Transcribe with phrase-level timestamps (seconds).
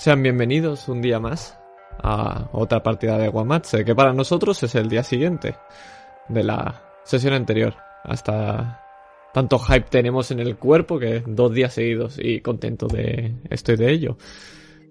[0.00, 1.58] Sean bienvenidos un día más
[2.02, 5.56] a otra partida de Guamatse, que para nosotros es el día siguiente
[6.26, 7.74] de la sesión anterior.
[8.04, 8.80] Hasta
[9.34, 13.92] tanto hype tenemos en el cuerpo que dos días seguidos y contento de estoy de
[13.92, 14.16] ello.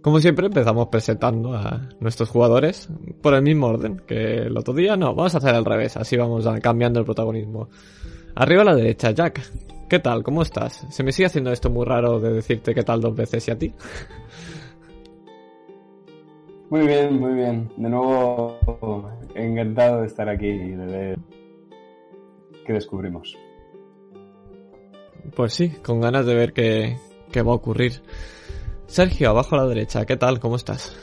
[0.04, 2.88] Como siempre empezamos presentando a nuestros jugadores
[3.23, 4.96] por el mismo orden que el otro día.
[4.96, 7.70] No, vamos a hacer al revés, así vamos cambiando el protagonismo.
[8.36, 9.41] Arriba a la derecha, Jack.
[9.89, 10.21] ¿Qué tal?
[10.21, 10.86] ¿Cómo estás?
[10.91, 13.57] Se me sigue haciendo esto muy raro de decirte qué tal dos veces y a
[13.57, 13.73] ti.
[16.70, 17.70] Muy bien, muy bien.
[17.78, 18.59] De nuevo,
[19.34, 21.20] encantado de estar aquí y de ver
[22.66, 23.36] qué descubrimos.
[25.36, 26.98] Pues sí, con ganas de ver qué,
[27.32, 28.02] qué va a ocurrir.
[28.88, 30.40] Sergio, abajo a la derecha, ¿qué tal?
[30.40, 30.96] ¿Cómo estás?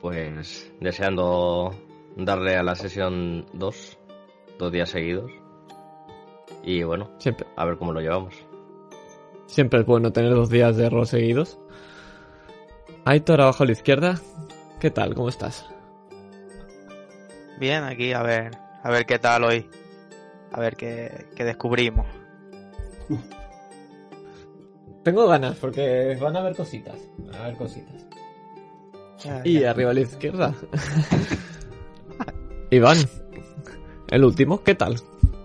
[0.00, 1.74] Pues deseando
[2.16, 3.98] darle a la sesión 2,
[4.58, 5.30] dos días seguidos.
[6.64, 8.34] Y bueno, Siempre, a ver cómo lo llevamos.
[9.46, 11.58] siempre es bueno tener dos días de error seguidos.
[13.04, 14.20] Aitor, abajo a la izquierda,
[14.78, 15.14] ¿qué tal?
[15.14, 15.66] ¿Cómo estás?
[17.58, 19.68] Bien, aquí a ver, a ver qué tal hoy.
[20.52, 22.06] A ver qué, qué descubrimos.
[25.04, 26.98] Tengo ganas porque van a haber cositas.
[27.18, 28.06] Van a haber cositas.
[29.44, 30.54] Y arriba a la izquierda.
[32.70, 32.98] Iván,
[34.08, 34.96] el último, ¿qué tal?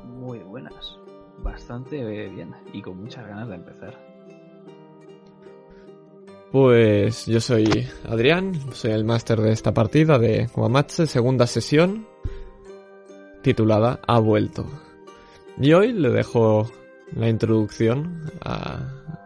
[0.06, 0.98] Muy buenas.
[1.39, 2.53] Bastante bien.
[2.73, 4.14] Y con muchas ganas de empezar.
[6.56, 12.08] Pues yo soy Adrián, soy el máster de esta partida de Guamatse, segunda sesión,
[13.42, 14.66] titulada Ha vuelto.
[15.58, 16.72] Y hoy le dejo
[17.14, 18.80] la introducción a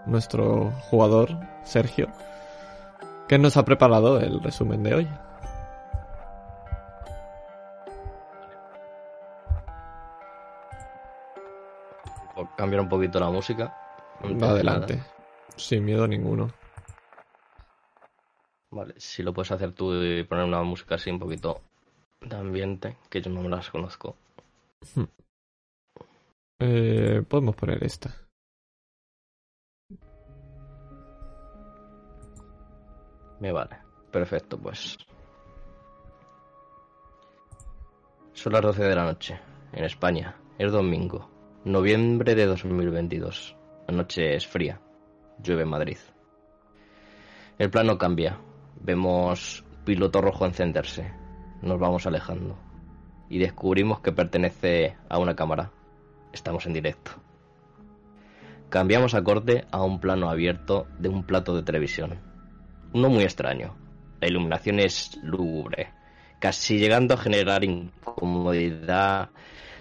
[0.07, 1.29] nuestro jugador,
[1.63, 2.07] Sergio,
[3.27, 5.07] que nos ha preparado el resumen de hoy.
[12.33, 13.77] Por cambiar un poquito la música.
[14.23, 15.07] Adelante, nada.
[15.57, 16.58] sin miedo ninguno.
[18.71, 21.61] Vale, si lo puedes hacer tú y poner una música así un poquito
[22.21, 24.15] de ambiente, que yo no me las conozco.
[26.61, 28.13] Eh, podemos poner esta.
[33.39, 33.77] Me vale.
[34.11, 34.97] Perfecto, pues.
[38.33, 39.39] Son las 12 de la noche,
[39.71, 40.35] en España.
[40.57, 41.29] Es domingo,
[41.63, 43.55] noviembre de 2022.
[43.87, 44.81] La noche es fría.
[45.41, 45.97] Llueve en Madrid.
[47.57, 48.37] El plano cambia.
[48.81, 51.11] Vemos piloto rojo encenderse.
[51.61, 52.57] Nos vamos alejando.
[53.29, 55.71] Y descubrimos que pertenece a una cámara.
[56.31, 57.11] Estamos en directo.
[58.69, 62.19] Cambiamos a corte a un plano abierto de un plato de televisión.
[62.93, 63.75] Uno muy extraño.
[64.21, 65.93] La iluminación es lúgubre,
[66.39, 69.29] casi llegando a generar incomodidad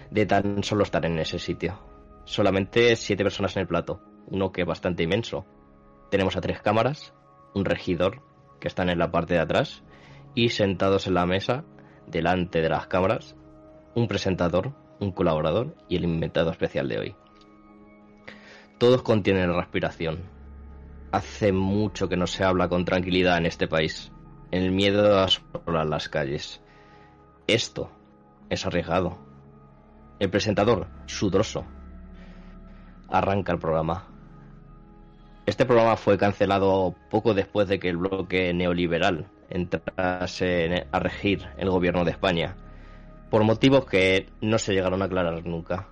[0.09, 1.79] de tan solo estar en ese sitio.
[2.25, 5.45] Solamente siete personas en el plato, uno que es bastante inmenso.
[6.09, 7.13] Tenemos a tres cámaras,
[7.53, 8.21] un regidor
[8.59, 9.83] que están en la parte de atrás
[10.35, 11.63] y sentados en la mesa,
[12.07, 13.35] delante de las cámaras,
[13.95, 17.15] un presentador, un colaborador y el inventado especial de hoy.
[18.77, 20.19] Todos contienen respiración,
[21.11, 24.11] Hace mucho que no se habla con tranquilidad en este país.
[24.51, 26.61] El miedo a solar las calles.
[27.47, 27.89] Esto
[28.49, 29.17] es arriesgado.
[30.19, 31.65] El presentador, sudroso.
[33.07, 34.07] Arranca el programa.
[35.49, 41.71] Este programa fue cancelado poco después de que el bloque neoliberal entrase a regir el
[41.71, 42.55] gobierno de España,
[43.31, 45.87] por motivos que no se llegaron a aclarar nunca.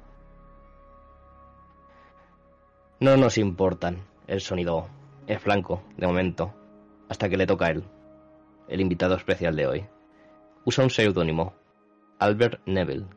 [3.00, 4.90] No nos importan el sonido
[5.26, 6.54] es blanco, de momento,
[7.10, 7.84] hasta que le toca a él,
[8.68, 9.86] el invitado especial de hoy.
[10.66, 11.56] Usa un seudónimo,
[12.20, 13.08] Albert Neville,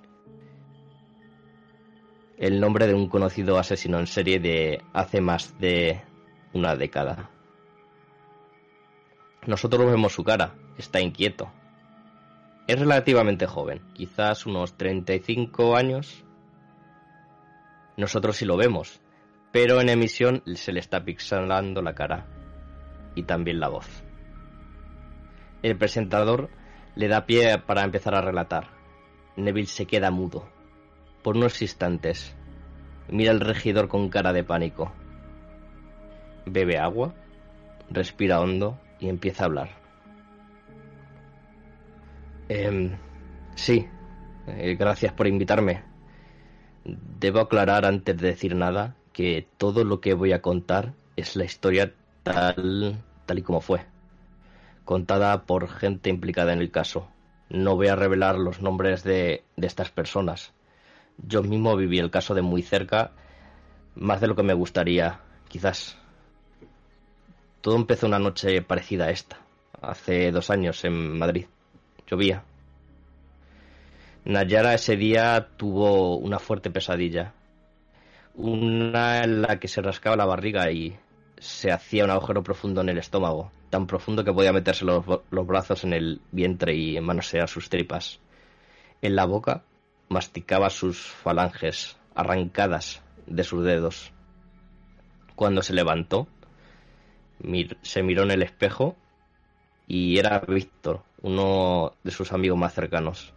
[2.39, 6.01] el nombre de un conocido asesino en serie de hace más de
[6.53, 7.31] una década.
[9.47, 11.50] Nosotros vemos su cara, está inquieto.
[12.66, 16.25] Es relativamente joven, quizás unos 35 años.
[17.97, 19.01] Nosotros sí lo vemos,
[19.51, 22.27] pero en emisión se le está pixelando la cara
[23.15, 23.89] y también la voz.
[25.63, 26.51] El presentador
[26.95, 28.69] le da pie para empezar a relatar.
[29.36, 30.48] Neville se queda mudo.
[31.22, 32.36] Por unos instantes,
[33.09, 34.92] mira al regidor con cara de pánico.
[36.47, 37.15] Bebe agua,
[37.91, 39.81] respira hondo y empieza a hablar.
[42.48, 42.97] Em,
[43.54, 43.87] sí,
[44.48, 45.83] eh, gracias por invitarme.
[46.84, 51.45] Debo aclarar antes de decir nada que todo lo que voy a contar es la
[51.45, 53.83] historia tal, tal y como fue,
[54.84, 57.09] contada por gente implicada en el caso.
[57.48, 60.53] No voy a revelar los nombres de, de estas personas.
[61.19, 63.13] Yo mismo viví el caso de muy cerca,
[63.95, 66.00] más de lo que me gustaría, quizás.
[67.60, 69.39] Todo empezó una noche parecida a esta,
[69.83, 71.47] hace dos años en Madrid.
[72.07, 72.42] Llovía.
[74.24, 77.34] Nayara ese día tuvo una fuerte pesadilla.
[78.34, 80.97] Una en la que se rascaba la barriga y
[81.39, 85.47] se hacía un agujero profundo en el estómago, tan profundo que podía meterse los, los
[85.47, 88.21] brazos en el vientre y manosear sus tripas.
[89.03, 89.65] En la boca
[90.09, 94.13] masticaba sus falanges arrancadas de sus dedos.
[95.36, 96.27] Cuando se levantó,
[97.83, 98.97] se miró en el espejo
[99.87, 103.34] y era Víctor, uno de sus amigos más cercanos.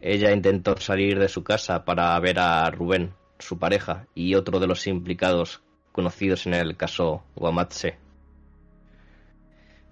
[0.00, 4.68] Ella intentó salir de su casa para ver a Rubén, su pareja, y otro de
[4.68, 7.98] los implicados conocidos en el caso Guamatse.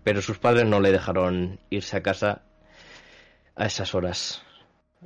[0.04, 2.42] Pero sus padres no le dejaron irse a casa
[3.56, 4.42] a esas horas,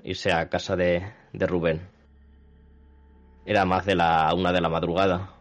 [0.05, 1.89] irse a casa de, de Rubén.
[3.47, 5.40] Era más de la una de la madrugada.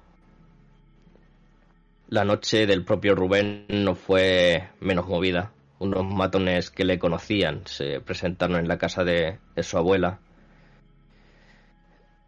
[2.12, 5.52] La noche del propio Rubén no fue menos movida.
[5.78, 10.20] Unos matones que le conocían se presentaron en la casa de, su abuela,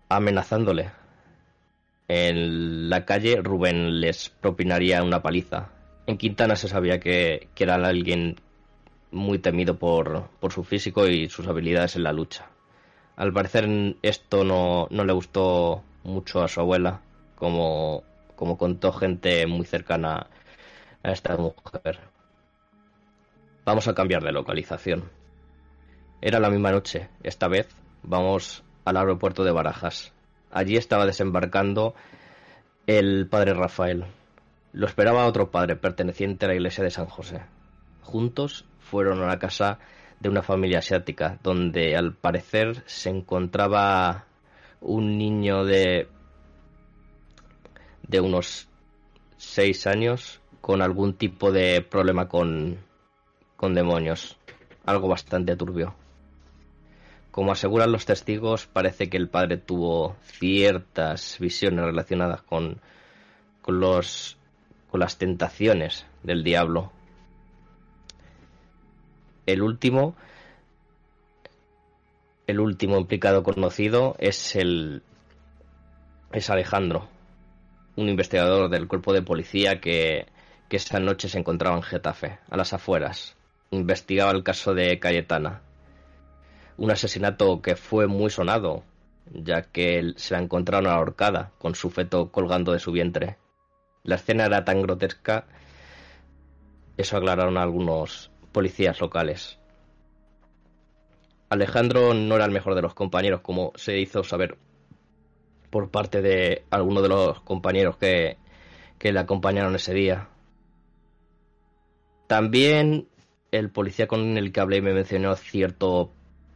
[0.07, 0.91] amenazándole.
[2.07, 5.69] En la calle Rubén les propinaría una paliza.
[6.05, 8.35] En Quintana se sabía que, que era alguien
[9.09, 12.45] muy temido por, por su físico y sus habilidades en la lucha.
[13.15, 13.67] Al parecer
[14.03, 17.01] esto no, no le gustó mucho a su abuela,
[17.35, 18.03] como,
[18.41, 20.25] como contó gente muy cercana
[21.03, 21.99] a esta mujer.
[23.63, 25.11] Vamos a cambiar de localización.
[26.21, 27.09] Era la misma noche.
[27.21, 27.69] Esta vez
[28.01, 30.11] vamos al aeropuerto de Barajas.
[30.49, 31.93] Allí estaba desembarcando
[32.87, 34.05] el padre Rafael.
[34.73, 37.43] Lo esperaba otro padre perteneciente a la iglesia de San José.
[38.01, 39.77] Juntos fueron a la casa
[40.19, 44.25] de una familia asiática, donde al parecer se encontraba
[44.79, 46.07] un niño de
[48.07, 48.67] de unos
[49.37, 52.77] seis años con algún tipo de problema con,
[53.55, 54.37] con demonios,
[54.85, 55.95] algo bastante turbio.
[57.31, 62.81] Como aseguran los testigos, parece que el padre tuvo ciertas visiones relacionadas con,
[63.61, 64.37] con los
[64.91, 66.91] con las tentaciones del diablo.
[69.45, 70.15] El último
[72.45, 75.01] el último implicado conocido es el
[76.33, 77.07] es Alejandro,
[77.95, 80.27] un investigador del cuerpo de policía que,
[80.69, 83.35] que esa noche se encontraba en Getafe, a las afueras.
[83.71, 85.61] Investigaba el caso de Cayetana,
[86.77, 88.83] un asesinato que fue muy sonado,
[89.33, 93.37] ya que se la encontraron ahorcada, con su feto colgando de su vientre.
[94.03, 95.45] La escena era tan grotesca,
[96.97, 99.59] eso aclararon algunos policías locales.
[101.49, 104.57] Alejandro no era el mejor de los compañeros, como se hizo saber
[105.71, 108.37] por parte de algunos de los compañeros que,
[108.99, 110.27] que le acompañaron ese día.
[112.27, 113.07] También
[113.51, 116.11] el policía con el que hablé me mencionó cierto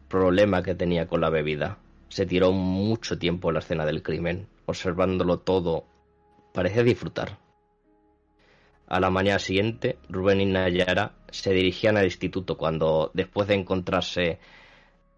[0.07, 1.79] problema que tenía con la bebida.
[2.09, 5.85] Se tiró mucho tiempo en la escena del crimen, observándolo todo.
[6.53, 7.37] Parecía disfrutar.
[8.87, 14.39] A la mañana siguiente, Rubén y Nayara se dirigían al instituto cuando, después de encontrarse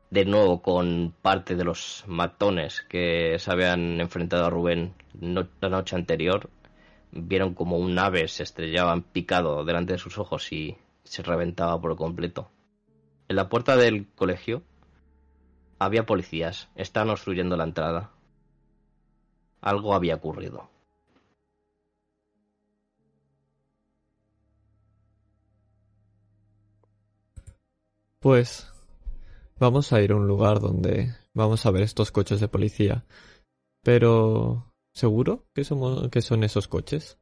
[0.10, 5.96] de nuevo con parte de los matones que se habían enfrentado a Rubén la noche
[5.96, 6.50] anterior,
[7.12, 11.96] vieron como un ave se estrellaba picado delante de sus ojos y se reventaba por
[11.96, 12.50] completo.
[13.28, 14.64] En la puerta del colegio
[15.80, 18.12] había policías, estaban obstruyendo la entrada.
[19.62, 20.70] Algo había ocurrido.
[28.20, 28.72] Pues
[29.60, 33.06] vamos a ir a un lugar donde vamos a ver estos coches de policía.
[33.84, 37.20] Pero ¿seguro que somos que son esos coches?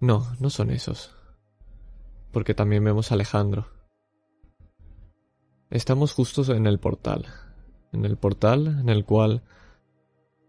[0.00, 1.14] No, no son esos.
[2.32, 3.68] Porque también vemos a Alejandro.
[5.70, 7.26] Estamos justos en el portal.
[7.92, 9.42] En el portal en el cual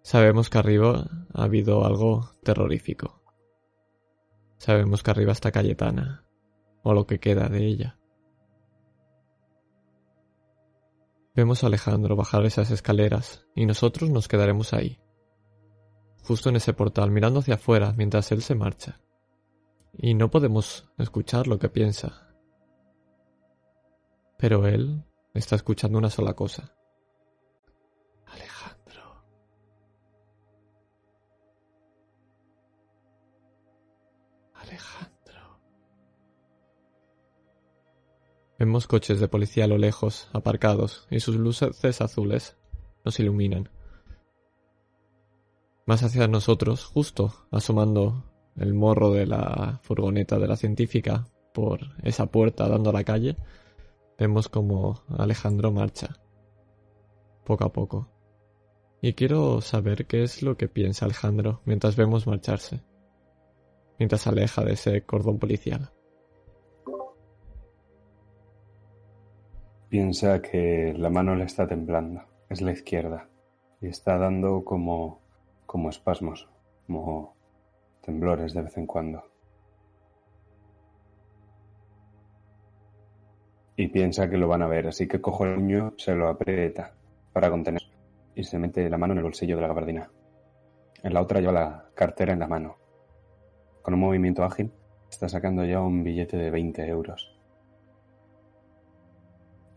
[0.02, 3.22] sabemos que arriba ha habido algo terrorífico.
[4.58, 6.26] Sabemos que arriba está Cayetana.
[6.84, 7.99] O lo que queda de ella.
[11.36, 15.00] Vemos a Alejandro bajar esas escaleras y nosotros nos quedaremos ahí,
[16.24, 19.00] justo en ese portal, mirando hacia afuera mientras él se marcha.
[19.94, 22.36] Y no podemos escuchar lo que piensa.
[24.38, 26.79] Pero él está escuchando una sola cosa.
[38.60, 42.58] Vemos coches de policía a lo lejos, aparcados, y sus luces azules
[43.06, 43.70] nos iluminan.
[45.86, 48.26] más hacia nosotros, justo asomando
[48.58, 53.38] el morro de la furgoneta de la científica por esa puerta dando a la calle,
[54.18, 56.18] vemos como Alejandro marcha,
[57.46, 58.10] poco a poco.
[59.02, 62.82] Y quiero saber qué es lo que piensa Alejandro mientras vemos marcharse,
[63.98, 65.94] mientras se aleja de ese cordón policial.
[69.90, 73.28] Piensa que la mano le está temblando, es la izquierda,
[73.82, 75.20] y está dando como,
[75.66, 76.48] como espasmos,
[76.86, 77.34] como
[78.02, 79.24] temblores de vez en cuando.
[83.78, 86.94] Y piensa que lo van a ver, así que cojo el puño, se lo aprieta
[87.34, 87.82] para contener
[88.36, 90.12] y se mete la mano en el bolsillo de la gabardina.
[91.02, 92.78] En la otra lleva la cartera en la mano.
[93.82, 94.72] Con un movimiento ágil,
[95.10, 97.39] está sacando ya un billete de 20 euros.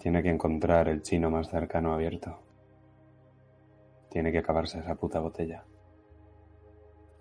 [0.02, 2.36] Tiene que encontrar el chino más cercano abierto.
[4.10, 5.64] Tiene que acabarse esa puta botella.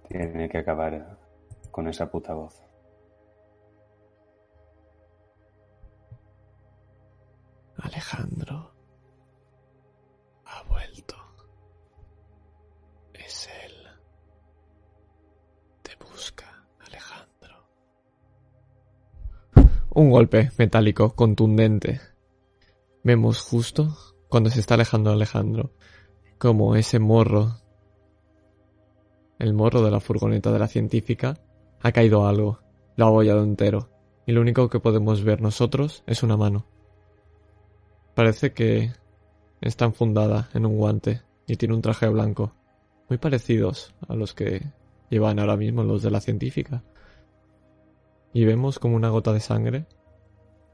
[0.08, 1.20] Tiene que acabar
[1.70, 2.60] con esa puta voz.
[7.78, 8.74] Alejandro
[10.46, 11.18] ha vuelto.
[13.14, 13.76] Es él.
[15.84, 17.68] Te busca, Alejandro.
[19.94, 22.11] Un golpe metálico contundente
[23.04, 23.98] Vemos justo
[24.30, 25.72] cuando se está alejando Alejandro,
[26.38, 27.58] como ese morro,
[29.40, 31.40] el morro de la furgoneta de la científica,
[31.82, 32.60] ha caído algo,
[32.96, 33.90] lo ha abollado entero,
[34.28, 36.68] y lo único que podemos ver nosotros es una mano.
[38.14, 38.92] Parece que
[39.62, 42.54] está enfundada en un guante y tiene un traje blanco,
[43.10, 44.62] muy parecidos a los que
[45.10, 46.84] llevan ahora mismo los de la científica.
[48.32, 49.88] Y vemos como una gota de sangre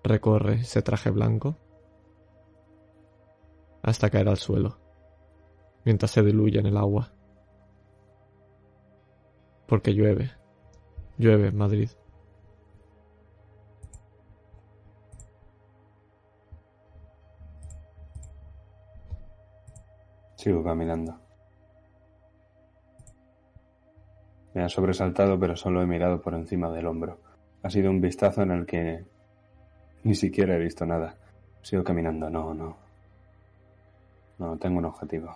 [0.03, 1.57] recorre ese traje blanco
[3.87, 4.77] hasta caer al suelo,
[5.85, 7.09] mientras se diluye en el agua.
[9.65, 10.31] Porque llueve,
[11.17, 11.89] llueve en Madrid.
[20.35, 21.17] Sigo caminando.
[24.53, 27.19] Me ha sobresaltado, pero solo he mirado por encima del hombro.
[27.63, 29.05] Ha sido un vistazo en el que
[30.03, 31.15] ni siquiera he visto nada.
[31.61, 32.86] Sigo caminando, no, no.
[34.37, 35.35] No, tengo un objetivo.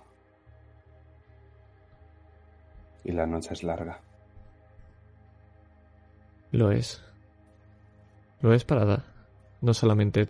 [3.04, 4.00] Y la noche es larga.
[6.52, 7.04] Lo es.
[8.42, 9.06] Lo es para...
[9.62, 10.28] No solamente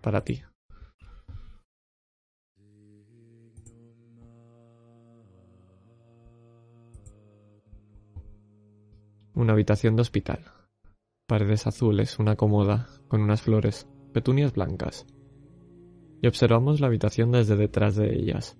[0.00, 0.42] para ti.
[9.34, 10.44] Una habitación de hospital.
[11.26, 15.06] Paredes azules, una cómoda con unas flores, petunias blancas
[16.28, 18.56] observamos la habitación desde detrás de ellas,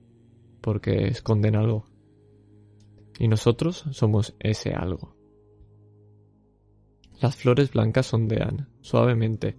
[0.61, 1.87] porque esconden algo.
[3.19, 5.17] Y nosotros somos ese algo.
[7.21, 9.57] Las flores blancas ondean, suavemente,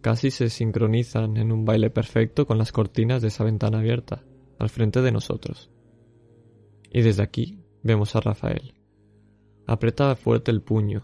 [0.00, 4.22] casi se sincronizan en un baile perfecto con las cortinas de esa ventana abierta,
[4.58, 5.70] al frente de nosotros.
[6.92, 8.74] Y desde aquí vemos a Rafael.
[9.66, 11.02] Aprieta fuerte el puño,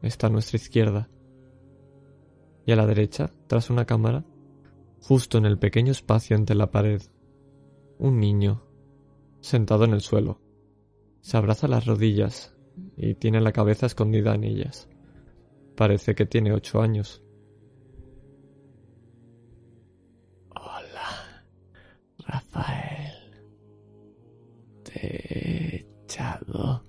[0.00, 1.10] está a nuestra izquierda.
[2.64, 4.24] Y a la derecha, tras una cámara,
[5.02, 7.02] Justo en el pequeño espacio entre la pared,
[7.98, 8.62] un niño,
[9.40, 10.40] sentado en el suelo,
[11.20, 12.54] se abraza las rodillas
[12.96, 14.88] y tiene la cabeza escondida en ellas.
[15.76, 17.22] Parece que tiene ocho años.
[20.50, 21.44] Hola,
[22.18, 23.44] Rafael.
[24.84, 26.84] Te he echado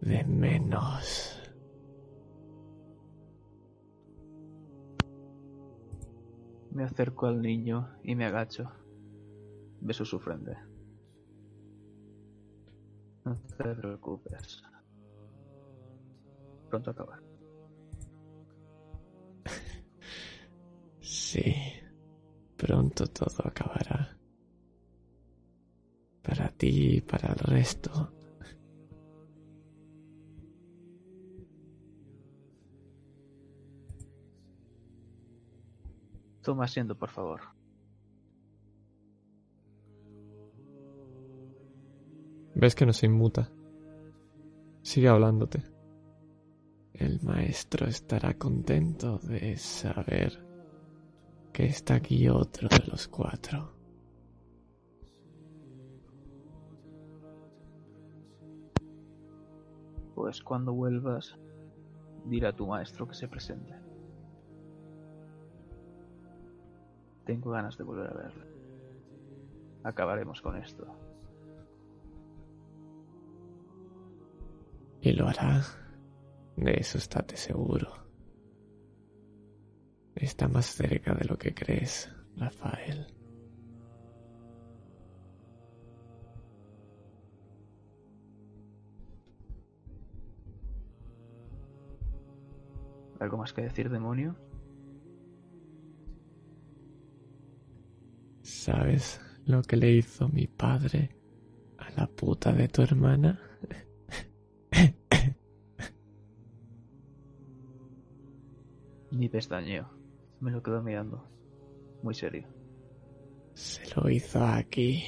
[0.00, 1.33] de menos.
[6.74, 8.70] Me acerco al niño y me agacho.
[9.80, 10.56] Beso su frente.
[13.24, 14.62] No te preocupes.
[16.68, 17.20] Pronto acabar.
[21.00, 21.54] Sí,
[22.56, 24.16] pronto todo acabará.
[26.22, 28.12] Para ti y para el resto.
[36.44, 37.40] Toma asiento, por favor.
[42.54, 43.50] Ves que no se inmuta.
[44.82, 45.64] Sigue hablándote.
[46.92, 50.46] El maestro estará contento de saber
[51.50, 53.72] que está aquí otro de los cuatro.
[60.14, 61.38] Pues cuando vuelvas,
[62.26, 63.83] dirá a tu maestro que se presente.
[67.24, 68.44] Tengo ganas de volver a verle.
[69.82, 70.86] Acabaremos con esto.
[75.00, 75.62] Y lo hará.
[76.56, 77.92] De eso estate seguro.
[80.14, 83.06] Está más cerca de lo que crees, Rafael.
[93.18, 94.36] ¿Algo más que decir, demonio?
[98.64, 101.10] ¿Sabes lo que le hizo mi padre
[101.76, 103.38] a la puta de tu hermana?
[109.10, 109.90] Ni pestañeo.
[110.40, 111.28] Me lo quedo mirando.
[112.02, 112.48] Muy serio.
[113.52, 115.04] Se lo hizo aquí.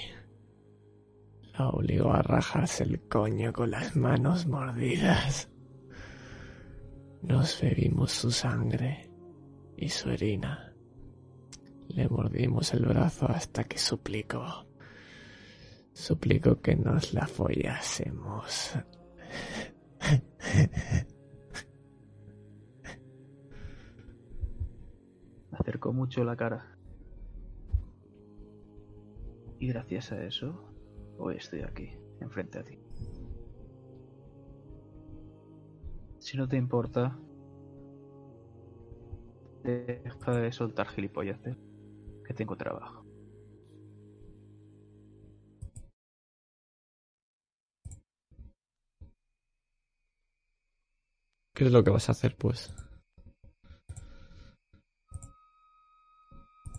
[1.58, 5.50] La obligó a rajarse el coño con las manos mordidas.
[7.22, 9.10] Nos bebimos su sangre
[9.78, 10.75] y su orina.
[11.96, 14.66] Le mordimos el brazo hasta que suplicó.
[15.94, 18.74] Suplicó que nos la follásemos.
[25.52, 26.76] acercó mucho la cara.
[29.58, 30.70] Y gracias a eso,
[31.16, 32.78] hoy estoy aquí, enfrente a ti.
[36.18, 37.18] Si no te importa,
[39.64, 41.56] deja de soltar gilipolleces,
[42.26, 43.04] que tengo trabajo.
[51.54, 52.74] ¿Qué es lo que vas a hacer, pues?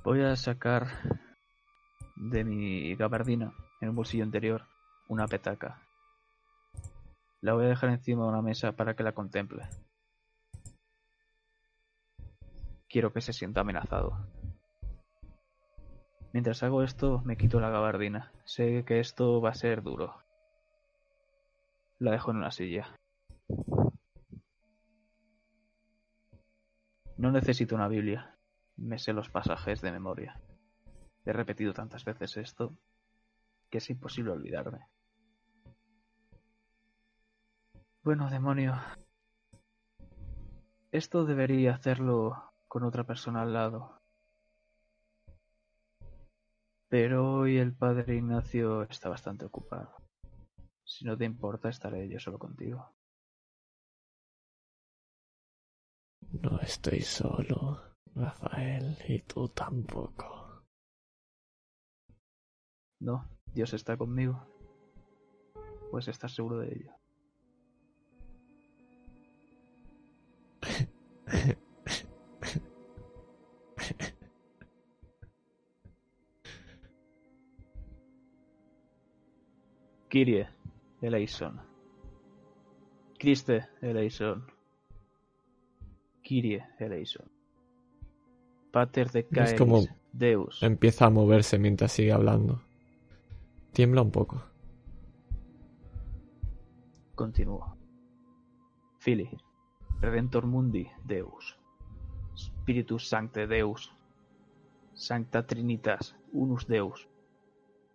[0.04, 0.88] Voy a sacar
[2.16, 4.66] de mi gabardina, en un bolsillo interior,
[5.08, 5.82] una petaca.
[7.42, 9.68] La voy a dejar encima de una mesa para que la contemple.
[12.88, 14.37] Quiero que se sienta amenazado.
[16.38, 18.32] Mientras hago esto, me quito la gabardina.
[18.46, 20.22] Sé que esto va a ser duro.
[21.98, 22.96] La dejo en una silla.
[27.18, 28.38] No necesito una Biblia.
[28.76, 30.40] Me sé los pasajes de memoria.
[31.26, 32.78] He repetido tantas veces esto
[33.72, 34.86] que es imposible olvidarme.
[38.04, 38.80] Bueno, demonio.
[40.92, 43.97] Esto debería hacerlo con otra persona al lado.
[46.90, 49.94] Pero hoy el padre Ignacio está bastante ocupado.
[50.86, 52.96] Si no te importa, estaré yo solo contigo.
[56.42, 57.82] No estoy solo,
[58.16, 60.64] Rafael, y tú tampoco.
[63.00, 64.48] No, Dios está conmigo.
[65.92, 66.94] Pues estás seguro de ello.
[80.18, 80.48] Kyrie
[81.00, 81.60] eleison.
[83.20, 84.48] Christe eleison.
[86.24, 87.30] Kyrie eleison.
[88.72, 90.64] Pater de Es como- Deus.
[90.64, 92.60] Empieza a moverse mientras sigue hablando.
[93.74, 94.42] Tiembla un poco.
[97.14, 97.78] Continúo.
[98.98, 99.30] Fili,
[100.02, 101.60] Redentor Mundi Deus,
[102.36, 103.94] Spiritus Sancte Deus,
[104.96, 107.08] Sancta Trinitas Unus Deus,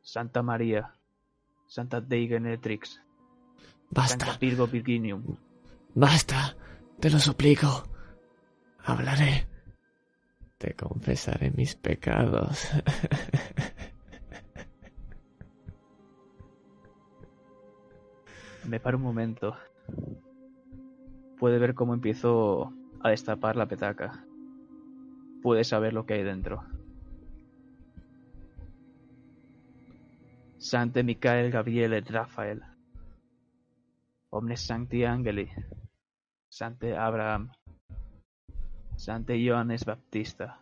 [0.03, 0.95] Santa María,
[1.73, 3.01] Santa Dei Genetrix,
[3.89, 5.39] Basta, Virgo Virginium,
[5.95, 6.55] basta,
[7.01, 7.85] te lo suplico.
[8.85, 9.49] Hablaré.
[10.59, 12.69] Te confesaré mis pecados.
[18.69, 19.57] Me paro un momento.
[21.39, 24.27] Puede ver cómo empiezo a destapar la petaca.
[25.41, 26.67] Puede saber lo que hay dentro.
[30.63, 32.63] Sante Michael Gabriele Rafael.
[34.31, 35.51] Omnes Sancti Angeli.
[36.49, 37.51] Sante Abraham.
[38.95, 40.57] Sante Johannes Baptista.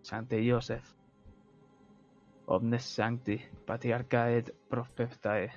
[0.00, 0.96] Sante Joseph.
[2.46, 5.52] Omnes Sancti Patriarcae et Prophetae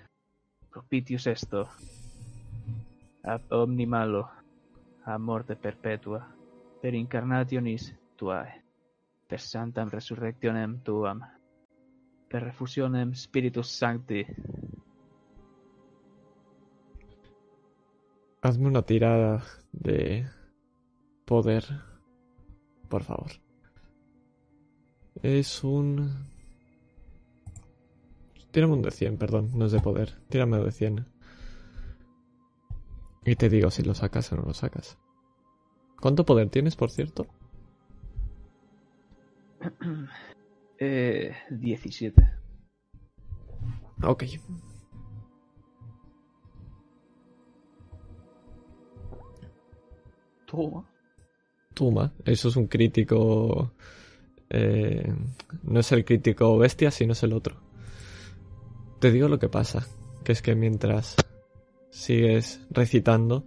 [0.69, 1.69] propitius esto,
[3.23, 4.29] ab omni malo,
[5.03, 6.19] a morte perpetua,
[6.81, 8.63] per incarnationis tuae,
[9.27, 11.23] per santam resurrectionem tuam,
[12.31, 14.25] per refusionem Spiritus Sancti,
[18.43, 20.27] Hazme una tirada de
[21.25, 21.63] poder,
[22.89, 23.33] por favor.
[25.21, 26.27] Es un...
[28.49, 30.17] Tírame un de 100, perdón, no es de poder.
[30.27, 31.05] Tírame un de 100.
[33.25, 34.97] Y te digo si lo sacas o no lo sacas.
[36.01, 37.27] ¿Cuánto poder tienes, por cierto?
[40.83, 42.27] Eh, 17.
[44.01, 44.23] Ok.
[50.47, 50.89] Toma.
[51.75, 53.75] Toma, eso es un crítico...
[54.49, 55.13] Eh,
[55.61, 57.61] no es el crítico bestia, sino es el otro.
[58.99, 59.85] Te digo lo que pasa,
[60.23, 61.15] que es que mientras
[61.91, 63.45] sigues recitando,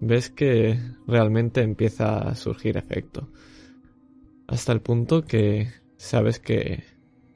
[0.00, 3.28] ves que realmente empieza a surgir efecto.
[4.46, 6.84] Hasta el punto que sabes que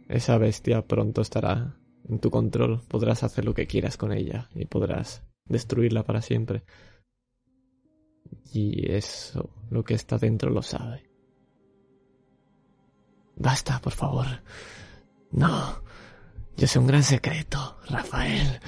[0.08, 1.76] esa bestia pronto estará
[2.08, 2.82] en tu control.
[2.86, 6.64] Podrás hacer lo que quieras con ella y podrás destruirla para siempre.
[8.52, 11.10] Y eso, lo que está dentro lo sabe.
[13.36, 14.26] Basta, por favor.
[15.30, 15.82] No.
[16.56, 18.60] Yo sé un gran secreto, Rafael.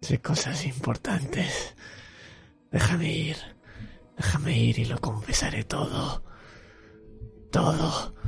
[0.00, 1.74] Sé cosas importantes.
[2.70, 3.36] Déjame ir.
[4.16, 6.24] Déjame ir y lo confesaré todo.
[7.50, 8.19] Todo.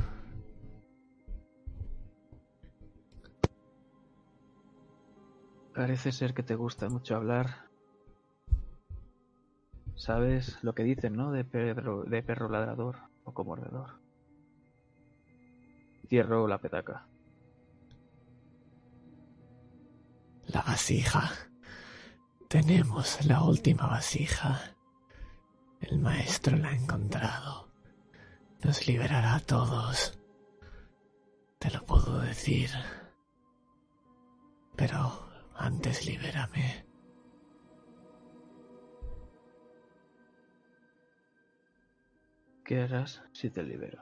[5.73, 7.67] Parece ser que te gusta mucho hablar.
[9.95, 11.31] ¿Sabes lo que dicen, no?
[11.31, 13.99] De perro, de perro ladrador o comordedor.
[16.07, 17.07] Cierro la petaca.
[20.47, 21.31] La vasija.
[22.47, 24.75] Tenemos la última vasija.
[25.79, 27.69] El maestro la ha encontrado.
[28.63, 30.19] Nos liberará a todos.
[31.57, 32.69] Te lo puedo decir.
[34.75, 35.22] Pero
[35.55, 36.85] antes libérame.
[42.63, 44.01] ¿Qué harás si te libero?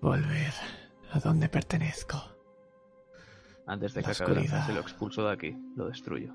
[0.00, 0.52] Volver
[1.12, 2.18] a donde pertenezco.
[3.66, 5.56] Antes de La que acabe fase, lo expulso de aquí.
[5.76, 6.34] Lo destruyo.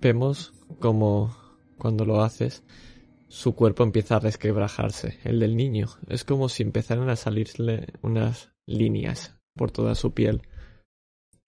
[0.00, 1.36] Vemos como
[1.76, 2.62] cuando lo haces,
[3.28, 5.88] su cuerpo empieza a resquebrajarse, el del niño.
[6.08, 10.42] Es como si empezaran a salirle unas líneas por toda su piel,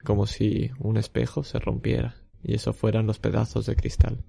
[0.05, 4.25] como si un espejo se rompiera y eso fueran los pedazos de cristal.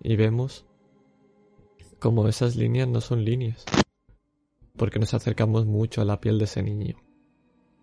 [0.00, 0.66] Y vemos
[1.98, 3.64] como esas líneas no son líneas,
[4.76, 6.96] porque nos acercamos mucho a la piel de ese niño.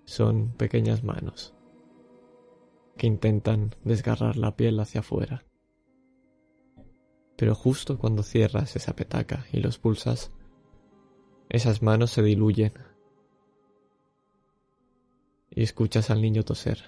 [0.06, 1.54] Son pequeñas manos
[2.98, 5.44] que intentan desgarrar la piel hacia afuera.
[7.36, 10.32] Pero justo cuando cierras esa petaca y los pulsas,
[11.50, 12.74] esas manos se diluyen
[15.50, 16.84] y escuchas al niño toser.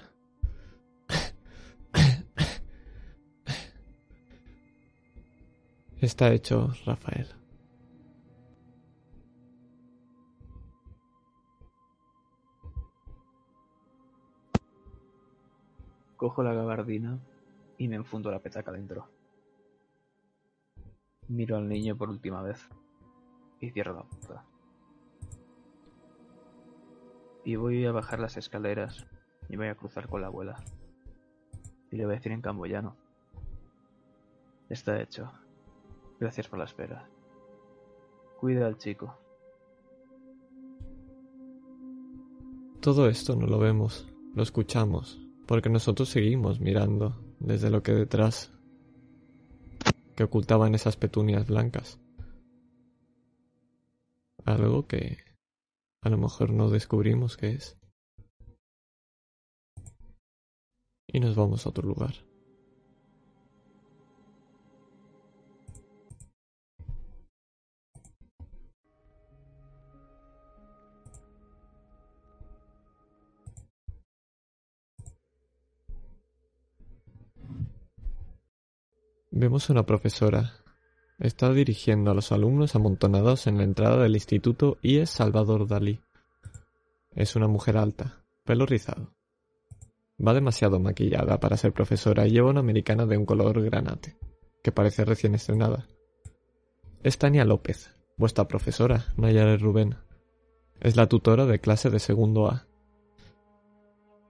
[6.00, 7.28] Está hecho, Rafael.
[16.18, 17.20] Cojo la gabardina
[17.78, 19.17] y me enfundo la petaca dentro.
[21.30, 22.70] Miro al niño por última vez
[23.60, 24.46] y cierro la puerta.
[27.44, 29.06] Y voy a bajar las escaleras
[29.50, 30.64] y voy a cruzar con la abuela.
[31.92, 32.96] Y le voy a decir en camboyano.
[34.70, 35.32] Está hecho.
[36.20, 37.08] Gracias por la espera.
[38.40, 39.18] Cuida al chico.
[42.82, 48.54] Todo esto no lo vemos, lo escuchamos, porque nosotros seguimos mirando desde lo que detrás
[50.18, 52.00] que ocultaban esas petunias blancas.
[54.46, 55.18] Algo que
[56.02, 57.78] a lo mejor no descubrimos qué es.
[61.08, 62.27] Y nos vamos a otro lugar.
[79.40, 80.64] Vemos una profesora.
[81.20, 86.02] Está dirigiendo a los alumnos amontonados en la entrada del instituto IES Salvador Dalí.
[87.12, 89.14] Es una mujer alta, pelo rizado.
[90.20, 94.18] Va demasiado maquillada para ser profesora y lleva una americana de un color granate,
[94.64, 95.86] que parece recién estrenada.
[97.04, 99.98] Es Tania López, vuestra profesora, Nayara Rubén.
[100.80, 102.66] Es la tutora de clase de segundo A.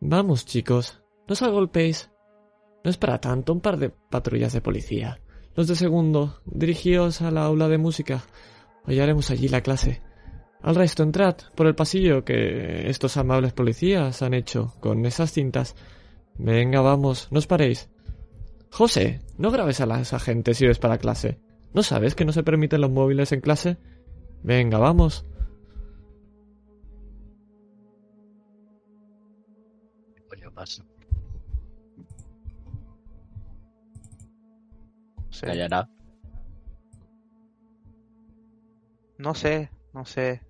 [0.01, 2.11] Vamos, chicos, no os agolpéis.
[2.87, 5.19] No es para tanto, un par de patrullas de policía.
[5.55, 8.23] Los de segundo, dirigíos a la aula de música.
[8.85, 10.01] Hoy haremos allí la clase.
[10.61, 15.75] Al resto, entrad por el pasillo que estos amables policías han hecho con esas cintas.
[16.37, 17.89] Venga, vamos, no os paréis.
[18.71, 21.41] José, no grabes a las agentes si ves para clase.
[21.73, 23.75] ¿No sabes que no se permiten los móviles en clase?
[24.43, 25.25] Venga, vamos.
[30.15, 30.51] ¿Qué coño
[35.45, 35.89] Callará.
[39.17, 40.41] No sé, no sé.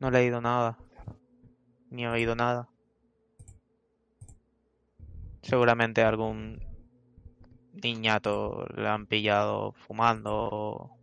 [0.00, 0.78] No he leído nada.
[1.90, 2.68] ni he oído nada.
[5.42, 6.60] Seguramente algún
[7.72, 10.98] niñato le han pillado fumando o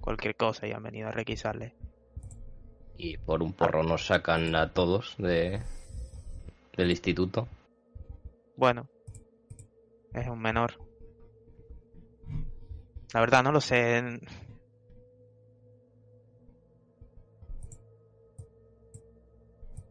[0.00, 1.74] cualquier cosa y han venido a requisarle.
[2.96, 5.62] Y por un porro nos sacan a todos de
[6.76, 7.48] del instituto.
[8.56, 8.88] Bueno,
[10.14, 10.72] es un menor.
[13.12, 14.20] La verdad, no lo sé.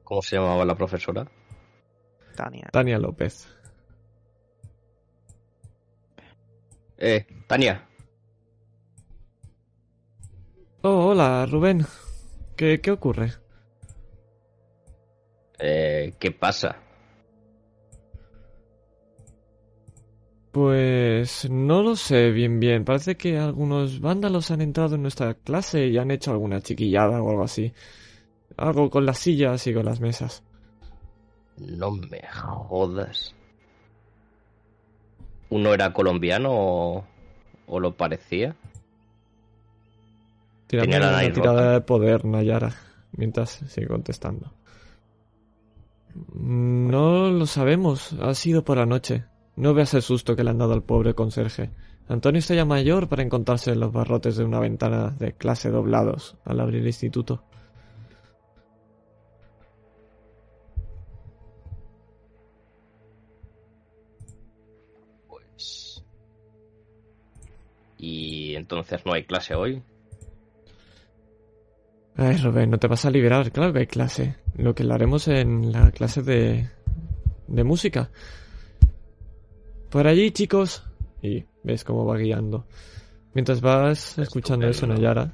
[0.03, 1.29] ¿Cómo se llamaba la profesora?
[2.35, 2.69] Tania.
[2.71, 3.47] Tania López.
[6.97, 7.87] Eh, Tania.
[10.81, 11.85] Oh, hola, Rubén.
[12.55, 13.33] ¿Qué, qué ocurre?
[15.59, 16.77] Eh, ¿qué pasa?
[20.59, 22.83] Pues no lo sé bien bien.
[22.83, 27.29] Parece que algunos vándalos han entrado en nuestra clase y han hecho alguna chiquillada o
[27.29, 27.71] algo así.
[28.57, 30.43] Algo con las sillas y con las mesas.
[31.55, 33.33] No me jodas.
[35.49, 37.05] ¿Uno era colombiano o,
[37.67, 38.57] o lo parecía?
[40.67, 41.71] Tirando Tenía la una tirada rota.
[41.71, 42.75] de poder, Nayara,
[43.13, 44.53] mientras sigue contestando.
[46.33, 48.11] No lo sabemos.
[48.21, 49.23] Ha sido por la noche.
[49.59, 51.69] No veas el susto que le han dado al pobre conserje.
[52.07, 56.37] Antonio está ya mayor para encontrarse en los barrotes de una ventana de clase doblados
[56.45, 57.43] al abrir el instituto.
[65.27, 66.05] Pues.
[67.97, 69.83] ¿Y entonces no hay clase hoy?
[72.15, 73.51] Ay, Rubén, no te vas a liberar.
[73.51, 74.37] Claro que hay clase.
[74.55, 76.69] Lo que lo haremos en la clase de...
[77.47, 78.09] de música.
[79.89, 80.83] Por allí, chicos.
[81.21, 82.65] Y ves cómo va guiando.
[83.33, 84.87] Mientras vas escuchando eso.
[84.87, 85.33] Nayara.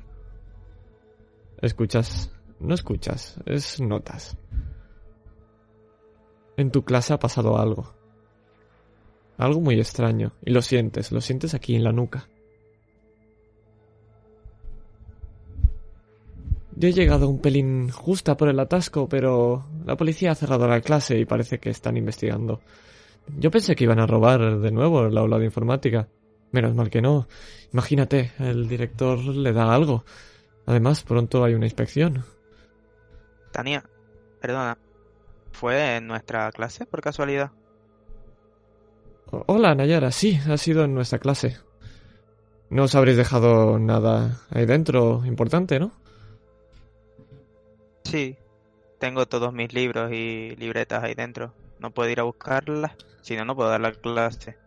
[1.62, 2.32] Escuchas...
[2.60, 4.38] No escuchas, es notas.
[6.56, 7.94] En tu clase ha pasado algo.
[9.38, 10.32] Algo muy extraño.
[10.44, 12.30] Y lo sientes, lo sientes aquí en la nuca.
[16.78, 20.82] Yo he llegado un pelín justa por el atasco, pero la policía ha cerrado la
[20.82, 22.62] clase y parece que están investigando.
[23.38, 26.08] Yo pensé que iban a robar de nuevo el aula de informática.
[26.52, 27.28] Menos mal que no.
[27.74, 30.06] Imagínate, el director le da algo.
[30.66, 32.24] Además, pronto hay una inspección.
[33.52, 33.84] Tania,
[34.40, 34.78] perdona.
[35.52, 37.52] ¿Fue en nuestra clase por casualidad?
[39.32, 40.12] Hola, Nayara.
[40.12, 41.58] Sí, ha sido en nuestra clase.
[42.70, 45.92] No os habréis dejado nada ahí dentro importante, ¿no?
[48.04, 48.38] Sí.
[49.00, 51.54] Tengo todos mis libros y libretas ahí dentro.
[51.80, 52.96] No puedo ir a buscarlas.
[53.22, 54.58] Si no, no puedo dar la clase.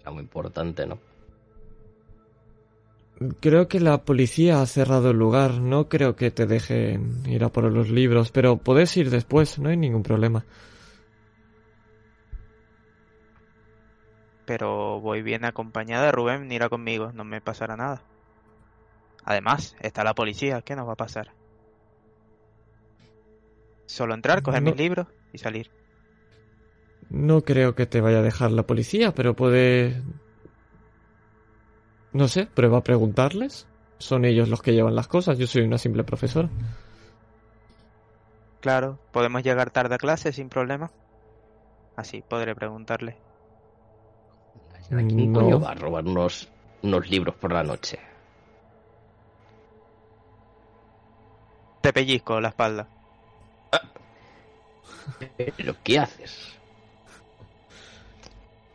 [0.00, 0.98] Era muy importante, ¿no?
[3.40, 5.54] Creo que la policía ha cerrado el lugar.
[5.54, 9.70] No creo que te dejen ir a por los libros, pero podés ir después, no
[9.70, 10.44] hay ningún problema.
[14.44, 18.02] Pero voy bien acompañada, Rubén irá conmigo, no me pasará nada.
[19.24, 21.37] Además, está la policía, ¿qué nos va a pasar?
[23.88, 24.70] Solo entrar, coger No.
[24.70, 25.70] mis libros y salir.
[27.08, 30.02] No creo que te vaya a dejar la policía, pero puede...
[32.12, 33.66] No sé, prueba a preguntarles.
[33.98, 36.50] Son ellos los que llevan las cosas, yo soy una simple profesora.
[38.60, 40.90] Claro, podemos llegar tarde a clase sin problema.
[41.96, 43.16] Así podré preguntarle.
[44.90, 45.40] ¿A quién No.
[45.40, 46.48] coño va a robar unos,
[46.82, 47.98] unos libros por la noche?
[51.80, 52.88] Te pellizco la espalda.
[55.36, 56.58] ¿Pero qué haces?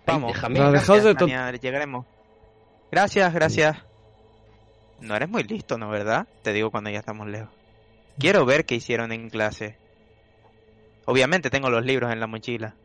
[0.06, 0.34] Ay, Vamos.
[0.34, 0.60] déjame.
[0.60, 2.06] No, Gracias, de Tania, llegaremos.
[2.92, 3.78] Gracias, gracias.
[5.00, 6.28] No eres muy listo, ¿no verdad?
[6.44, 7.50] Te digo cuando ya estamos lejos.
[8.20, 9.78] Quiero ver qué hicieron en clase.
[11.06, 12.76] Obviamente tengo los libros en la mochila.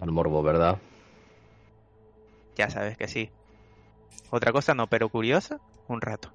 [0.00, 0.78] Al morbo, ¿verdad?
[2.56, 3.30] Ya sabes que sí.
[4.30, 6.32] Otra cosa no, pero curiosa, un rato.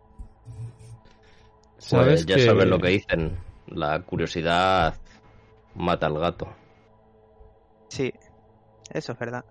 [1.79, 2.45] Sabes Pues ya que...
[2.45, 3.37] sabes lo que dicen.
[3.71, 4.95] La curiosidad
[5.75, 6.47] mata al gato.
[7.89, 8.13] Sí,
[8.93, 9.45] eso es verdad.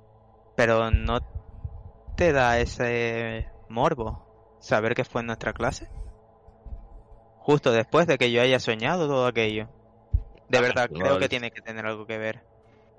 [0.56, 1.20] Pero no
[2.16, 5.88] te da ese morbo saber que fue en nuestra clase.
[7.38, 9.68] Justo después de que yo haya soñado todo aquello.
[10.48, 12.42] De Ah, verdad, no, creo que tiene que tener algo que ver.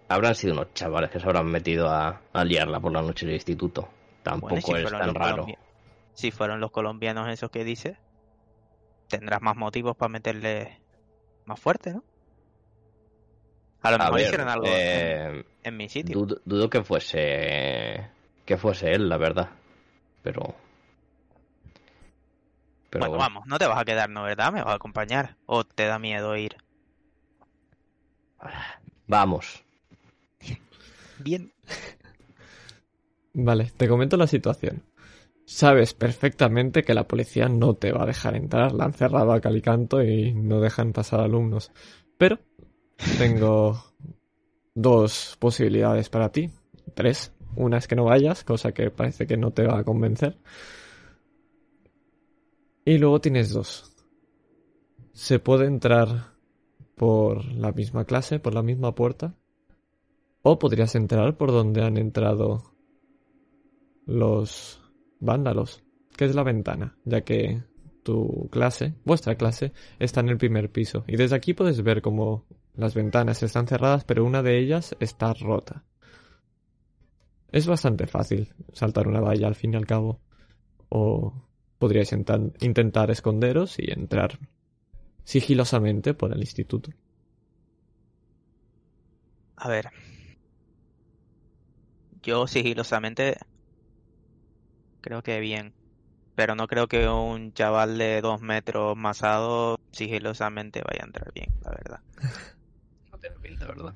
[0.09, 3.29] Habrán sido unos chavales que se habrán metido a, a liarla por la noche en
[3.29, 3.87] el instituto.
[4.23, 5.45] Tampoco Bueno, y si es tan raro.
[6.13, 7.97] Si fueron los colombianos esos que dices,
[9.07, 10.80] tendrás más motivos para meterle
[11.45, 12.03] más fuerte, ¿no?
[13.81, 16.17] A lo A mejor ver, hicieron algo en, eh, en mi sitio.
[16.17, 18.09] dudo, dudo que fuese
[18.45, 19.49] que fuese él, la verdad.
[20.23, 20.55] Pero
[22.91, 24.23] Pero bueno, bueno, vamos, no te vas a quedar, ¿no?
[24.23, 24.53] ¿Verdad?
[24.53, 25.35] ¿Me vas a acompañar?
[25.45, 26.55] ¿O te da miedo ir?
[29.07, 29.63] vamos.
[31.17, 31.51] Bien.
[33.33, 34.83] Vale, te comento la situación.
[35.53, 39.41] Sabes perfectamente que la policía no te va a dejar entrar, la han cerrado a
[39.41, 41.73] calicanto y no dejan pasar alumnos.
[42.17, 42.39] Pero
[43.17, 43.83] tengo
[44.73, 46.49] dos posibilidades para ti.
[46.93, 47.33] Tres.
[47.57, 50.37] Una es que no vayas, cosa que parece que no te va a convencer.
[52.85, 53.91] Y luego tienes dos.
[55.11, 56.31] Se puede entrar
[56.95, 59.35] por la misma clase, por la misma puerta.
[60.43, 62.71] O podrías entrar por donde han entrado
[64.05, 64.80] los
[65.21, 65.81] vándalos,
[66.17, 67.63] que es la ventana, ya que
[68.03, 71.05] tu clase, vuestra clase, está en el primer piso.
[71.07, 75.33] Y desde aquí puedes ver como las ventanas están cerradas, pero una de ellas está
[75.33, 75.85] rota.
[77.51, 80.19] Es bastante fácil saltar una valla al fin y al cabo.
[80.89, 81.33] O
[81.77, 84.39] podríais intentar esconderos y entrar
[85.23, 86.91] sigilosamente por el instituto.
[89.57, 89.89] A ver.
[92.23, 93.37] Yo sigilosamente
[95.01, 95.73] creo que bien.
[96.35, 101.49] Pero no creo que un chaval de dos metros masado sigilosamente vaya a entrar bien,
[101.63, 101.99] la verdad.
[103.11, 103.93] No tiene pinta, ¿verdad?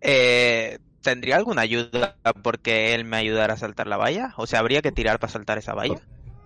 [0.00, 4.34] Eh, ¿Tendría alguna ayuda porque él me ayudara a saltar la valla?
[4.36, 6.00] O sea, ¿habría que tirar para saltar esa valla?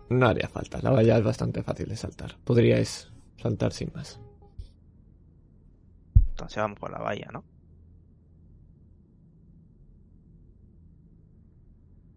[0.08, 2.36] No haría falta, la valla es bastante fácil de saltar.
[2.44, 4.20] Podríais saltar sin más.
[6.30, 7.44] Entonces vamos por la valla, ¿no?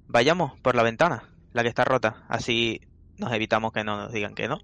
[0.08, 2.24] Vayamos por la ventana, la que está rota.
[2.28, 2.82] Así
[3.18, 4.60] nos evitamos que no nos digan que no.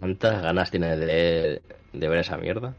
[0.00, 2.74] ¿Tantas ganas tienes de, de ver esa mierda?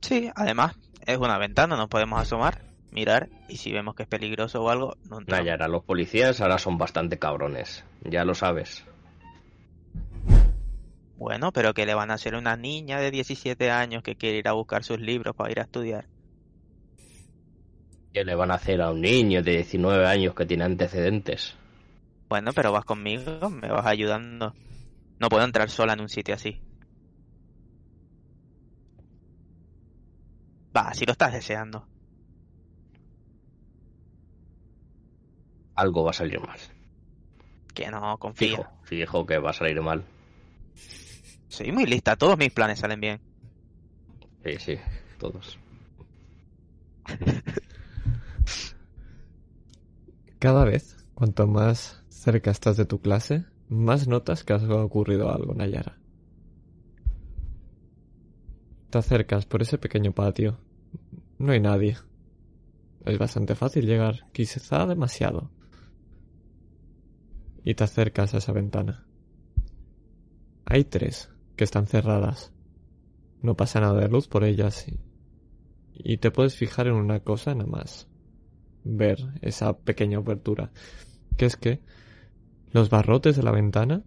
[0.00, 4.62] Sí, además, es una ventana, nos podemos asomar, mirar, y si vemos que es peligroso
[4.62, 5.44] o algo, no entramos.
[5.44, 7.84] Nayara, los policías ahora son bastante cabrones.
[8.04, 8.84] Ya lo sabes.
[11.16, 14.48] Bueno, pero que le van a hacer una niña de 17 años que quiere ir
[14.48, 16.06] a buscar sus libros para ir a estudiar.
[18.12, 21.56] ¿Qué le van a hacer a un niño de 19 años que tiene antecedentes?
[22.28, 24.54] Bueno, pero vas conmigo, me vas ayudando.
[25.18, 26.60] No puedo entrar sola en un sitio así.
[30.76, 31.86] Va, si lo estás deseando.
[35.74, 36.58] Algo va a salir mal.
[37.74, 38.56] Que no, confía.
[38.56, 40.04] Fijo, fijo que va a salir mal.
[41.48, 43.20] Soy muy lista, todos mis planes salen bien.
[44.44, 44.78] Sí, sí,
[45.18, 45.58] todos.
[50.42, 55.54] Cada vez, cuanto más cerca estás de tu clase, más notas que has ocurrido algo,
[55.54, 56.00] Nayara.
[58.90, 60.58] Te acercas por ese pequeño patio.
[61.38, 61.96] No hay nadie.
[63.04, 65.48] Es bastante fácil llegar, quizá demasiado.
[67.62, 69.06] Y te acercas a esa ventana.
[70.64, 72.52] Hay tres que están cerradas.
[73.42, 74.98] No pasa nada de luz por ellas y,
[75.94, 78.08] y te puedes fijar en una cosa nada más.
[78.84, 80.70] Ver esa pequeña apertura.
[81.36, 81.80] Que es que
[82.72, 84.02] los barrotes de la ventana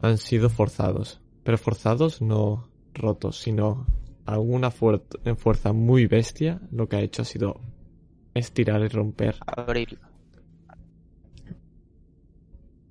[0.00, 1.20] han sido forzados.
[1.44, 3.86] Pero forzados no rotos, sino
[4.26, 5.02] alguna fuer-
[5.36, 7.60] fuerza muy bestia lo que ha hecho ha sido
[8.34, 9.36] estirar y romper.
[9.46, 9.98] Abrir.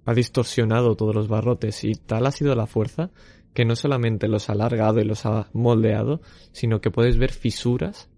[0.05, 3.11] Ha distorsionado todos los barrotes y tal ha sido la fuerza
[3.53, 8.09] que no solamente los ha alargado y los ha moldeado, sino que puedes ver fisuras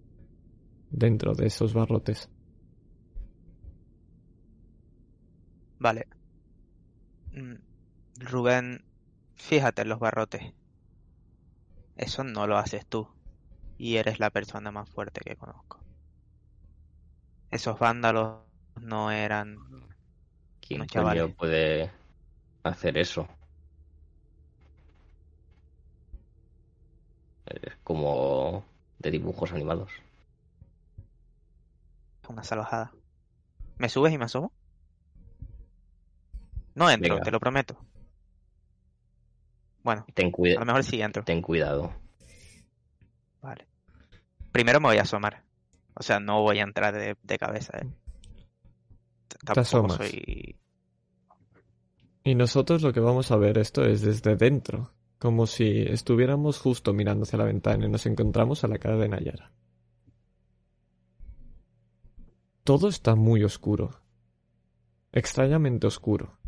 [0.91, 2.29] dentro de esos barrotes.
[5.79, 6.07] Vale.
[7.33, 7.55] Mm,
[8.19, 8.83] Rubén,
[9.35, 10.53] fíjate en los barrotes.
[11.95, 13.09] Eso no lo haces tú.
[13.77, 15.79] Y eres la persona más fuerte que conozco.
[17.51, 18.39] Esos vándalos
[18.81, 19.57] no eran...
[20.61, 21.33] ¿Quién chavales.
[21.35, 21.91] puede
[22.63, 23.27] hacer eso?
[27.45, 28.63] Es como
[28.99, 29.91] de dibujos animados.
[32.27, 32.91] una salvajada.
[33.80, 34.51] ¿Me subes y me asomo?
[36.80, 37.25] No entro, Venga.
[37.25, 37.77] te lo prometo.
[39.84, 41.23] Bueno, Ten, a lo mejor sí entro.
[41.23, 41.93] ten cuidado.
[43.41, 43.67] Vale.
[44.51, 45.43] Primero me voy a asomar.
[45.93, 47.77] O sea, no voy a entrar de, de cabeza.
[47.80, 47.88] eh.
[49.45, 49.97] Tampoco asomas.
[49.97, 50.57] soy...
[52.23, 56.93] Y nosotros lo que vamos a ver esto es desde dentro, como si estuviéramos justo
[56.93, 59.51] mirando hacia la ventana y nos encontramos a la cara de Nayara.
[62.63, 64.01] Todo está muy oscuro.
[65.11, 66.38] Extrañamente oscuro.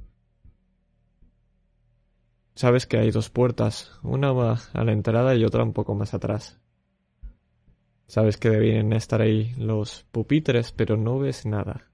[2.54, 6.14] Sabes que hay dos puertas, una va a la entrada y otra un poco más
[6.14, 6.60] atrás.
[8.08, 11.90] Sabes que debían estar ahí los pupitres, pero no ves nada.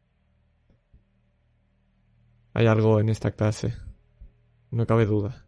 [2.53, 3.75] Hay algo en esta clase.
[4.71, 5.45] No cabe duda.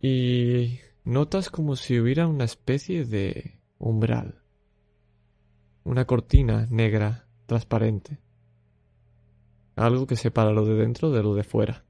[0.00, 4.42] Y notas como si hubiera una especie de umbral.
[5.84, 8.18] Una cortina negra, transparente.
[9.76, 11.84] Algo que separa lo de dentro de lo de fuera.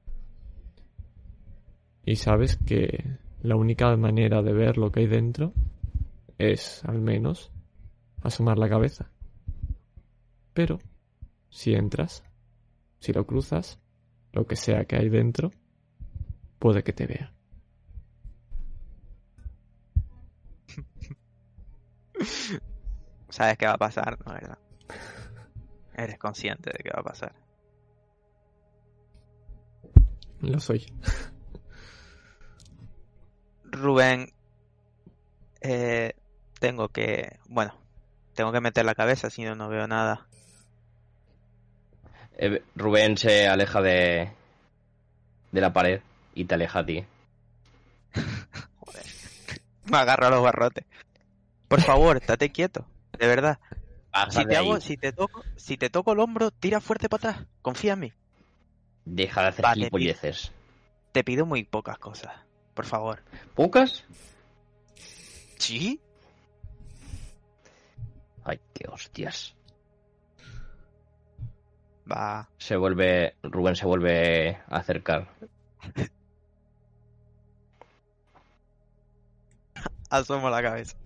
[2.05, 5.53] Y sabes que la única manera de ver lo que hay dentro
[6.37, 7.51] es, al menos,
[8.21, 9.09] asomar la cabeza.
[10.53, 10.79] Pero,
[11.49, 12.23] si entras,
[12.99, 13.79] si lo cruzas,
[14.33, 15.51] lo que sea que hay dentro,
[16.59, 17.33] puede que te vea.
[23.29, 24.33] Sabes qué va a pasar, ¿no?
[24.33, 24.57] ¿Verdad?
[25.95, 27.33] Eres consciente de qué va a pasar.
[30.41, 30.85] Lo soy.
[33.73, 34.31] Rubén,
[35.61, 36.13] eh,
[36.59, 37.73] tengo que, bueno,
[38.35, 40.27] tengo que meter la cabeza, si no, no veo nada.
[42.37, 44.31] Eh, Rubén se aleja de,
[45.51, 46.01] de la pared
[46.35, 47.05] y te aleja a ti.
[48.79, 49.05] Joder.
[49.85, 50.85] Me agarro a los barrotes.
[51.67, 52.85] Por favor, estate quieto,
[53.17, 53.59] de verdad.
[54.11, 57.09] Baja Si de te, hago, si, te toco, si te toco el hombro, tira fuerte
[57.09, 57.47] para atrás.
[57.63, 58.13] Confía en mí.
[59.05, 60.51] Deja de hacer gilipolleces.
[61.11, 62.31] Te pido muy pocas cosas.
[62.73, 63.23] Por favor.
[63.55, 64.03] ¿Pocas?
[65.57, 65.99] ¿Sí?
[68.43, 69.55] Ay, qué hostias.
[72.11, 72.49] Va.
[72.57, 73.35] Se vuelve.
[73.43, 75.29] Rubén se vuelve a acercar.
[80.09, 80.97] Asomo la cabeza.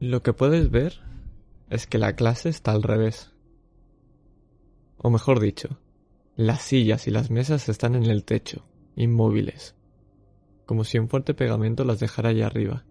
[0.00, 0.94] Lo que puedes ver
[1.68, 3.34] es que la clase está al revés.
[4.96, 5.78] O mejor dicho,
[6.36, 8.64] las sillas y las mesas están en el techo,
[8.96, 9.76] inmóviles,
[10.64, 12.86] como si un fuerte pegamento las dejara allá arriba.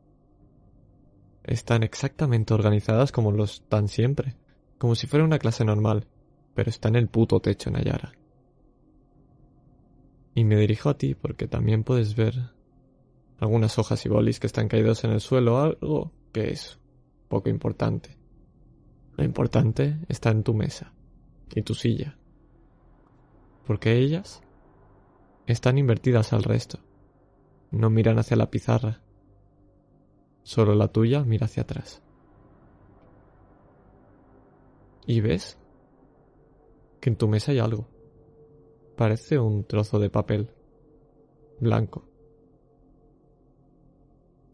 [1.43, 4.35] Están exactamente organizadas como lo están siempre,
[4.77, 6.05] como si fuera una clase normal,
[6.53, 8.13] pero está en el puto techo, Nayara.
[10.35, 12.51] Y me dirijo a ti porque también puedes ver
[13.39, 16.78] algunas hojas y bolis que están caídos en el suelo, algo que es
[17.29, 18.17] poco importante.
[19.15, 20.93] Lo importante está en tu mesa
[21.55, 22.17] y tu silla.
[23.65, 24.41] Porque ellas
[25.45, 26.79] están invertidas al resto.
[27.71, 29.01] No miran hacia la pizarra.
[30.43, 32.01] Solo la tuya mira hacia atrás.
[35.05, 35.57] Y ves
[36.99, 37.87] que en tu mesa hay algo.
[38.95, 40.51] Parece un trozo de papel
[41.59, 42.05] blanco.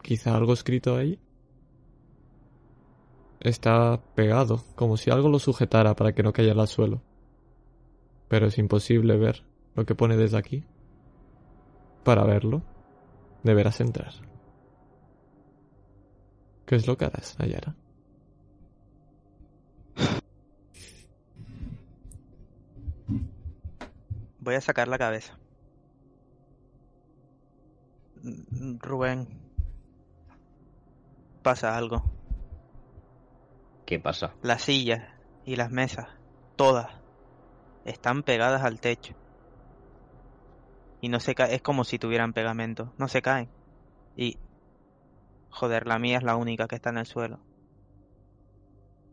[0.02, 1.20] Quizá algo escrito ahí.
[3.46, 7.04] Está pegado, como si algo lo sujetara para que no cayera al suelo.
[8.28, 9.44] Pero es imposible ver
[9.76, 10.64] lo que pone desde aquí.
[12.04, 12.64] Para verlo,
[13.44, 14.14] deberás entrar.
[16.66, 17.76] ¿Qué es lo que harás, Nayara?
[24.40, 25.38] Voy a sacar la cabeza.
[28.24, 29.28] Mm, Rubén.
[31.44, 32.25] Pasa algo.
[33.86, 34.34] ¿Qué pasa?
[34.42, 35.04] Las sillas
[35.46, 36.08] y las mesas,
[36.56, 36.88] todas,
[37.86, 39.14] están pegadas al techo.
[41.02, 43.50] Y no se cae, es como si tuvieran pegamento, no se caen.
[44.18, 44.38] Y,
[45.50, 47.40] joder, la mía es la única que está en el suelo.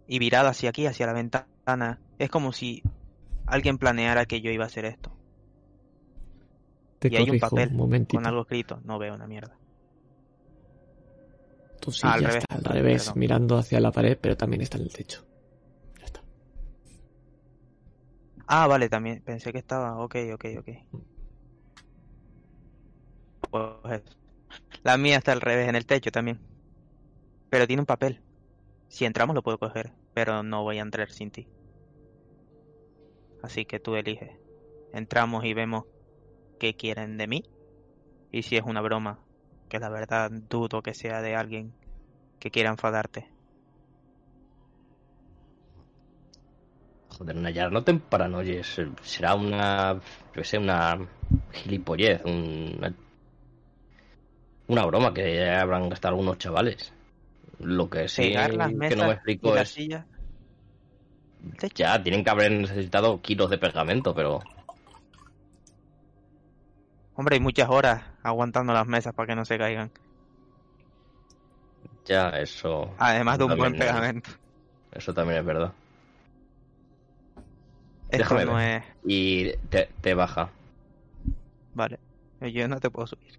[0.07, 2.83] Y virada hacia aquí, hacia la ventana, es como si
[3.47, 5.13] alguien planeara que yo iba a hacer esto.
[6.99, 9.57] Te y hay un papel un con algo escrito, no veo una mierda.
[11.91, 13.19] Silla al revés, está al revés, perdón.
[13.19, 15.25] mirando hacia la pared, pero también está en el techo.
[15.99, 16.23] Ya está.
[18.47, 20.69] Ah, vale, también pensé que estaba, ok, ok, ok.
[23.51, 24.03] Pues.
[24.83, 26.41] La mía está al revés en el techo también.
[27.51, 28.21] Pero tiene un papel.
[28.89, 31.49] Si entramos lo puedo coger, pero no voy a entrar sin ti.
[33.43, 34.31] Así que tú eliges.
[34.93, 35.85] Entramos y vemos
[36.59, 37.45] qué quieren de mí.
[38.31, 39.19] Y si es una broma,
[39.73, 41.73] que la verdad dudo que sea de alguien
[42.39, 43.27] que quiera enfadarte.
[47.09, 48.83] Joder, Nayara, no te paranoies.
[49.01, 49.99] Será una.
[50.37, 50.99] Yo sé, una.
[51.53, 52.23] gilipollez.
[52.27, 52.93] Una.
[54.67, 56.93] Una broma que habrán gastado algunos chavales.
[57.59, 59.71] Lo que sí Pegar las que no me explico es.
[59.71, 60.05] sillas.
[61.75, 64.41] Ya, tienen que haber necesitado kilos de pegamento, pero.
[67.15, 69.91] Hombre, hay muchas horas aguantando las mesas para que no se caigan.
[72.07, 72.93] Ya, eso.
[72.99, 74.31] Además de un buen pegamento.
[74.93, 75.73] Eso también es verdad.
[78.11, 78.83] Esto Déjame no ver.
[78.83, 78.85] es.
[79.05, 80.51] Y te, te baja.
[81.75, 81.99] Vale.
[82.41, 83.39] Yo no te puedo subir.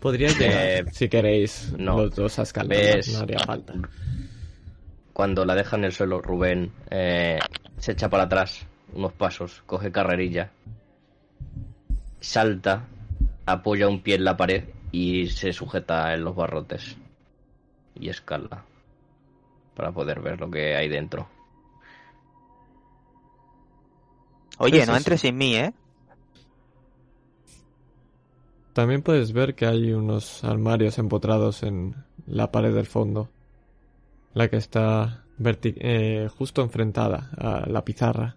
[0.00, 1.96] Podría llegar, Eh, si queréis, no.
[1.98, 2.44] los dos a.
[2.62, 3.74] No haría falta.
[5.12, 7.38] Cuando la deja en el suelo, Rubén eh,
[7.78, 10.50] se echa para atrás unos pasos, coge carrerilla,
[12.20, 12.86] salta,
[13.46, 16.96] apoya un pie en la pared y se sujeta en los barrotes.
[17.94, 18.64] Y escala
[19.74, 21.28] para poder ver lo que hay dentro.
[24.58, 25.72] Oye, no sí, entres sin mí, ¿eh?
[28.72, 31.94] También puedes ver que hay unos armarios empotrados en
[32.26, 33.28] la pared del fondo.
[34.34, 38.36] La que está eh, justo enfrentada a la pizarra.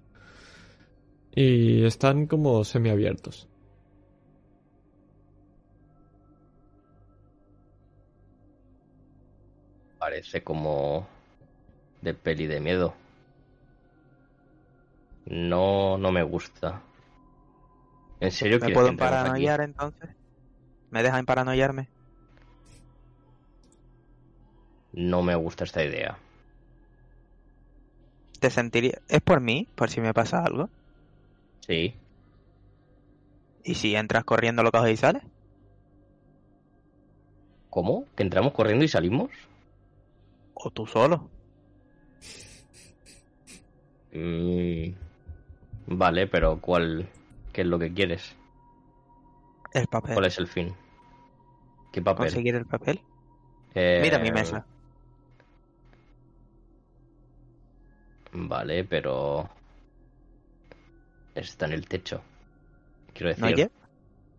[1.34, 3.48] Y están como semiabiertos.
[10.10, 11.06] Parece como
[12.02, 12.96] de peli de miedo.
[15.28, 16.82] No, no me gusta.
[18.20, 18.98] ¿En serio ¿Me puedo aquí?
[18.98, 20.10] paranoiar entonces?
[20.90, 21.90] ¿Me dejan paranoiarme?
[24.94, 26.18] No me gusta esta idea.
[28.40, 28.98] ¿Te sentiría...
[29.10, 29.68] ¿Es por mí?
[29.76, 30.72] ¿Por si me pasa algo?
[31.68, 31.94] Sí,
[33.64, 35.22] ¿Y si entras corriendo lo y sales?
[37.70, 38.06] ¿cómo?
[38.16, 39.30] ¿Que entramos corriendo y salimos?
[40.62, 41.30] ¿O tú solo?
[44.14, 44.92] Mm,
[45.88, 47.10] Vale, pero ¿cuál?
[47.54, 48.36] ¿Qué es lo que quieres?
[49.74, 50.14] El papel.
[50.14, 50.76] ¿Cuál es el fin?
[51.92, 52.26] ¿Qué papel?
[52.26, 53.02] ¿Conseguir el papel?
[53.74, 54.66] Eh, Mira mi mesa.
[58.32, 59.50] Vale, pero
[61.34, 62.22] está en el techo.
[63.14, 63.72] Quiero decir, ¿No oye?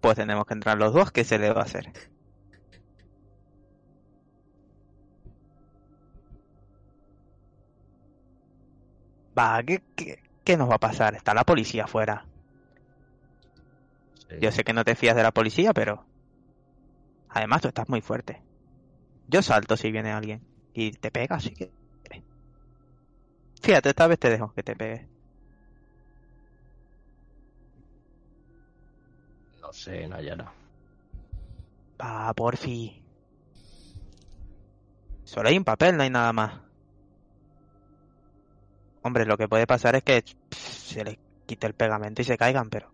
[0.01, 1.93] Pues tenemos que entrar los dos, ¿qué se le va a hacer?
[9.39, 11.15] Va, ¿qué, qué, qué nos va a pasar?
[11.15, 12.27] Está la policía afuera.
[14.29, 14.37] sí.
[14.41, 16.05] Yo sé que no te fías de la policía, pero...
[17.29, 18.43] Además, tú estás muy fuerte.
[19.29, 20.43] Yo salto si viene alguien.
[20.75, 21.71] Y te pega, así que...
[23.63, 25.11] Fíjate, esta vez te dejo que te pegue.
[29.71, 30.53] no sé, Nayara.
[32.01, 33.01] Va, porfi.
[35.23, 36.61] Solo hay un papel, no hay nada más.
[39.03, 42.37] Hombre, lo que puede pasar es que pff, se les quite el pegamento y se
[42.37, 42.93] caigan, pero...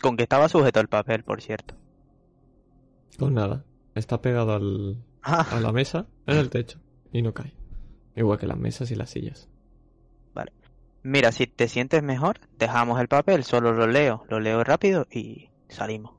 [0.00, 1.74] Con que estaba sujeto el papel, por cierto.
[3.18, 3.64] Con nada.
[3.94, 6.78] Está pegado al, Ah, a la mesa en el techo
[7.10, 7.54] y no cae.
[8.14, 9.48] Igual que las mesas y las sillas.
[11.02, 15.50] mira, si te sientes mejor, dejamos el papel, solo lo leo, lo leo rápido y
[15.68, 16.14] salimos.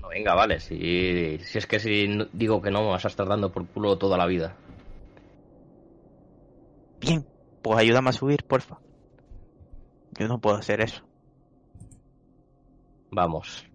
[0.00, 0.60] Bueno, venga, vale.
[0.60, 3.98] Si, si es que si digo que no, me vas a estar dando por culo
[3.98, 4.56] toda la vida.
[7.00, 7.26] Bien,
[7.62, 8.78] pues ayúdame a subir, porfa.
[10.18, 11.02] Yo no puedo hacer eso.
[13.10, 13.66] Vamos.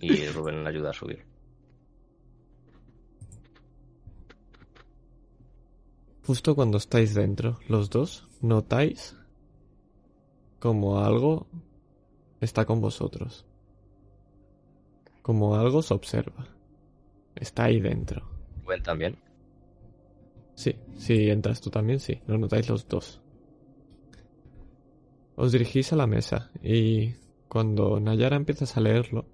[0.00, 1.24] Y Rubén le ayuda a subir.
[6.26, 9.16] Justo cuando estáis dentro, los dos, notáis
[10.60, 11.48] como algo
[12.40, 13.46] está con vosotros.
[15.22, 16.46] Como algo os observa.
[17.34, 18.28] Está ahí dentro.
[18.64, 19.18] Rubén también.
[20.54, 23.20] Sí, si entras tú también, sí, lo notáis los dos.
[25.36, 27.14] Os dirigís a la mesa y
[27.48, 29.24] cuando Nayara empiezas a leerlo,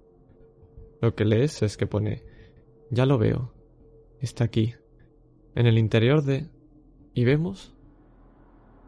[1.01, 2.23] lo que lees es que pone,
[2.89, 3.53] ya lo veo,
[4.21, 4.73] está aquí,
[5.53, 6.47] en el interior de...
[7.13, 7.75] y vemos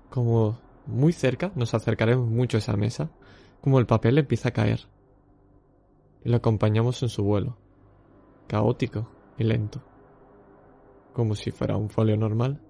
[0.10, 3.12] como muy cerca, nos acercaremos mucho a esa mesa,
[3.62, 4.88] como el papel empieza a caer.
[6.24, 7.58] Y lo acompañamos en su vuelo,
[8.48, 9.82] caótico y lento
[11.14, 12.62] como si fuera un folio normal.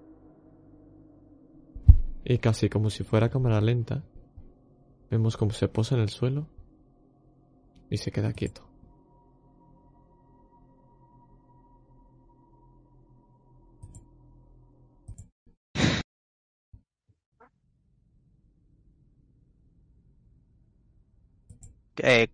[2.24, 4.02] Y casi como si fuera cámara lenta,
[5.10, 6.48] vemos cómo se posa en el suelo
[7.88, 8.69] y se queda quieto.
[21.98, 22.28] Eh,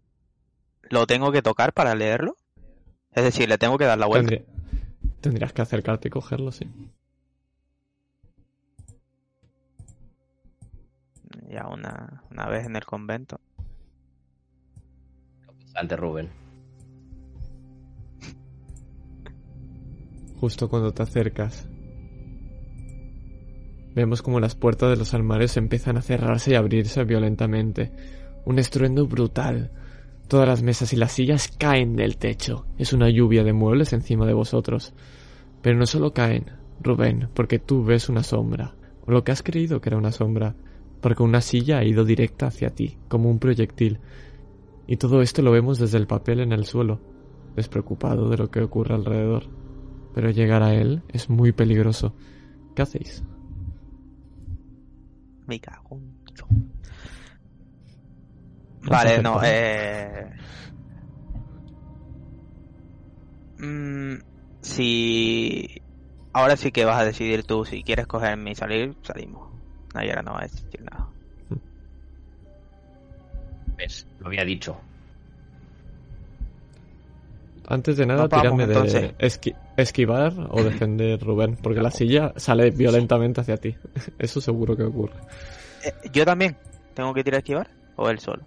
[0.88, 2.36] ¿Lo tengo que tocar para leerlo?
[3.12, 4.28] Es decir, le tengo que dar la vuelta.
[4.30, 4.54] Tendría-
[5.20, 6.68] tendrías que acercarte y cogerlo, sí.
[11.48, 13.40] Ya una, una vez en el convento.
[15.74, 16.30] Ante Rubén.
[20.40, 21.66] Justo cuando te acercas,
[23.94, 27.90] vemos como las puertas de los armarios empiezan a cerrarse y abrirse violentamente.
[28.46, 29.72] Un estruendo brutal.
[30.28, 32.64] Todas las mesas y las sillas caen del techo.
[32.78, 34.94] Es una lluvia de muebles encima de vosotros.
[35.62, 36.46] Pero no solo caen,
[36.80, 40.54] Rubén, porque tú ves una sombra, o lo que has creído que era una sombra,
[41.00, 43.98] porque una silla ha ido directa hacia ti, como un proyectil.
[44.86, 47.00] Y todo esto lo vemos desde el papel en el suelo,
[47.56, 49.48] despreocupado de lo que ocurre alrededor.
[50.14, 52.14] Pero llegar a él es muy peligroso.
[52.76, 53.24] ¿Qué hacéis?
[55.48, 56.14] Me cago en
[58.88, 60.30] Vale, no, eh...
[63.58, 64.16] Mm,
[64.62, 65.66] si...
[66.32, 69.50] Ahora sí que vas a decidir tú si quieres cogerme y salir, salimos.
[69.94, 71.08] Nayara no va a decir nada.
[73.78, 74.06] ¿Ves?
[74.18, 74.78] Lo había dicho.
[77.68, 82.70] Antes de nada, vamos, tírame de esqui- esquivar o defender, Rubén, porque la silla sale
[82.70, 83.76] violentamente hacia ti.
[84.18, 85.14] Eso seguro que ocurre.
[85.84, 86.56] Eh, ¿Yo también?
[86.94, 87.70] ¿Tengo que tirar a esquivar?
[87.96, 88.46] ¿O él solo?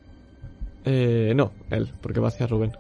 [0.86, 2.72] Eh, no, él, porque va hacia Rubén.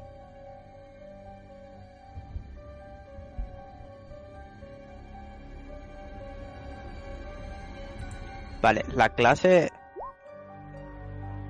[8.62, 9.72] Vale, la clase...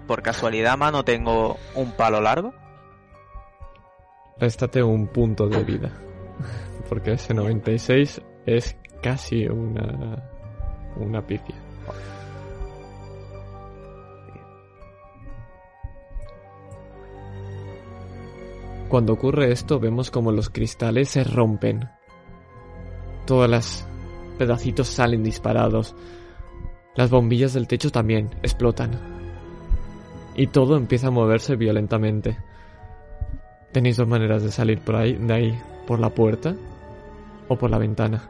[0.08, 2.52] Por casualidad, mano, tengo un palo largo.
[4.40, 5.92] Réstate un punto de vida.
[6.88, 10.24] Porque ese 96 es casi una.
[10.96, 11.56] una pifia.
[18.90, 21.88] Cuando ocurre esto, vemos como los cristales se rompen.
[23.28, 23.88] Todas las
[24.40, 25.96] pedacitos salen disparados.
[26.96, 29.00] Las bombillas del techo también explotan.
[30.36, 32.40] Y todo empieza a moverse violentamente.
[33.72, 36.56] Tenéis dos maneras de salir por ahí, de ahí, por la puerta
[37.48, 38.28] o por la ventana.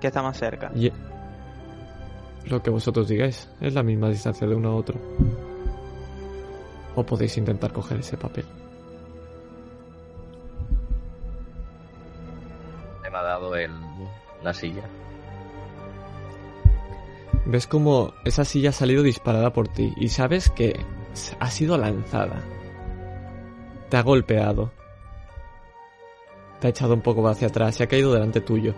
[0.00, 0.72] que está más cerca?
[0.74, 0.90] Y
[2.48, 4.98] lo que vosotros digáis, es la misma distancia de uno a otro.
[6.94, 8.46] O podéis intentar coger ese papel.
[13.16, 13.72] Me ha dado el,
[14.42, 14.82] la silla.
[17.46, 20.84] Ves como esa silla ha salido disparada por ti y sabes que
[21.40, 22.42] ha sido lanzada.
[23.88, 24.70] Te ha golpeado.
[26.60, 28.74] Te ha echado un poco hacia atrás y ha caído delante tuyo.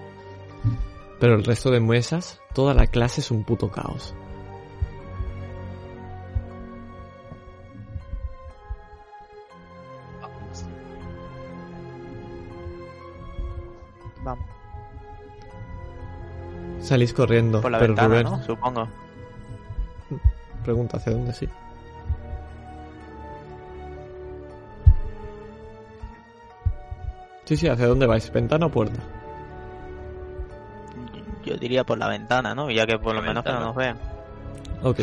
[1.18, 4.14] Pero el resto de mesas, toda la clase es un puto caos.
[16.88, 18.42] Salís corriendo, Por la pero ventana, Rubén ¿no?
[18.42, 18.88] Supongo.
[20.64, 21.46] pregunta hacia dónde sí.
[27.44, 28.32] Sí, sí, ¿hacia dónde vais?
[28.32, 29.00] ¿Ventana o puerta?
[31.44, 32.70] Yo diría por la ventana, ¿no?
[32.70, 33.98] Ya que por lo menos que no nos vean.
[34.82, 35.00] Ok.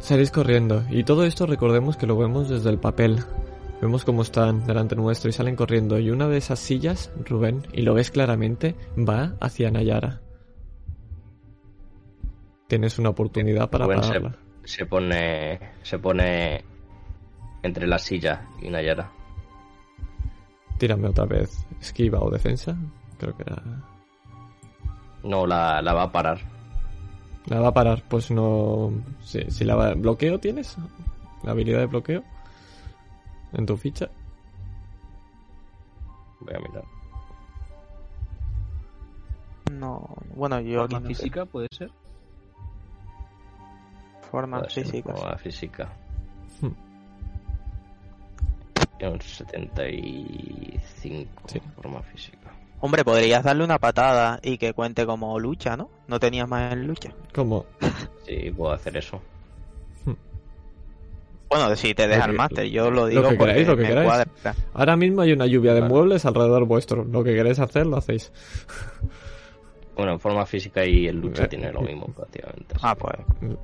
[0.00, 0.82] Salís corriendo.
[0.90, 3.22] Y todo esto recordemos que lo vemos desde el papel.
[3.80, 6.00] Vemos cómo están delante nuestro y salen corriendo.
[6.00, 10.20] Y una de esas sillas, Rubén, y lo ves claramente, va hacia Nayara.
[12.72, 14.38] Tienes una oportunidad para Rubén se, pararla.
[14.64, 15.60] se pone.
[15.82, 16.64] Se pone.
[17.62, 19.12] Entre la silla y Nayara.
[20.78, 21.66] Tírame otra vez.
[21.78, 22.74] Esquiva o defensa.
[23.18, 23.62] Creo que era.
[25.22, 26.38] No, la, la va a parar.
[27.44, 28.04] La va a parar.
[28.08, 28.90] Pues no.
[29.20, 29.92] Si, si la va...
[29.92, 30.74] ¿Bloqueo tienes?
[31.42, 32.24] ¿La habilidad de bloqueo?
[33.52, 34.08] En tu ficha.
[36.40, 36.84] Voy a mirar.
[39.72, 41.06] No, bueno, yo aquí sé.
[41.08, 41.90] física puede ser.
[44.68, 45.36] Ser física.
[45.38, 45.88] física.
[46.60, 46.70] Hmm.
[48.98, 51.60] Tiene un 75 Sí.
[51.76, 52.50] forma física.
[52.80, 55.88] Hombre, podrías darle una patada y que cuente como lucha, ¿no?
[56.08, 57.10] No tenías más en lucha.
[57.34, 57.66] ¿Cómo?
[58.26, 59.20] Sí, puedo hacer eso.
[61.48, 63.88] Bueno, si te deja el máster, yo lo digo que porque queráis, lo que me
[63.90, 64.08] queráis.
[64.08, 64.26] cuadra.
[64.72, 65.92] Ahora mismo hay una lluvia de Vale.
[65.92, 67.04] muebles alrededor vuestro.
[67.04, 68.32] Lo que queréis hacer, lo hacéis.
[69.96, 72.74] Bueno, en forma física y en lucha Eh, tiene lo mismo prácticamente.
[72.80, 73.14] Ah, pues,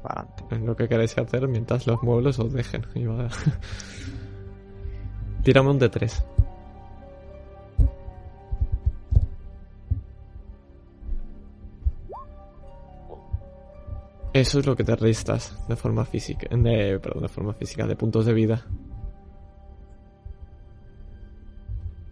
[0.03, 0.26] para.
[0.51, 2.85] Es lo que queréis hacer mientras los muebles os dejen.
[5.43, 6.24] Tírame un de 3.
[14.35, 16.47] Eso es lo que te restas de forma física.
[16.55, 18.66] De, perdón, de forma física, de puntos de vida.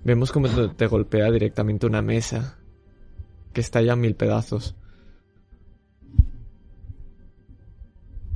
[0.03, 2.59] Vemos cómo te, te golpea directamente una mesa.
[3.57, 4.75] Que está ya en mil pedazos.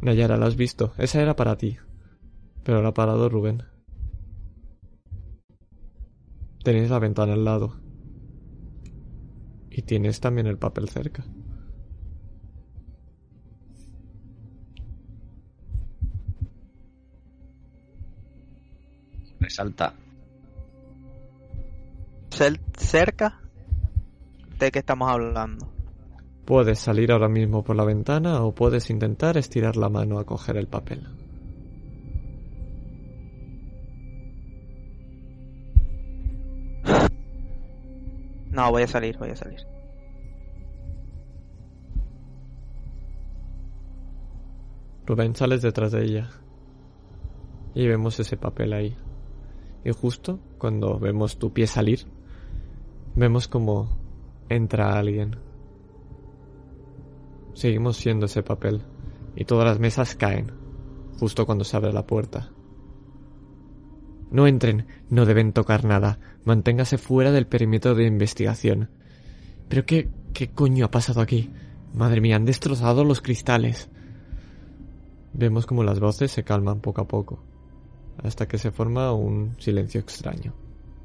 [0.01, 0.95] Nayara, ¿la has visto?
[0.97, 1.77] Esa era para ti.
[2.65, 3.63] Pero la ha parado Rubén.
[6.65, 7.77] Tenéis la ventana al lado.
[9.69, 11.23] Y tienes también el papel cerca.
[19.39, 19.93] Resalta.
[22.79, 23.40] Cerca
[24.61, 25.73] ¿De qué estamos hablando?
[26.45, 30.59] Puedes salir ahora mismo por la ventana o puedes intentar estirar la mano a coger
[30.59, 31.09] el papel.
[38.51, 39.61] No, voy a salir, voy a salir.
[45.07, 46.29] Rubén sales detrás de ella.
[47.75, 48.95] Y vemos ese papel ahí.
[49.87, 52.01] Y justo cuando vemos tu pie salir,
[53.15, 54.00] vemos como
[54.51, 55.37] entra alguien.
[57.55, 58.83] Seguimos siendo ese papel.
[59.37, 60.53] Y todas las mesas caen.
[61.19, 62.51] Justo cuando se abre la puerta.
[64.31, 66.19] No entren, no deben tocar nada.
[66.45, 68.91] Manténgase fuera del perímetro de investigación.
[69.69, 71.51] ¿Pero qué, qué coño ha pasado aquí?
[71.95, 73.89] Madre mía, han destrozado los cristales.
[75.33, 77.43] Vemos como las voces se calman poco a poco,
[78.23, 80.55] hasta que se forma un silencio extraño,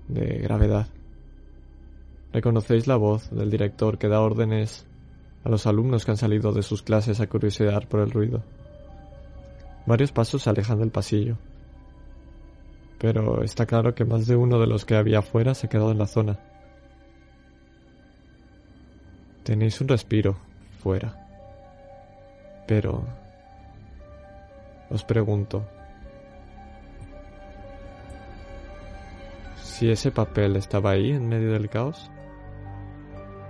[0.07, 0.87] de gravedad.
[2.35, 4.85] Reconocéis la voz del director que da órdenes
[5.45, 8.43] a los alumnos que han salido de sus clases a curiosear por el ruido.
[9.85, 11.37] Varios pasos se alejan del pasillo,
[12.99, 15.91] pero está claro que más de uno de los que había afuera se ha quedado
[15.91, 16.37] en la zona.
[19.43, 20.35] Tenéis un respiro
[20.83, 21.15] fuera,
[22.67, 23.01] pero
[24.89, 25.65] os pregunto,
[29.63, 32.11] si ese papel estaba ahí en medio del caos,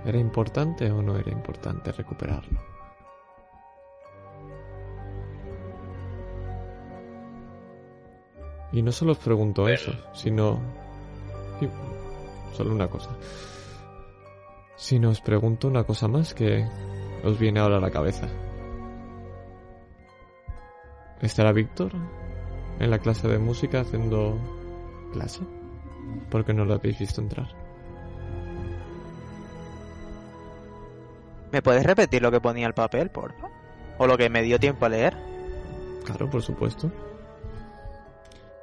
[0.06, 2.60] ¿era importante o no era importante recuperarlo?
[8.72, 10.60] Y no solo os pregunto eso, sino...
[11.58, 11.68] sí,
[12.52, 13.10] solo una cosa.
[14.76, 16.68] Sino os pregunto una cosa más que
[17.24, 18.28] os viene ahora a la cabeza.
[21.20, 21.92] ¿Estará Víctor
[22.78, 24.38] en la clase de música haciendo
[25.12, 25.40] clase?
[26.30, 27.65] Porque no lo habéis visto entrar.
[31.52, 33.50] ¿Me puedes repetir lo que ponía el papel, por favor?
[33.98, 35.16] ¿O lo que me dio tiempo a leer?
[36.04, 36.90] Claro, por supuesto.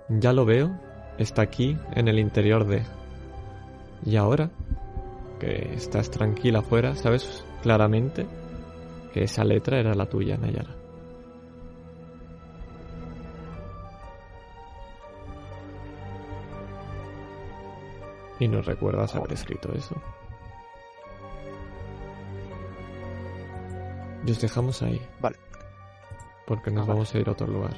[0.10, 0.72] Ya lo veo,
[1.18, 2.84] está aquí en el interior de...
[4.06, 4.50] Y ahora,
[5.40, 8.28] que estás tranquila afuera, sabes claramente
[9.14, 10.76] que esa letra era la tuya, Nayara.
[18.40, 19.96] Y no recuerdas haber escrito eso.
[24.26, 25.02] Y os dejamos ahí.
[25.22, 25.38] Vale.
[26.48, 26.94] Porque nos Ah, vale.
[27.00, 27.74] vamos a ir a otro lugar.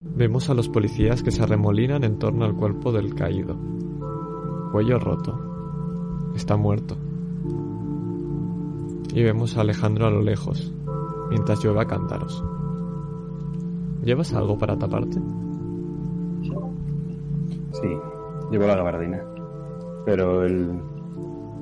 [0.00, 3.56] Vemos a los policías que se arremolinan en torno al cuerpo del caído.
[4.72, 5.38] Cuello roto.
[6.34, 6.96] Está muerto.
[9.14, 10.72] Y vemos a Alejandro a lo lejos,
[11.30, 12.42] mientras llueve a cántaros.
[14.04, 15.20] ¿Llevas algo para taparte?
[17.72, 17.98] Sí,
[18.50, 19.24] llevo la gabardina.
[20.04, 20.80] Pero el,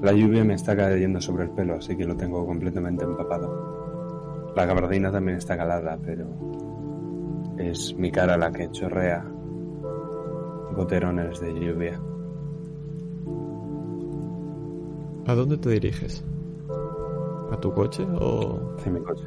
[0.03, 4.53] la lluvia me está cayendo sobre el pelo, así que lo tengo completamente empapado.
[4.55, 6.27] La gabardina también está calada, pero
[7.59, 9.25] es mi cara la que chorrea
[10.75, 12.01] goterones de lluvia.
[15.27, 16.25] ¿A dónde te diriges?
[17.51, 18.75] ¿A tu coche o...?
[18.79, 19.25] Hacia mi coche.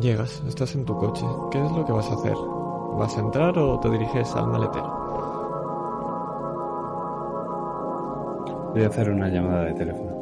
[0.00, 1.26] Llegas, estás en tu coche.
[1.50, 2.36] ¿Qué es lo que vas a hacer?
[2.98, 4.86] ¿Vas a entrar o te diriges al maletero?
[8.72, 10.12] Voy a hacer una llamada de teléfono.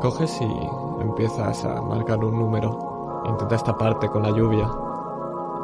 [0.00, 3.22] Coges y empiezas a marcar un número.
[3.26, 4.66] Intentas taparte con la lluvia.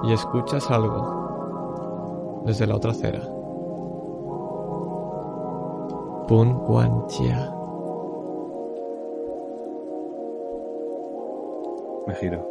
[0.03, 3.21] Y escuchas algo desde la otra acera.
[6.29, 7.07] Pun Quan
[12.11, 12.45] Me giro.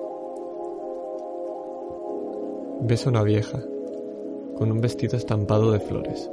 [2.80, 3.60] Ves a una vieja
[4.56, 6.32] con un vestido estampado de flores.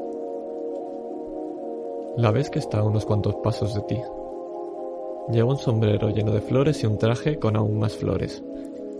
[2.18, 3.98] La ves que está a unos cuantos pasos de ti.
[5.32, 8.44] Lleva un sombrero lleno de flores y un traje con aún más flores.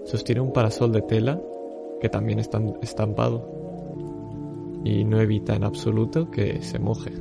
[0.06, 1.40] Sostiene un parasol de tela
[2.00, 3.48] que también está estampado
[4.82, 7.12] y no evita en absoluto que se moje.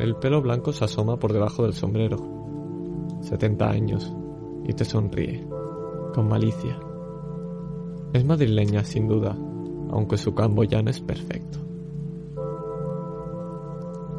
[0.00, 2.16] El pelo blanco se asoma por debajo del sombrero.
[3.20, 4.16] 70 años
[4.64, 5.46] y te sonríe,
[6.14, 6.78] con malicia.
[8.12, 9.36] Es madrileña, sin duda,
[9.90, 11.58] aunque su camboyano es perfecto.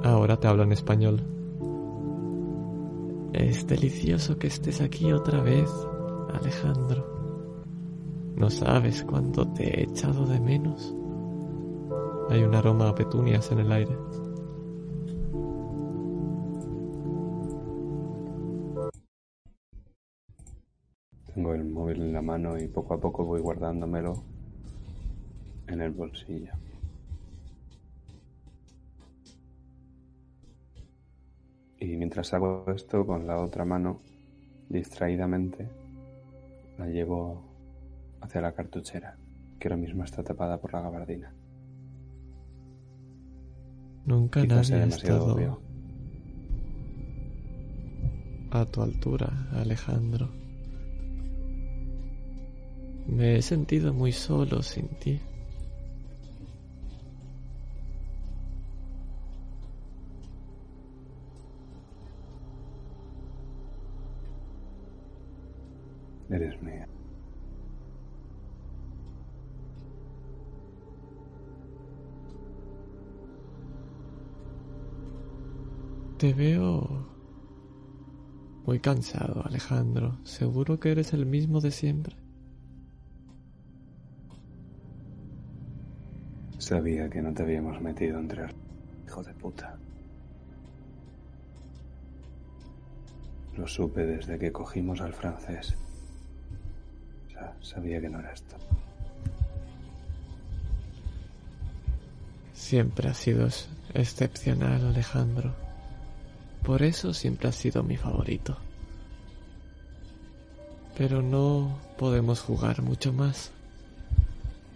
[0.04, 1.22] Ahora te habla en español.
[3.34, 5.70] Es delicioso que estés aquí otra vez,
[6.34, 7.16] Alejandro.
[8.36, 10.96] No sabes cuánto te he echado de menos.
[12.30, 13.98] Hay un aroma a petunias en el aire.
[21.96, 24.22] En la mano y poco a poco voy guardándomelo
[25.68, 26.52] en el bolsillo.
[31.80, 34.02] Y mientras hago esto con la otra mano,
[34.68, 35.70] distraídamente,
[36.78, 37.42] la llevo
[38.20, 39.16] hacia la cartuchera,
[39.58, 41.34] que ahora mismo está tapada por la gabardina.
[44.06, 45.62] Nunca Quizás nadie ha demasiado estado obvio.
[48.52, 50.45] a tu altura, Alejandro.
[53.08, 55.20] Me he sentido muy solo sin ti.
[66.30, 66.88] Eres mía.
[76.18, 77.08] Te veo
[78.66, 80.18] muy cansado, Alejandro.
[80.24, 82.25] ¿Seguro que eres el mismo de siempre?
[86.66, 88.48] Sabía que no te habíamos metido entre.
[89.06, 89.78] Hijo de puta.
[93.56, 95.76] Lo supe desde que cogimos al francés.
[97.32, 98.56] Sa- sabía que no era esto.
[102.54, 105.54] Siempre has sido ex- excepcional, Alejandro.
[106.64, 108.58] Por eso siempre has sido mi favorito.
[110.98, 113.52] Pero no podemos jugar mucho más.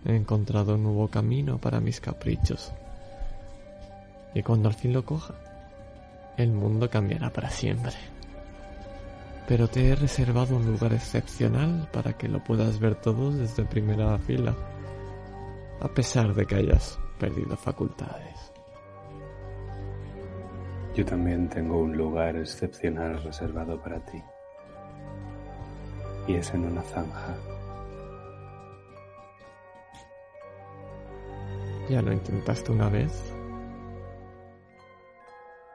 [0.06, 2.72] He encontrado un nuevo camino para mis caprichos.
[4.34, 5.34] Y cuando al fin lo coja,
[6.38, 7.94] el mundo cambiará para siempre.
[9.48, 14.18] Pero te he reservado un lugar excepcional para que lo puedas ver todo desde primera
[14.20, 14.56] fila,
[15.82, 18.54] a pesar de que hayas perdido facultades.
[20.96, 24.22] Yo también tengo un lugar excepcional reservado para ti.
[26.28, 27.36] Y es en una zanja.
[31.90, 33.12] ¿Ya lo intentaste una vez?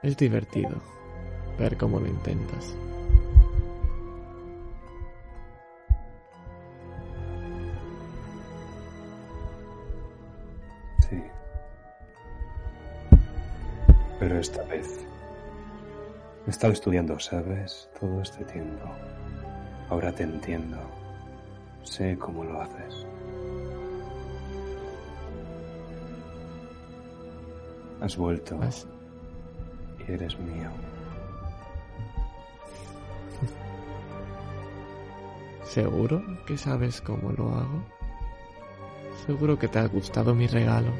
[0.05, 0.81] Es divertido
[1.59, 2.77] ver cómo lo intentas.
[11.09, 11.21] Sí.
[14.21, 15.05] Pero esta vez
[16.47, 17.91] he estado estudiando, ¿sabes?
[17.99, 18.89] Todo este tiempo.
[19.89, 20.79] Ahora te entiendo.
[21.83, 23.05] Sé cómo lo haces.
[28.01, 28.59] Has vuelto
[30.07, 30.71] y eres mío.
[35.65, 37.85] ¿Seguro que sabes cómo lo hago?
[39.27, 40.93] Seguro que te ha gustado mi regalo.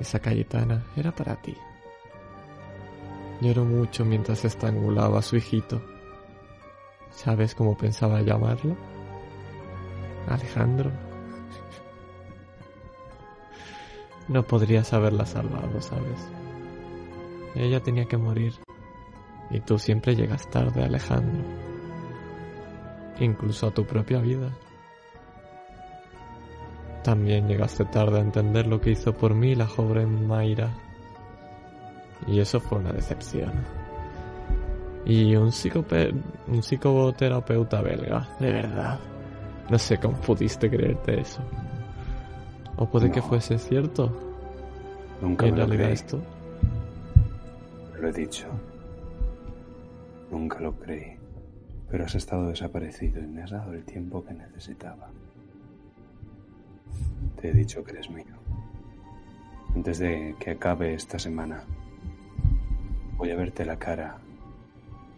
[0.00, 1.56] Esa Cayetana era para ti.
[3.40, 5.80] Lloró mucho mientras estrangulaba a su hijito.
[7.10, 8.76] ¿Sabes cómo pensaba llamarlo?
[10.28, 10.90] Alejandro.
[14.28, 16.28] No podrías haberla salvado, ¿sabes?
[17.54, 18.54] Ella tenía que morir.
[19.50, 21.44] Y tú siempre llegas tarde, Alejandro.
[23.20, 24.50] Incluso a tu propia vida.
[27.02, 30.70] También llegaste tarde a entender lo que hizo por mí la joven Mayra.
[32.26, 33.52] Y eso fue una decepción.
[35.04, 35.52] Y un,
[36.48, 38.98] un psicoterapeuta belga, de verdad.
[39.68, 41.42] No sé cómo pudiste creerte eso.
[42.76, 44.10] O puede que fuese cierto.
[45.20, 45.94] Nunca En me lo realidad creí.
[45.94, 46.20] esto.
[48.00, 48.46] Lo he dicho.
[50.30, 51.16] Nunca lo creí.
[51.90, 55.08] Pero has estado desaparecido y me has dado el tiempo que necesitaba.
[57.40, 58.24] Te he dicho que eres mío.
[59.74, 61.62] Antes de que acabe esta semana,
[63.16, 64.18] voy a verte la cara.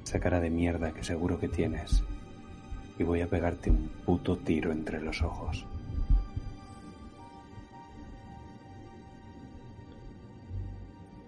[0.05, 2.05] Esa cara de mierda que seguro que tienes.
[2.99, 5.67] Y voy a pegarte un puto tiro entre los ojos.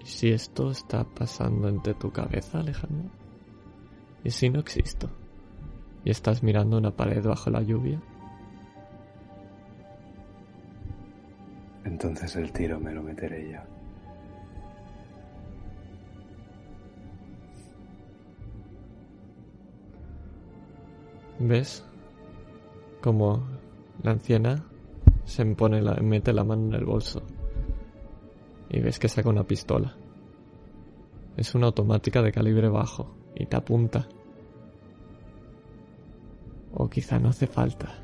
[0.09, 3.11] Si esto está pasando entre tu cabeza, Alejandro?
[4.25, 5.11] ¿Y si no existo?
[6.05, 8.01] ¿Y estás mirando una pared bajo la lluvia?
[11.85, 13.59] Entonces el tiro me lo meteré yo.
[21.39, 21.85] ¿Ves?
[23.01, 23.47] Como
[24.03, 24.65] la anciana
[25.25, 27.23] se pone la, mete la mano en el bolso.
[28.71, 29.97] Y ves que saca una pistola.
[31.37, 34.09] Es una automática de calibre bajo y te apunta.
[36.75, 37.95] O quizá no hace falta.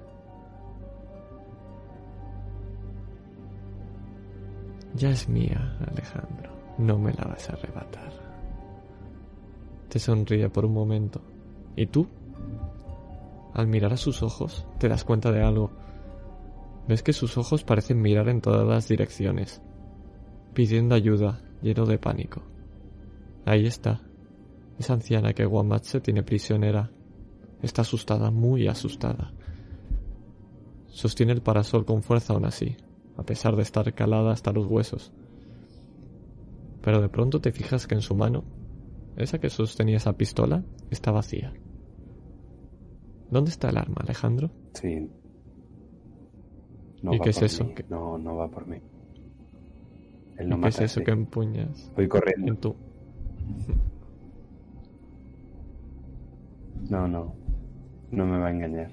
[4.94, 6.52] Ya es mía, Alejandro.
[6.78, 8.12] No me la vas a arrebatar.
[9.88, 11.20] Te sonríe por un momento.
[11.76, 12.08] ¿Y tú?
[13.54, 15.70] al mirar a sus ojos, te das cuenta de algo.
[16.88, 19.62] Ves que sus ojos parecen mirar en todas las direcciones,
[20.54, 22.42] pidiendo ayuda, lleno de pánico.
[23.44, 24.00] Ahí está,
[24.78, 26.90] esa anciana que Guamatse tiene prisionera.
[27.62, 29.32] Está asustada, muy asustada.
[30.86, 32.76] Sostiene el parasol con fuerza aún así,
[33.16, 35.12] a pesar de estar calada hasta los huesos.
[36.82, 38.44] Pero de pronto te fijas que en su mano,
[39.16, 41.52] esa que sostenía esa pistola, está vacía.
[43.30, 44.50] ¿Dónde está el arma, Alejandro?
[44.74, 45.10] Sí.
[47.02, 47.64] ¿Y va qué es eso?
[47.64, 47.74] mí.
[47.74, 48.76] ¿Qué- No, no va por mí.
[50.36, 52.52] Él no ¿Y ¿Qué es mata eso que empuñas Voy corriendo.
[52.52, 52.76] en tu...
[56.90, 57.34] No, no.
[58.10, 58.90] No me va a engañar.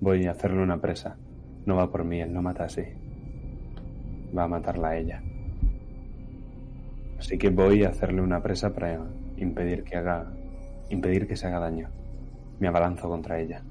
[0.00, 1.16] Voy a hacerle una presa.
[1.66, 2.82] No va por mí, él no mata así.
[4.36, 5.22] Va a matarla a ella.
[7.18, 8.98] Así que voy a hacerle una presa para
[9.36, 10.32] impedir que haga.
[10.88, 11.90] impedir que se haga daño.
[12.58, 13.62] Me abalanzo contra ella.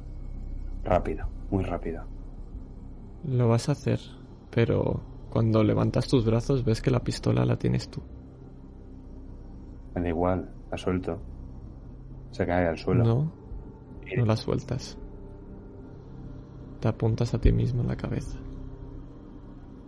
[0.83, 2.03] Rápido, muy rápido.
[3.27, 3.99] Lo vas a hacer,
[4.51, 8.01] pero cuando levantas tus brazos ves que la pistola la tienes tú.
[9.93, 11.19] Da igual, la suelto.
[12.31, 13.03] Se cae al suelo.
[13.03, 13.31] No,
[14.17, 14.97] no la sueltas.
[16.79, 18.39] Te apuntas a ti mismo en la cabeza.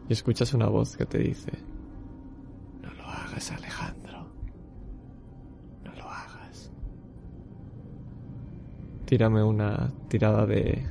[0.10, 1.52] Y escuchas una voz que te dice,
[2.82, 4.28] no lo hagas Alejandro.
[5.84, 6.72] No lo hagas.
[9.06, 10.86] Tírame una tirada de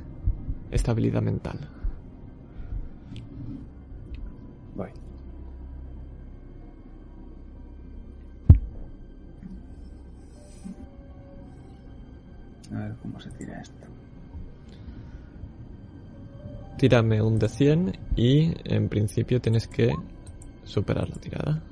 [0.71, 1.70] estabilidad mental.
[12.75, 13.87] A ver cómo se tira esto.
[16.79, 19.93] Tírame un de 100 y en principio tienes que
[20.65, 21.63] superar la tirada.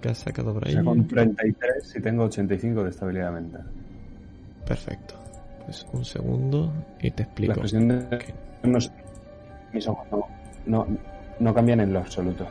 [0.00, 0.74] ¿Qué has sacado por ahí?
[0.74, 3.64] Saco un 33 y tengo 85 de estabilidad mental.
[4.64, 5.14] Perfecto.
[5.64, 7.52] Pues un segundo y te La explico.
[7.54, 8.34] expresión de qué.
[8.62, 8.78] no
[9.72, 10.26] mis ojos no,
[10.66, 10.86] no,
[11.40, 12.46] no cambian en lo absoluto.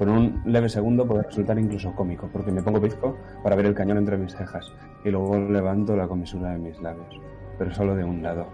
[0.00, 3.74] Por un leve segundo puede resultar incluso cómico, porque me pongo bizco para ver el
[3.74, 4.72] cañón entre mis cejas
[5.04, 7.20] y luego levanto la comisura de mis labios,
[7.58, 8.46] pero solo de un lado.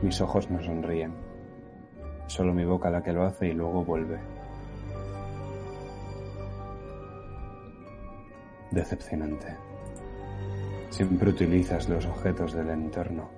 [0.00, 1.12] Mis ojos no sonríen.
[2.26, 4.18] Solo mi boca la que lo hace y luego vuelve.
[8.70, 9.58] Decepcionante.
[10.88, 13.28] Siempre utilizas los objetos del entorno.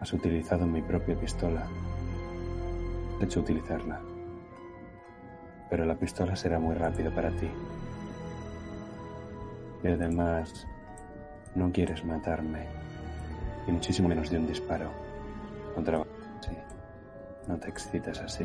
[0.00, 1.66] Has utilizado mi propia pistola.
[3.20, 4.00] He hecho utilizarla.
[5.72, 7.48] Pero la pistola será muy rápido para ti.
[9.82, 10.66] Y además,
[11.54, 12.66] no quieres matarme.
[13.66, 14.90] Y muchísimo menos de un disparo.
[15.74, 16.02] Contra...
[16.42, 16.54] Sí.
[17.48, 18.44] No te excitas así.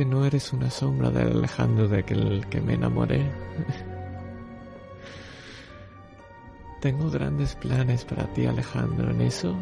[0.00, 3.20] Que no eres una sombra del Alejandro de aquel que me enamoré.
[6.80, 9.10] Tengo grandes planes para ti, Alejandro.
[9.10, 9.54] En eso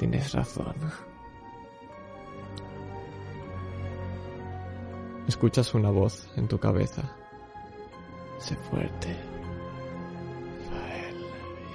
[0.00, 0.74] tienes razón.
[5.28, 7.02] Escuchas una voz en tu cabeza.
[8.38, 9.14] Sé fuerte.
[10.68, 11.24] Fael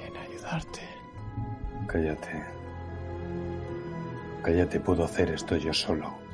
[0.02, 0.82] viene a ayudarte.
[1.88, 2.44] Cállate.
[4.44, 6.29] Cállate, puedo hacer esto yo solo.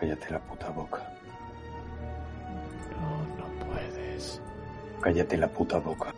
[0.00, 1.02] Cállate la puta boca.
[2.90, 4.40] No, no puedes.
[5.02, 6.14] Cállate la puta boca.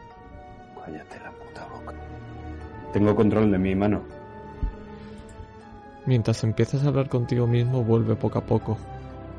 [0.85, 1.93] Cállate la puta boca.
[2.93, 4.03] Tengo control de mi mano.
[6.07, 8.79] Mientras empiezas a hablar contigo mismo, vuelve poco a poco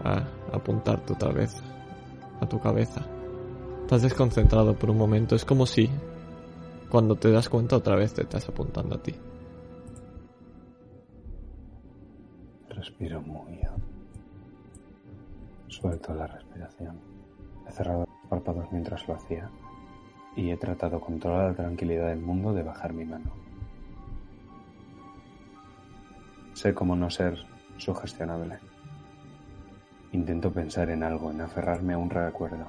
[0.04, 1.62] a apuntarte otra vez
[2.42, 3.02] a tu cabeza.
[3.84, 5.36] Estás desconcentrado por un momento.
[5.36, 5.90] Es como si
[6.90, 9.16] cuando te das cuenta otra vez te estás apuntando a ti.
[12.68, 13.93] Respiro muy hondo.
[15.74, 17.00] Suelto la respiración.
[17.68, 19.50] He cerrado los párpados mientras lo hacía
[20.36, 23.32] y he tratado con toda la tranquilidad del mundo de bajar mi mano.
[26.54, 27.40] Sé cómo no ser
[27.78, 28.60] sugestionable.
[30.12, 32.68] Intento pensar en algo, en aferrarme a un recuerdo,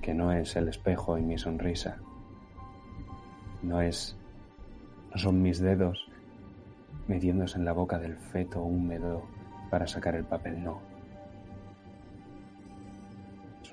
[0.00, 1.96] que no es el espejo y mi sonrisa.
[3.60, 4.16] No es...
[5.10, 6.08] no son mis dedos
[7.08, 9.24] metiéndose en la boca del feto húmedo
[9.68, 10.91] para sacar el papel, no.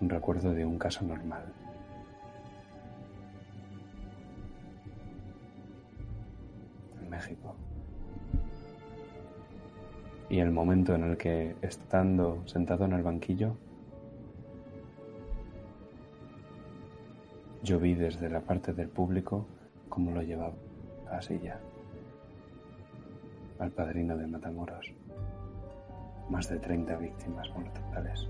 [0.02, 1.44] Un recuerdo de un caso normal.
[7.02, 7.56] En México.
[10.30, 13.58] Y el momento en el que, estando sentado en el banquillo,
[17.64, 19.46] yo vi desde la parte del público
[19.90, 20.54] cómo lo llevaba
[21.10, 21.60] a la silla.
[23.60, 24.94] Al padrino de Matamoros.
[26.30, 28.30] Más de 30 víctimas mortales.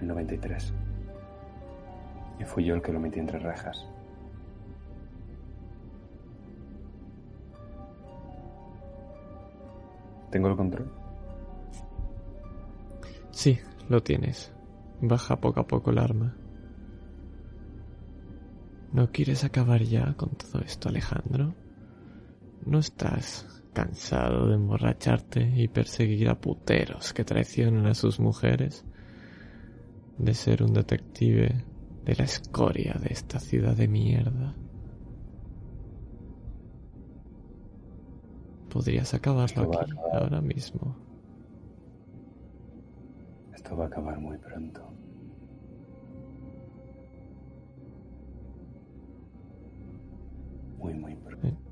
[0.00, 0.72] El 93.
[2.38, 3.86] Y fui yo el que lo metí entre rejas.
[10.30, 10.90] ¿Tengo el control?
[13.30, 14.52] Sí, lo tienes.
[15.00, 16.36] Baja poco a poco el arma.
[18.92, 21.54] ¿No quieres acabar ya con todo esto, Alejandro?
[22.64, 28.86] ¿No estás cansado de emborracharte y perseguir a puteros que traicionan a sus mujeres?
[30.18, 31.64] ¿De ser un detective
[32.04, 34.54] de la escoria de esta ciudad de mierda?
[38.70, 40.22] Podrías acabarlo Esto aquí, acabar.
[40.22, 40.96] ahora mismo.
[43.54, 44.82] Esto va a acabar muy pronto.
[50.78, 51.65] Muy, muy pronto.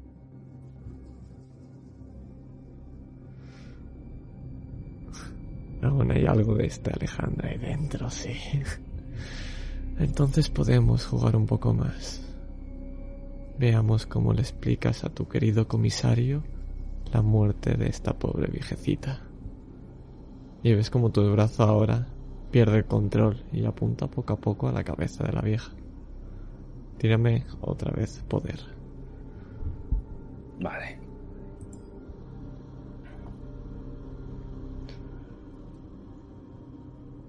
[5.84, 8.32] Aún hay algo de este Alejandra ahí dentro, sí.
[9.98, 12.22] Entonces podemos jugar un poco más.
[13.58, 16.42] Veamos cómo le explicas a tu querido comisario
[17.12, 19.20] la muerte de esta pobre viejecita.
[20.62, 22.08] Y ves como tu brazo ahora
[22.50, 25.72] pierde el control y apunta poco a poco a la cabeza de la vieja.
[26.98, 28.60] Tírame otra vez poder.
[30.60, 31.03] Vale.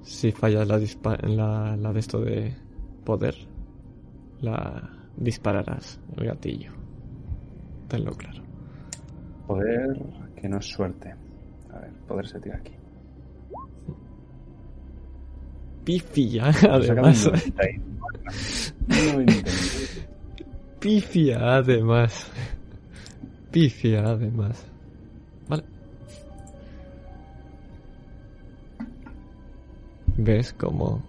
[0.06, 2.54] Si fallas la, dispa- la, la de esto de
[3.04, 3.36] poder,
[4.42, 4.88] la
[5.18, 6.72] dispararás el gatillo.
[7.88, 8.44] Tenlo claro.
[9.48, 10.00] Poder
[10.40, 11.14] que no es suerte.
[11.74, 12.72] A ver, poder se tira aquí.
[15.84, 17.26] Pifia, además.
[17.26, 17.84] 91.
[18.88, 19.26] 91.
[20.80, 22.32] Pifia, además.
[23.52, 24.66] Pifia, además.
[30.18, 31.04] ¿Ves cómo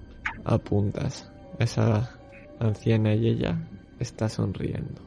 [0.45, 1.31] apuntas?
[1.59, 2.11] Esa
[2.59, 3.57] anciana y ella
[4.01, 5.01] está sonriendo.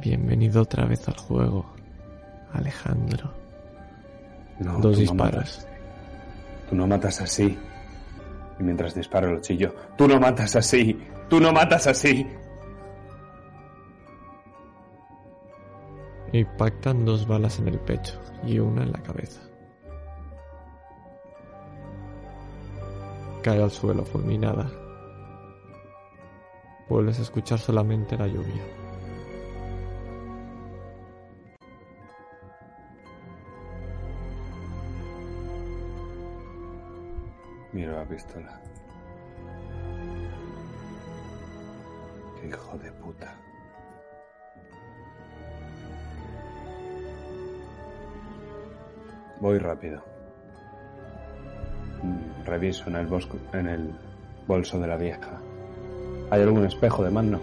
[0.00, 1.66] Bienvenido otra vez al juego,
[2.54, 3.32] Alejandro.
[4.60, 5.66] No, Dos no disparos.
[6.70, 7.56] Tú no matas así.
[8.58, 9.74] Y mientras disparo lo chillo.
[9.96, 10.98] Tú no matas así.
[11.28, 12.26] Tú no matas así.
[16.32, 19.51] Impactan dos balas en el pecho y una en la cabeza.
[23.42, 24.70] Cae al suelo fulminada.
[26.88, 28.62] Vuelves a escuchar solamente la lluvia.
[37.72, 38.60] Miro la pistola.
[42.40, 43.34] Qué hijo de puta.
[49.40, 50.11] Voy rápido.
[52.02, 53.90] Mm, Reviso en el, bosco, en el
[54.46, 55.40] bolso de la vieja.
[56.30, 57.40] ¿Hay algún espejo de mano?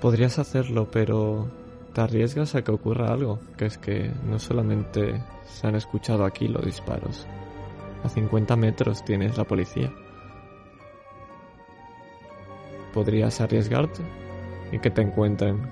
[0.00, 1.48] Podrías hacerlo, pero
[1.92, 6.48] te arriesgas a que ocurra algo, que es que no solamente se han escuchado aquí
[6.48, 7.26] los disparos.
[8.02, 9.92] A 50 metros tienes la policía.
[12.92, 14.02] Podrías arriesgarte
[14.72, 15.70] y que te encuentren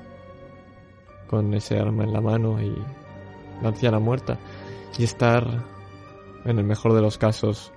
[1.27, 2.75] con ese arma en la mano y
[3.63, 4.39] la anciana muerta
[4.99, 5.47] y estar,
[6.45, 7.73] en el mejor de los casos,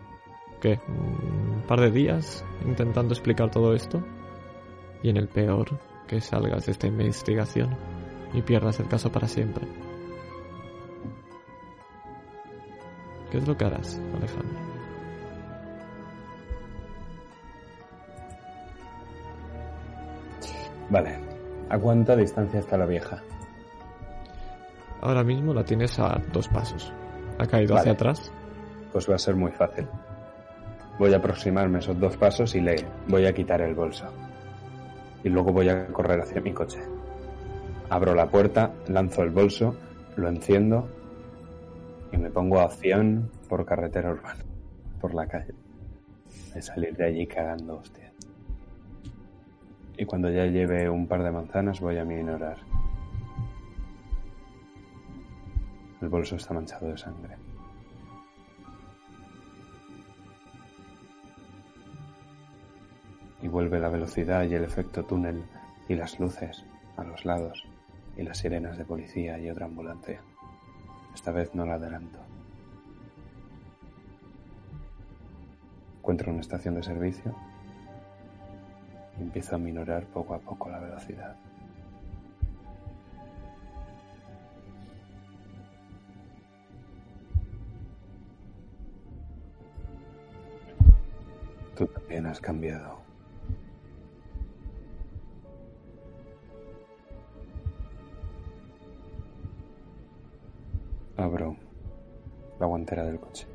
[0.61, 4.03] que un par de días intentando explicar todo esto
[5.03, 7.77] y en el peor que salgas de esta investigación
[8.33, 9.67] y pierdas el caso para siempre.
[13.31, 14.75] ¿Qué es lo que harás, Alejandro?
[20.89, 21.19] Vale.
[21.69, 23.21] ¿A cuánta distancia está la vieja?
[25.01, 26.93] Ahora mismo la tienes a dos pasos.
[27.39, 27.81] Ha caído Vale.
[27.81, 28.31] hacia atrás.
[28.95, 29.89] Pues va a ser muy fácil.
[30.97, 32.77] Voy a aproximarme esos dos pasos y le
[33.09, 34.05] voy a quitar el bolso.
[35.21, 36.79] Y luego voy a correr hacia mi coche.
[37.89, 39.75] Abro la puerta, lanzo el bolso,
[40.15, 40.87] lo enciendo
[42.13, 44.45] y me pongo a acción por carretera urbana,
[45.01, 45.55] por la calle.
[46.53, 48.13] De salir de allí cagando hostia.
[49.97, 52.59] Y cuando ya lleve un par de manzanas voy a minorar.
[56.01, 57.44] El bolso está manchado de sangre.
[63.55, 65.45] Y vuelve la velocidad y el efecto túnel
[65.87, 66.65] y las luces
[66.97, 67.63] a los lados
[68.17, 70.19] y las sirenas de policía y otra ambulancia.
[71.13, 72.19] Esta vez no la adelanto.
[75.99, 77.33] Encuentro una estación de servicio
[79.17, 81.37] y empiezo a minorar poco a poco la velocidad.
[91.77, 93.04] Tú también has cambiado.
[101.17, 101.55] Abro
[102.59, 103.47] la guantera del coche.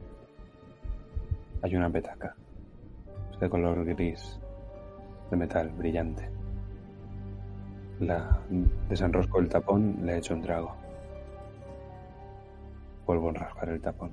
[1.61, 2.35] Hay una petaca.
[3.33, 4.39] Es de color gris,
[5.31, 6.31] de metal brillante.
[8.01, 8.41] La
[8.89, 10.75] desenrosco el tapón, le echo un trago.
[13.07, 14.11] Vuelvo a enroscar el tapón.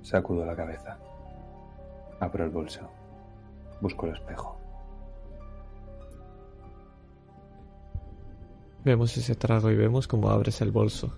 [0.00, 0.96] Sacudo la cabeza.
[2.18, 2.88] Abro el bolso.
[3.82, 4.56] Busco el espejo.
[8.84, 11.12] Vemos ese trago y vemos cómo abres el bolso.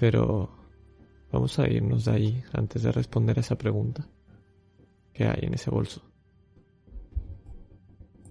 [0.00, 0.48] Pero
[1.30, 4.08] vamos a irnos de ahí antes de responder a esa pregunta.
[5.12, 6.00] ¿Qué hay en ese bolso?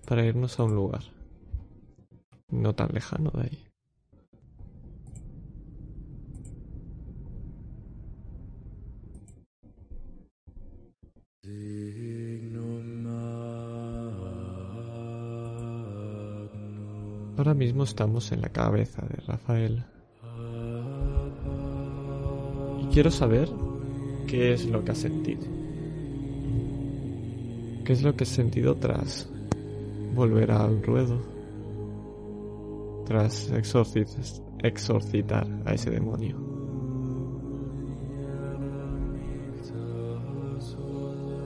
[0.08, 1.04] Para irnos a un lugar
[2.48, 3.66] no tan lejano de ahí.
[17.38, 19.86] Ahora mismo estamos en la cabeza de Rafael.
[22.92, 23.50] Quiero saber
[24.26, 25.42] qué es lo que ha sentido.
[27.86, 29.30] ¿Qué es lo que has sentido tras
[30.16, 31.20] volver al ruedo?
[33.06, 33.52] Tras
[34.64, 36.36] exorcitar a ese demonio.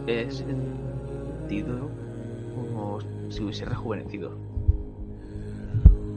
[0.08, 1.90] He sentido
[2.56, 3.00] como
[3.30, 4.32] si hubiese rejuvenecido.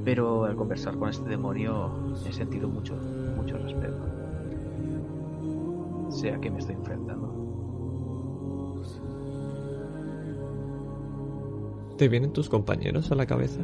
[0.04, 2.94] Pero al conversar con este demonio he sentido mucho,
[3.36, 4.25] mucho respeto.
[6.16, 7.28] Sea que me estoy enfrentando.
[11.98, 13.60] ¿Te vienen tus compañeros a la cabeza?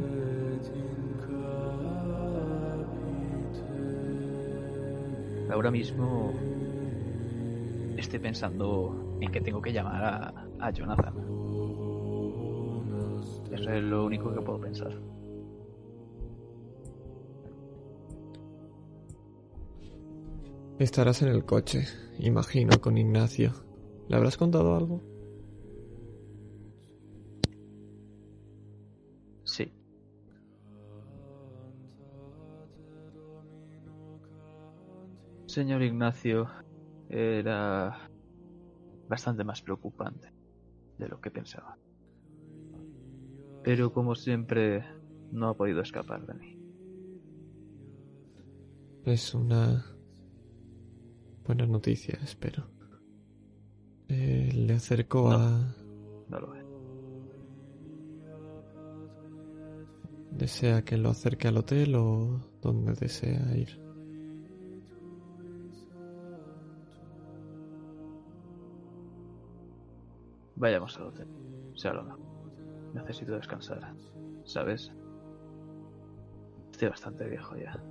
[5.51, 6.31] Ahora mismo
[7.97, 11.15] estoy pensando en que tengo que llamar a, a Jonathan.
[13.51, 14.93] Eso es lo único que puedo pensar.
[20.79, 21.85] Estarás en el coche,
[22.19, 23.53] imagino, con Ignacio.
[24.09, 25.01] ¿Le habrás contado algo?
[29.43, 29.71] Sí.
[35.45, 36.49] Señor Ignacio,
[37.07, 38.09] era
[39.07, 40.33] bastante más preocupante
[40.97, 41.77] de lo que pensaba.
[43.63, 44.83] Pero como siempre,
[45.31, 46.59] no ha podido escapar de mí.
[49.05, 49.92] Es una
[51.45, 52.63] buena noticia, espero.
[54.07, 55.35] Eh, le acerco No.
[55.35, 55.75] a...
[56.29, 56.63] No lo es.
[60.31, 63.79] ¿Desea que lo acerque al hotel o dónde desea ir?
[70.55, 71.27] Vayamos al hotel.
[71.75, 72.15] Salona.
[72.93, 73.93] Necesito descansar.
[74.45, 74.91] ¿Sabes?
[76.71, 77.81] Estoy bastante viejo ya.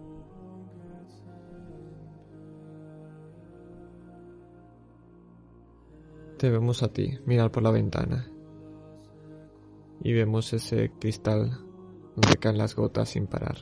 [6.43, 8.28] Te vemos a ti, mirar por la ventana.
[10.02, 11.52] Y vemos ese cristal
[12.16, 13.59] donde caen las gotas sin parar.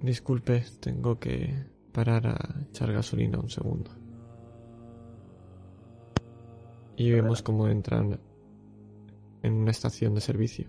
[0.00, 1.54] Disculpe, tengo que
[1.92, 3.92] parar a echar gasolina un segundo.
[6.96, 8.18] Y vemos cómo entran
[9.44, 10.66] en una estación de servicio.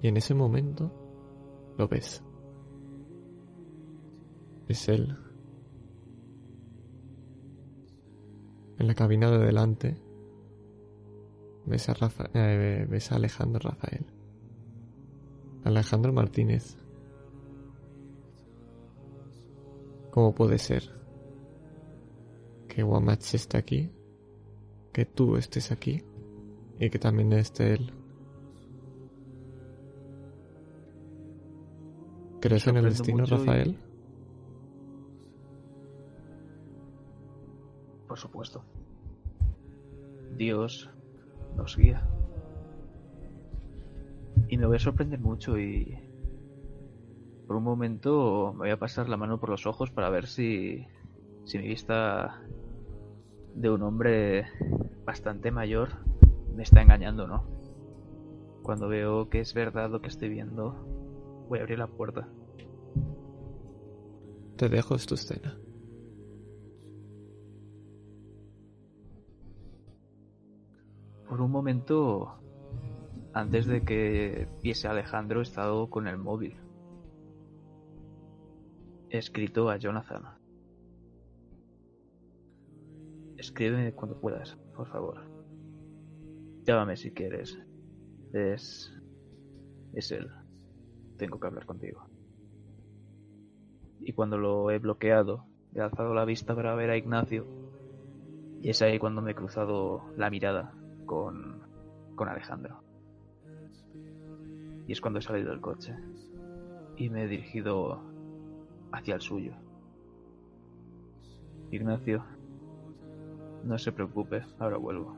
[0.00, 0.90] Y en ese momento
[1.76, 2.24] lo ves.
[4.66, 5.14] Es él.
[8.78, 9.96] En la cabina de delante
[11.66, 14.04] ves a, Rafa- eh, ves a Alejandro Rafael.
[15.64, 16.76] Alejandro Martínez.
[20.10, 20.82] ¿Cómo puede ser
[22.68, 23.90] que Guamach esté aquí?
[24.92, 26.02] Que tú estés aquí
[26.78, 27.92] y que también esté él.
[32.40, 33.78] ¿Crees en el destino, Rafael?
[38.14, 38.64] Por supuesto.
[40.36, 40.88] Dios
[41.56, 42.08] nos guía.
[44.46, 45.98] Y me voy a sorprender mucho y...
[47.48, 50.86] Por un momento me voy a pasar la mano por los ojos para ver si...
[51.44, 52.40] Si mi vista
[53.56, 54.46] de un hombre
[55.04, 55.88] bastante mayor
[56.54, 57.44] me está engañando o no.
[58.62, 60.70] Cuando veo que es verdad lo que estoy viendo,
[61.48, 62.28] voy a abrir la puerta.
[64.56, 65.58] Te dejo, es tu escena.
[71.34, 72.38] Por un momento,
[73.32, 76.60] antes de que viese Alejandro, he estado con el móvil.
[79.10, 80.22] He escrito a Jonathan.
[83.36, 85.28] Escríbeme cuando puedas, por favor.
[86.62, 87.58] Llámame si quieres.
[88.32, 88.94] Es.
[89.92, 90.30] Es él.
[91.16, 92.06] Tengo que hablar contigo.
[94.02, 97.44] Y cuando lo he bloqueado, he alzado la vista para ver a Ignacio.
[98.62, 101.62] Y es ahí cuando me he cruzado la mirada con,
[102.14, 102.82] con Alejandro.
[104.86, 105.96] Y es cuando he salido del coche.
[106.96, 108.00] Y me he dirigido
[108.92, 109.54] hacia el suyo.
[111.70, 112.24] Ignacio,
[113.64, 115.16] no se preocupe, ahora vuelvo.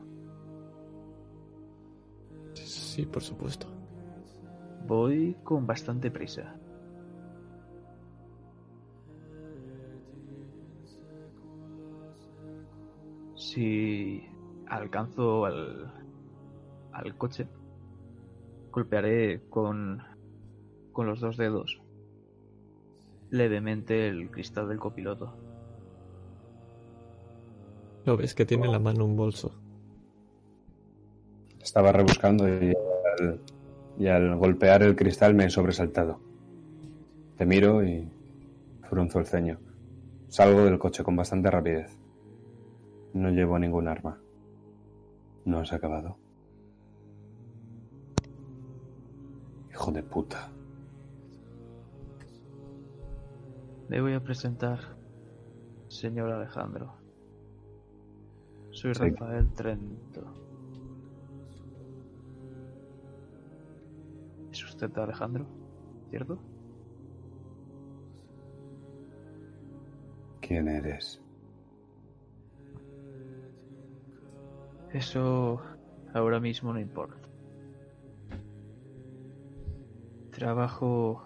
[2.53, 3.67] Sí, por supuesto.
[4.87, 6.55] Voy con bastante prisa.
[13.35, 14.23] Si
[14.69, 15.91] alcanzo al,
[16.91, 17.47] al coche,
[18.71, 20.01] golpearé con,
[20.91, 21.81] con los dos dedos
[23.29, 25.33] levemente el cristal del copiloto.
[28.05, 29.53] Lo ves que tiene en la mano un bolso.
[31.61, 32.73] Estaba rebuscando y
[33.19, 33.41] al,
[33.99, 36.19] y al golpear el cristal me he sobresaltado.
[37.35, 38.09] Te miro y
[38.89, 39.59] frunzo el ceño.
[40.29, 41.97] Salgo del coche con bastante rapidez.
[43.13, 44.17] No llevo ningún arma.
[45.47, 46.17] ¿No has acabado?
[49.71, 50.51] Hijo de puta.
[53.87, 54.79] Le voy a presentar,
[55.87, 56.97] señor Alejandro.
[58.71, 58.99] Soy Sí.
[59.09, 60.33] Rafael Trento.
[64.51, 65.45] ¿Es usted Alejandro?
[66.09, 66.39] ¿Cierto?
[70.41, 71.21] ¿Quién eres?
[74.93, 75.61] Eso
[76.13, 77.27] ahora mismo no importa.
[80.31, 81.23] Trabajo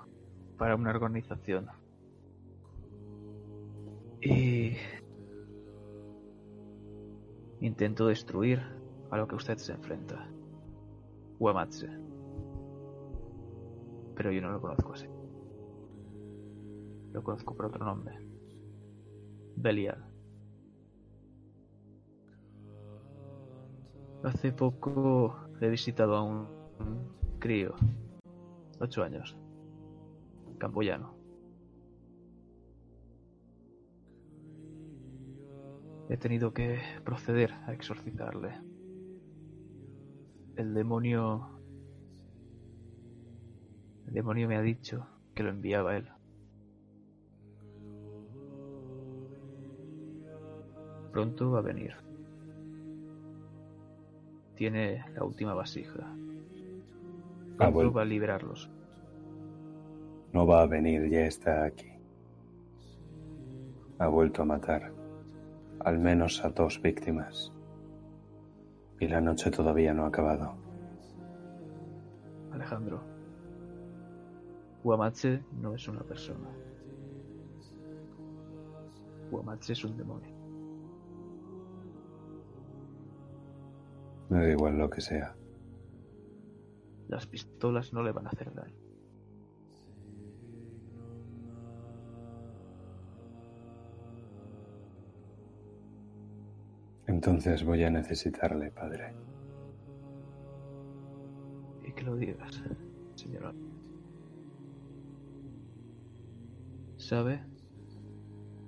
[0.57, 1.67] para una organización.
[4.21, 4.73] Y
[7.59, 8.61] intento destruir
[9.09, 10.27] a lo que usted se enfrenta.
[11.39, 11.87] Uematsu.
[14.15, 15.07] Pero yo no lo conozco así.
[17.11, 18.15] Lo conozco por otro nombre.
[19.55, 20.10] Belial.
[24.23, 26.47] Hace poco he visitado a un,
[27.39, 27.73] crío,
[28.79, 29.35] ocho años,
[30.59, 31.15] camboyano.
[36.07, 38.61] He tenido que proceder a exorcizarle.
[40.55, 41.59] El demonio...
[44.05, 46.07] El demonio me ha dicho que lo enviaba él.
[51.11, 52.10] Pronto va a venir.
[54.61, 56.05] Tiene la última vasija.
[57.57, 57.91] Ah, bueno.
[57.91, 58.69] va a liberarlos.
[60.33, 61.91] No va a venir, ya está aquí.
[63.97, 64.93] Ha vuelto a matar
[65.79, 67.51] al menos a dos víctimas.
[68.99, 70.53] Y la noche todavía no ha acabado.
[72.51, 73.01] Alejandro.
[74.83, 76.49] Guamache no es una persona.
[79.31, 80.30] Guamache es un demonio.
[84.31, 85.35] Me da igual lo que sea.
[87.09, 88.73] Las pistolas no le van a hacer daño.
[97.07, 99.13] Entonces voy a necesitarle, padre.
[101.83, 102.63] Y que lo digas,
[103.15, 103.53] señora.
[106.95, 107.43] ¿Sabe?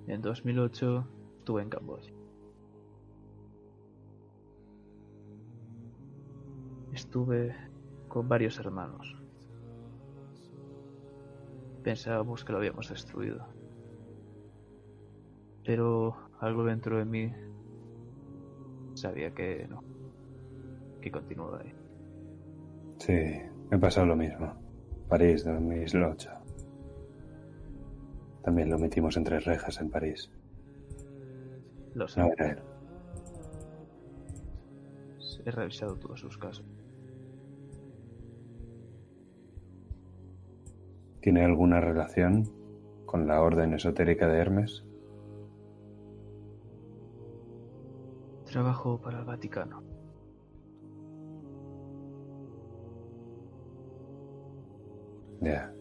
[0.08, 1.08] En 2008
[1.38, 2.13] estuve en Camboya.
[6.94, 7.56] Estuve
[8.06, 9.16] con varios hermanos.
[11.82, 13.44] Pensábamos que lo habíamos destruido.
[15.64, 17.32] Pero algo dentro de mí
[18.94, 19.82] sabía que no.
[21.00, 21.74] Que continuaba ahí.
[22.98, 24.54] Sí, me pasó lo mismo.
[25.08, 26.30] París, 2008.
[28.44, 30.30] También lo metimos entre rejas en París.
[31.94, 32.20] Lo sé.
[32.20, 32.58] No era él.
[35.44, 36.64] He revisado todos sus casos.
[41.24, 42.44] ¿Tiene alguna relación
[43.06, 44.84] con la orden esotérica de Hermes?
[48.44, 49.82] Trabajo para el Vaticano.
[55.40, 55.72] Ya.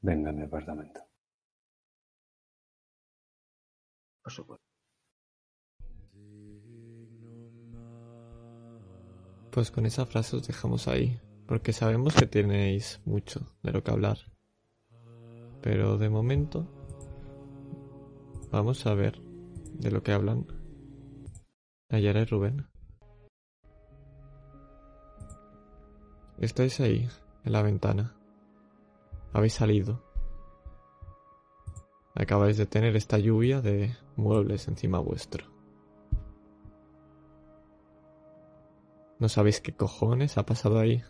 [0.00, 1.00] Venga a mi apartamento.
[4.24, 4.71] Por supuesto.
[9.52, 13.90] Pues con esa frase os dejamos ahí, porque sabemos que tenéis mucho de lo que
[13.90, 14.16] hablar.
[15.60, 16.66] Pero de momento
[18.50, 19.20] vamos a ver
[19.74, 20.46] de lo que hablan
[21.90, 22.66] Nayara y Rubén.
[26.38, 27.06] Estáis ahí,
[27.44, 28.16] en la ventana.
[29.34, 30.02] Habéis salido.
[32.14, 35.51] Acabáis de tener esta lluvia de muebles encima vuestro.
[39.22, 41.00] No sabéis qué cojones ha pasado ahí.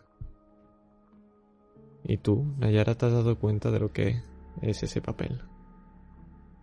[2.05, 4.23] Y tú, Nayara, te has dado cuenta de lo que
[4.61, 5.41] es ese papel.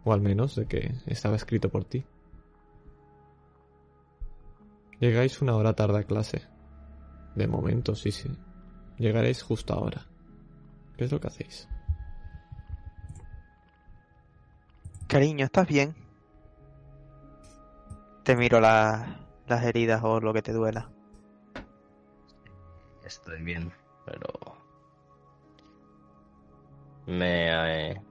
[0.04, 2.06] O al menos de que estaba escrito por ti.
[5.00, 6.44] Llegáis una hora tarde a clase.
[7.34, 8.30] De momento, sí, sí.
[9.00, 10.06] Llegaréis justo ahora.
[10.98, 11.68] ¿Qué es lo que hacéis?
[15.08, 15.96] Cariño, ¿estás bien?
[18.24, 20.92] Te miro la- las heridas o lo que te duela.
[23.10, 23.74] Estoy bien,
[24.06, 24.30] pero...
[27.08, 28.02] Me he...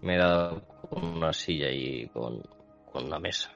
[0.00, 2.40] Me he dado con una silla y con,
[2.92, 3.50] con una mesa.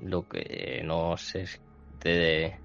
[0.00, 1.62] Lo que no sé es
[2.00, 2.58] de,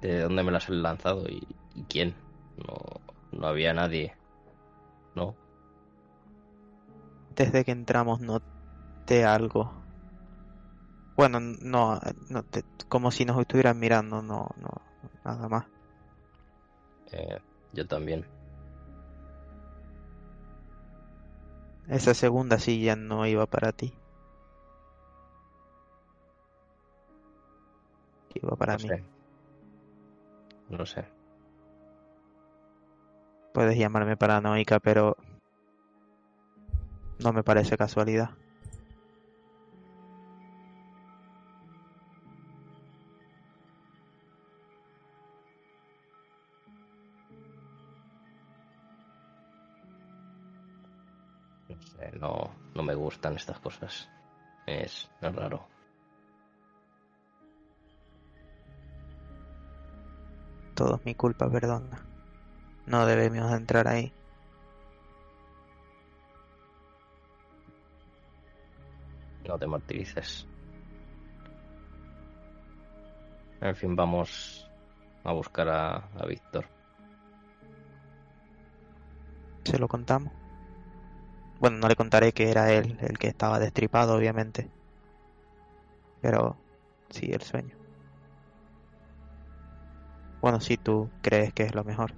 [0.00, 2.14] de dónde me las han lanzado y, y quién.
[2.56, 3.02] No,
[3.38, 4.16] no había nadie.
[5.14, 5.36] No,
[7.36, 9.81] Desde que entramos noté algo.
[11.16, 14.70] Bueno, no, no te- como si nos estuvieran mirando, no, no,
[15.24, 15.66] nada más.
[17.12, 17.38] eh,
[17.72, 18.26] yo también.
[21.86, 23.94] Esa segunda silla no iba para ti.
[28.34, 28.88] Iba para no mí.
[28.88, 29.04] sé.
[30.76, 31.06] No sé.
[33.50, 35.16] Puedes llamarme paranoica, pero
[37.18, 38.36] no me parece casualidad.
[52.22, 54.08] No no, no me gustan estas cosas.
[54.64, 55.66] Es, es raro.
[60.76, 62.06] Todo es mi culpa, perdona.
[62.86, 64.12] No debemos entrar ahí.
[69.48, 70.46] No te martirices.
[73.60, 74.70] En fin, vamos
[75.24, 76.66] a buscar a, a Víctor.
[79.64, 80.41] Se lo contamos.
[81.62, 84.68] Bueno, no le contaré que era él el que estaba destripado, obviamente.
[86.20, 86.56] Pero
[87.08, 87.76] sí, el sueño.
[90.40, 92.14] Bueno, si tú crees que es lo mejor.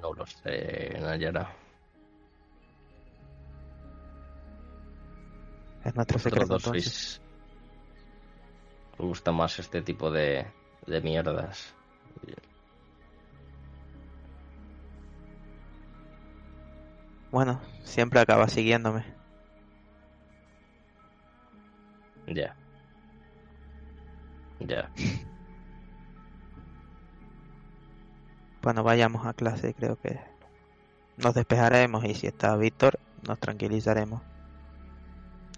[0.00, 1.50] No lo sé, Nayara.
[5.84, 7.20] Es nuestro secreto sois...
[8.96, 10.46] Os gusta más este tipo de,
[10.86, 11.74] de mierdas.
[17.34, 19.04] Bueno, siempre acaba siguiéndome.
[22.28, 22.54] Ya.
[24.60, 24.88] Ya.
[28.62, 30.20] Bueno, vayamos a clase, creo que
[31.16, 34.22] nos despejaremos y si está Víctor, nos tranquilizaremos.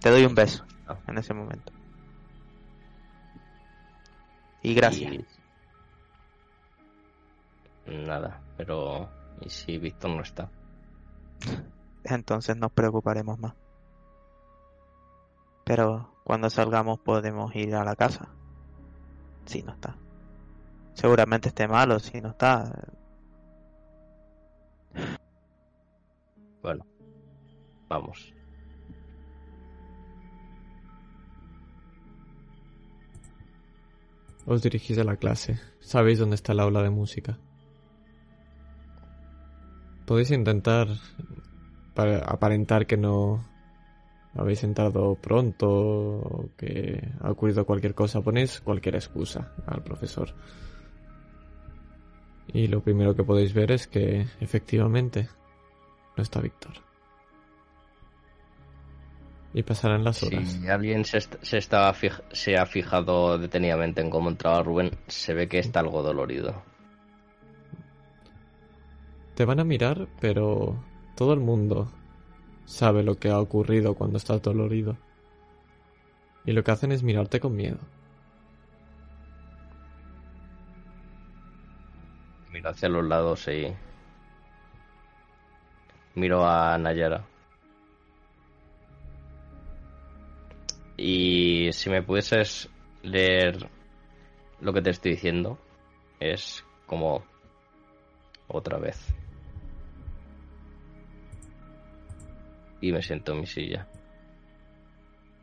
[0.01, 0.97] Te doy un beso Ah.
[1.09, 1.75] en ese momento.
[4.63, 5.13] Y gracias.
[5.13, 5.27] Y-
[7.87, 9.11] Nada, pero...
[9.43, 10.49] ¿Y si Víctor no está?
[12.05, 13.55] Entonces nos preocuparemos más.
[15.65, 18.29] Pero cuando salgamos podemos ir a la casa.
[19.45, 19.97] Si no está.
[20.95, 22.71] Seguramente esté malo, si no está.
[26.63, 26.87] Bueno.
[27.89, 28.33] Vamos.
[34.47, 35.61] Os dirigís a la clase.
[35.81, 37.39] Sabéis dónde está el aula de música.
[40.07, 40.89] Podéis intentar
[41.95, 43.45] para aparentar que no
[44.35, 48.21] habéis entrado pronto o que ha ocurrido cualquier cosa.
[48.21, 50.35] Ponéis cualquier excusa al profesor.
[52.53, 55.29] Y lo primero que podéis ver es que efectivamente
[56.17, 56.75] no está Víctor.
[59.53, 60.49] Y pasarán las horas.
[60.53, 61.93] Si alguien se, est- se, estaba
[62.33, 66.63] se ha fijado detenidamente en cómo entraba Rubén, se ve que está algo dolorido.
[69.37, 70.83] Te van a mirar, pero
[71.15, 71.93] todo el mundo
[72.65, 74.97] sabe lo que ha ocurrido cuando estás dolorido.
[76.47, 77.77] Y lo que hacen es mirarte con miedo.
[82.51, 83.77] Mira hacia los lados y...
[86.15, 87.27] Miro a Nayara.
[90.97, 92.71] Y si me pudieses
[93.03, 93.69] leer
[94.63, 95.59] lo que te estoy diciendo,
[96.21, 97.23] es como
[98.49, 99.15] otra vez.
[102.81, 103.87] Y me siento en mi silla.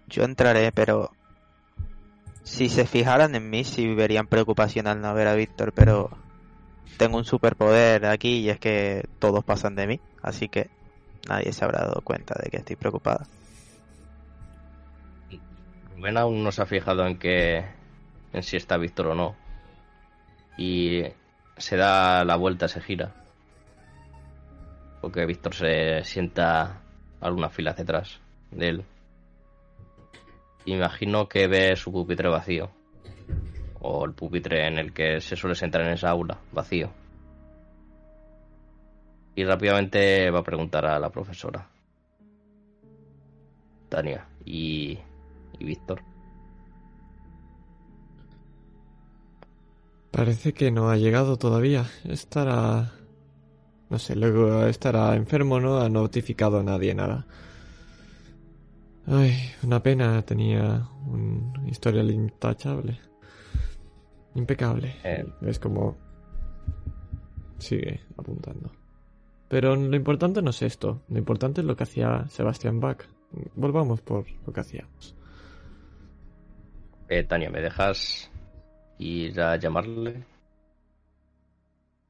[0.07, 1.11] Yo entraré, pero
[2.43, 6.09] si se fijaran en mí, sí verían preocupación al no ver a Víctor, pero
[6.97, 10.69] tengo un superpoder aquí y es que todos pasan de mí, así que
[11.27, 13.25] nadie se habrá dado cuenta de que estoy preocupada.
[15.95, 17.65] Rubén aún no se ha fijado en que
[18.33, 19.35] en si está Víctor o no.
[20.57, 21.03] Y
[21.57, 23.13] se da la vuelta, se gira.
[25.01, 26.82] Porque Víctor se sienta
[27.23, 28.19] alguna fila hacia atrás
[28.51, 28.85] de él.
[30.65, 32.69] Imagino que ve su pupitre vacío.
[33.81, 36.91] O el pupitre en el que se suele sentar en esa aula, vacío.
[39.35, 41.67] Y rápidamente va a preguntar a la profesora.
[43.89, 44.97] Tania y,
[45.59, 46.01] y Víctor.
[50.11, 51.85] Parece que no ha llegado todavía.
[52.03, 52.91] Estará...
[53.93, 57.27] No sé, luego estará enfermo, no ha notificado a nadie nada.
[59.05, 62.99] Ay, una pena, tenía un historial intachable.
[64.33, 64.95] Impecable.
[65.03, 65.23] Eh.
[65.43, 65.95] Es como...
[67.59, 68.71] Sigue apuntando.
[69.47, 71.03] Pero lo importante no es esto.
[71.07, 73.05] Lo importante es lo que hacía Sebastián Bach.
[73.53, 75.15] Volvamos por lo que hacíamos.
[77.09, 78.31] Eh, Tania, ¿me dejas
[78.97, 80.32] ir a llamarle?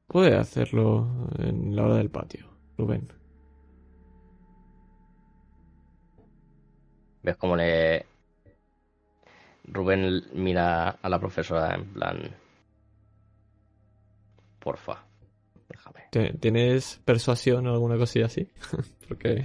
[0.06, 1.08] Puede hacerlo
[1.38, 2.46] en la hora del patio,
[2.78, 3.08] Rubén.
[7.22, 8.04] ¿Ves cómo le...
[9.64, 12.36] Rubén mira a la profesora en plan...
[14.58, 15.04] Porfa,
[15.68, 16.00] déjame.
[16.10, 18.48] ¿Te- ¿Tienes persuasión o alguna cosilla así?
[19.08, 19.44] Porque...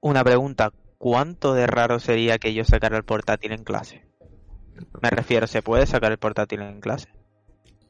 [0.00, 4.04] Una pregunta, ¿cuánto de raro sería que yo sacara el portátil en clase?
[5.02, 7.08] Me refiero, ¿se puede sacar el portátil en clase?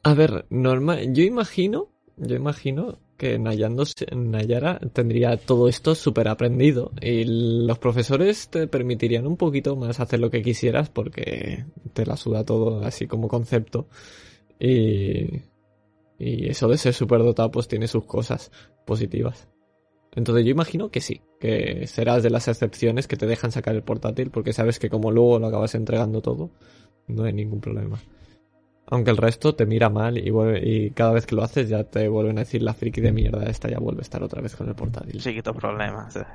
[0.03, 1.13] A ver, normal.
[1.13, 3.83] Yo imagino, yo imagino que Nayando,
[4.15, 7.25] Nayara tendría todo esto súper aprendido y
[7.65, 12.45] los profesores te permitirían un poquito más hacer lo que quisieras porque te la suda
[12.45, 13.89] todo así como concepto
[14.57, 15.41] y,
[16.17, 18.51] y eso de ser súper dotado pues tiene sus cosas
[18.85, 19.49] positivas.
[20.15, 23.83] Entonces yo imagino que sí, que serás de las excepciones que te dejan sacar el
[23.83, 26.51] portátil porque sabes que como luego lo acabas entregando todo,
[27.07, 27.99] no hay ningún problema.
[28.91, 31.83] Aunque el resto te mira mal y, vuelve- y cada vez que lo haces ya
[31.83, 34.55] te vuelven a decir la friki de mierda esta ya vuelve a estar otra vez
[34.55, 35.21] con el portátil.
[35.21, 36.15] Chiquitos problemas.
[36.15, 36.25] eh.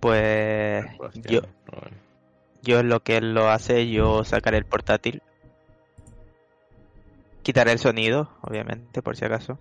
[0.00, 0.86] Pues
[1.28, 1.40] yo,
[2.62, 5.22] yo lo que él lo hace, yo sacaré el portátil.
[7.42, 9.58] Quitaré el sonido, obviamente, por si acaso.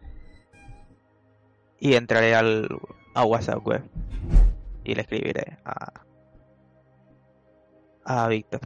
[1.79, 2.67] Y entraré al,
[3.15, 3.83] a WhatsApp web.
[4.83, 6.01] Y le escribiré a,
[8.09, 8.61] a Víctor.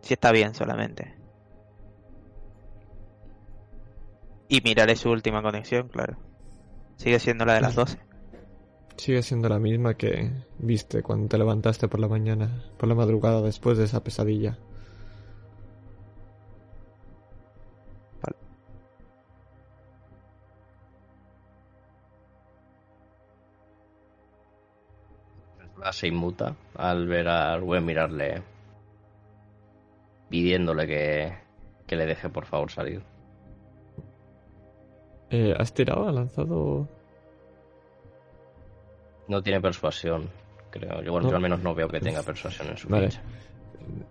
[0.00, 1.14] Si está bien solamente.
[4.48, 6.16] Y miraré su última conexión, claro.
[6.96, 7.98] Sigue siendo la de las 12.
[8.96, 13.42] Sigue siendo la misma que viste cuando te levantaste por la mañana, por la madrugada
[13.42, 14.58] después de esa pesadilla.
[25.92, 28.42] Se inmuta al ver a Rubén mirarle
[30.28, 31.32] pidiéndole que,
[31.86, 33.02] que le deje por favor salir.
[35.30, 36.08] Eh, ¿Has tirado?
[36.08, 36.88] ¿Has lanzado?
[39.28, 40.28] No tiene persuasión,
[40.70, 41.02] creo.
[41.02, 41.30] Yo, bueno, No.
[41.30, 43.08] yo al menos no veo que tenga persuasión en su Vale.
[43.10, 43.22] ficha.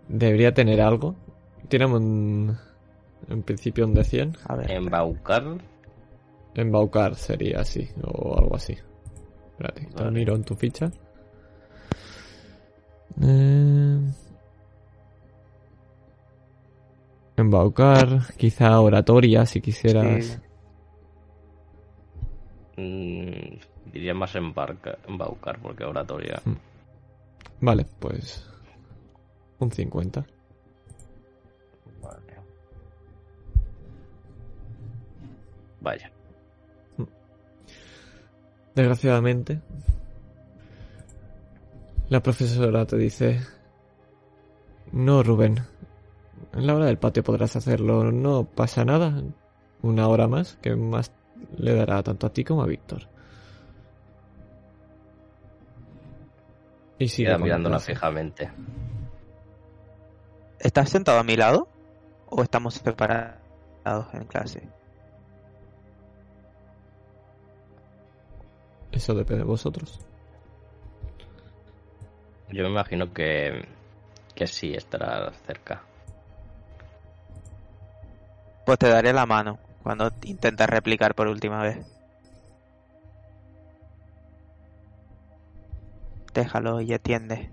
[0.08, 1.16] Debería tener algo.
[1.68, 2.58] Tírame un...
[3.30, 4.38] En principio un de 100.
[4.48, 4.72] A ver.
[4.72, 5.44] Embaucar,
[6.56, 8.78] Embaucar sería así, o algo así.
[9.52, 10.12] Espérate, te Vale.
[10.12, 10.92] miro en tu ficha.
[13.22, 14.00] Eh,
[17.36, 20.40] Embaucar, quizá oratoria si quisieras.
[22.76, 22.82] Sí.
[22.82, 26.42] mm, diría más embarca, embaucar porque oratoria.
[27.60, 28.48] Vale, pues.
[29.60, 30.26] Un 50.
[32.02, 32.34] Vale.
[35.82, 36.12] Vaya.
[38.76, 39.62] Desgraciadamente,
[42.14, 43.42] la profesora te dice:
[44.92, 45.60] No, Rubén.
[46.54, 48.12] En la hora del patio podrás hacerlo.
[48.12, 49.24] No pasa nada.
[49.82, 51.12] Una hora más, que más
[51.58, 53.10] le dará tanto a ti como a Víctor.
[57.00, 58.52] Y sigue Queda mirándola fijamente.
[60.60, 61.68] ¿Estás sentado a mi lado?
[62.36, 64.68] o estamos separados en clase.
[68.92, 70.00] Eso depende de vosotros.
[72.54, 73.66] Yo me imagino que,
[74.36, 75.82] que sí estará cerca.
[78.64, 81.80] Pues te daré la mano cuando intentas replicar por última vez.
[86.36, 87.50] Déjalo y atiende.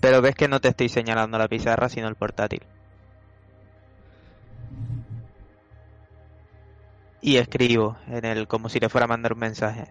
[0.00, 2.62] Pero ves que no te estoy señalando la pizarra, sino el portátil.
[7.20, 9.88] Y escribo en el como si le fuera a mandar un mensaje.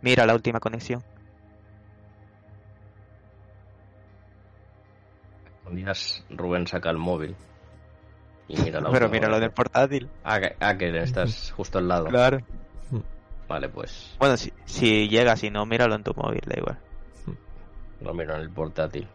[0.00, 1.02] Mira la última conexión.
[5.74, 7.36] Días Rubén saca el móvil.
[8.48, 10.08] Y mira la Pero mira lo del portátil.
[10.22, 12.06] Ah, que, ah, que estás justo al lado.
[12.06, 12.38] Claro.
[13.48, 16.78] Vale, pues Bueno, si, si llega, si no, míralo en tu móvil, da igual.
[18.00, 19.06] lo miro en el portátil.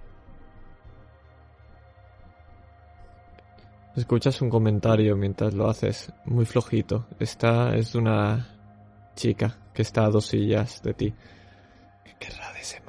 [3.95, 7.07] Escuchas un comentario mientras lo haces, muy flojito.
[7.19, 8.47] Esta es de una
[9.15, 11.13] chica que está a dos sillas de ti.
[12.05, 12.79] ¿Qué querrá de ese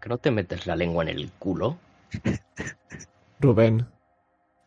[0.00, 1.76] ¿Por qué no te metes la lengua en el culo?
[3.40, 3.86] Rubén,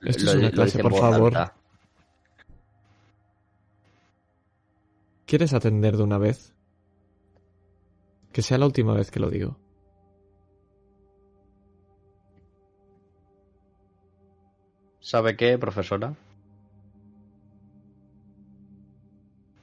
[0.01, 1.35] Esto es una clase, por favor.
[1.35, 1.55] alta.
[5.25, 6.53] ¿quieres atender de una vez?
[8.31, 9.57] Que sea la última vez que lo digo.
[14.99, 16.13] ¿Sabe qué, profesora?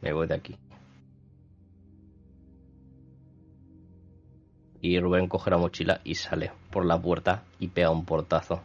[0.01, 0.59] Me voy de aquí.
[4.81, 8.63] Y Rubén coge la mochila y sale por la puerta y pega un portazo.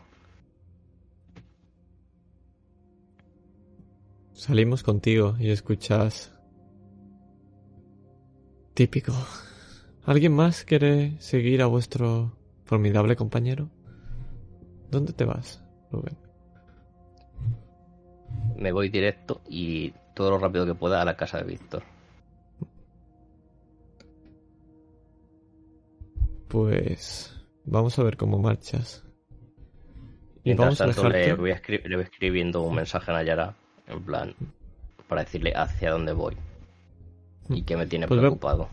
[4.33, 6.33] Salimos contigo y escuchas...
[8.73, 9.13] Típico.
[10.05, 13.69] ¿Alguien más quiere seguir a vuestro formidable compañero?
[14.91, 16.17] ¿Dónde te vas, Rubén?
[18.57, 21.94] Me voy directo y todo lo rápido que pueda a la casa de Víctor.
[26.47, 27.35] Pues
[27.65, 29.03] vamos a ver cómo marchas.
[30.43, 33.55] Y Mientras vamos a tanto le voy, escri- le voy escribiendo un mensaje a Nayara,
[33.87, 34.35] en plan,
[35.07, 36.35] para decirle hacia dónde voy.
[37.49, 38.69] Y que me tiene Pues ve- preocupado.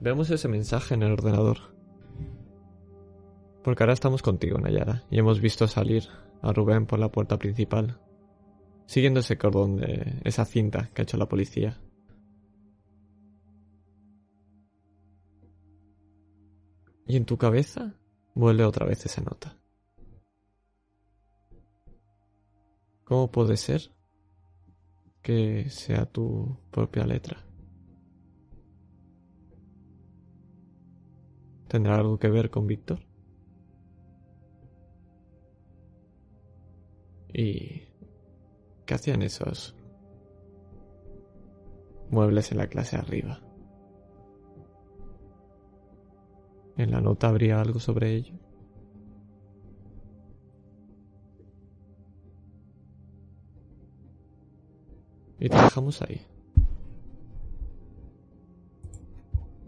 [0.00, 1.58] Vemos ese mensaje en el ordenador.
[3.62, 6.04] Porque ahora estamos contigo, Nayara, y hemos visto salir
[6.42, 7.98] a Rubén por la puerta principal,
[8.86, 11.78] siguiendo ese cordón de esa cinta que ha hecho la policía.
[17.06, 17.94] Y en tu cabeza
[18.34, 19.56] vuelve otra vez esa nota.
[23.04, 23.90] ¿Cómo puede ser
[25.20, 27.44] que sea tu propia letra?
[31.68, 33.00] ¿Tendrá algo que ver con Víctor?
[37.32, 37.82] ¿Y
[38.84, 39.74] qué hacían esos
[42.10, 43.40] muebles en la clase arriba?
[46.76, 48.34] ¿En la nota habría algo sobre ello?
[55.38, 56.20] Y dejamos ahí.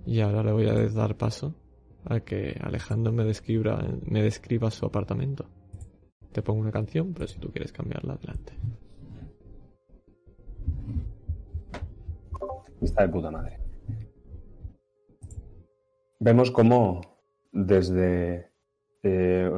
[0.07, 1.55] Y ahora le voy a dar paso
[2.05, 5.47] a que Alejandro me describa, me describa su apartamento.
[6.33, 8.53] Te pongo una canción, pero si tú quieres cambiarla, adelante.
[12.81, 13.64] Está de puta madre.
[16.25, 17.03] Vemos cómo
[17.53, 18.51] desde
[19.03, 19.51] eh,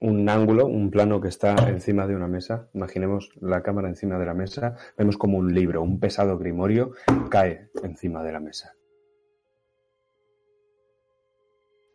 [0.00, 4.24] un ángulo, un plano que está encima de una mesa, imaginemos la cámara encima de
[4.24, 6.92] la mesa, vemos como un libro, un pesado grimorio,
[7.30, 8.76] cae encima de la mesa.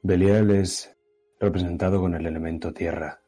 [0.01, 0.93] Belial es
[1.39, 3.21] representado con el elemento tierra.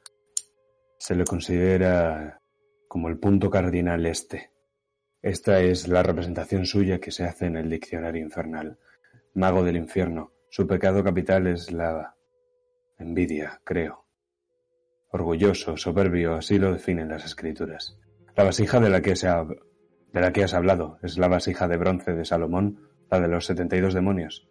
[0.98, 2.42] Se le considera
[2.90, 4.52] como el punto cardinal este.
[5.22, 8.78] Esta es la representación suya que se hace en el diccionario infernal.
[9.36, 10.35] Mago del infierno.
[10.56, 12.16] Su pecado capital es la
[12.98, 14.06] envidia, creo.
[15.10, 18.00] Orgulloso, soberbio, así lo definen las escrituras.
[18.38, 21.68] La vasija de la que, se ha- de la que has hablado es la vasija
[21.68, 24.48] de bronce de Salomón, la de los 72 demonios.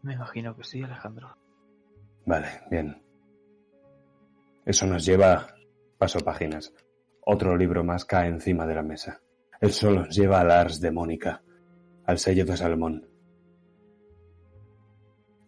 [0.00, 1.36] Me imagino que sí, Alejandro.
[2.24, 3.02] Vale, bien.
[4.64, 5.48] Eso nos lleva,
[5.98, 6.72] paso páginas.
[7.20, 9.20] Otro libro más cae encima de la mesa.
[9.60, 11.42] Eso nos lleva a la Ars Demónica,
[12.04, 13.08] al sello de Salomón.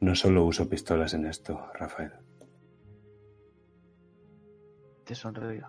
[0.01, 2.13] No solo uso pistolas en esto, Rafael.
[5.05, 5.69] Te sonrío.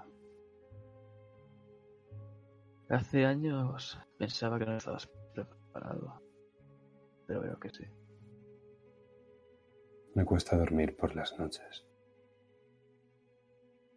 [2.89, 6.21] Hace años pensaba que no estabas preparado,
[7.27, 7.85] pero veo que sí.
[10.15, 11.87] Me cuesta dormir por las noches.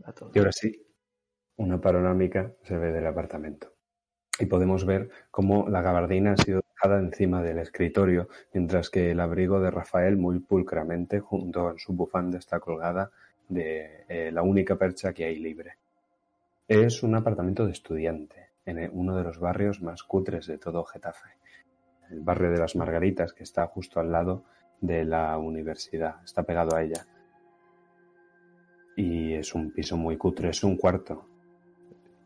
[0.05, 0.37] A todos.
[0.37, 0.87] Y ahora sí,
[1.57, 3.74] una panorámica se ve del apartamento.
[4.39, 9.21] Y podemos ver cómo la gabardina ha sido dejada encima del escritorio, mientras que el
[9.21, 13.11] abrigo de Rafael muy pulcramente junto a su bufanda está colgada
[13.49, 15.75] de eh, la única percha que hay libre.
[16.67, 21.29] Es un apartamento de estudiante en uno de los barrios más cutres de todo Getafe.
[22.11, 24.45] El barrio de las Margaritas, que está justo al lado
[24.81, 27.07] de la universidad, está pegado a ella.
[28.97, 31.29] Y es un piso muy cutre, es un cuarto.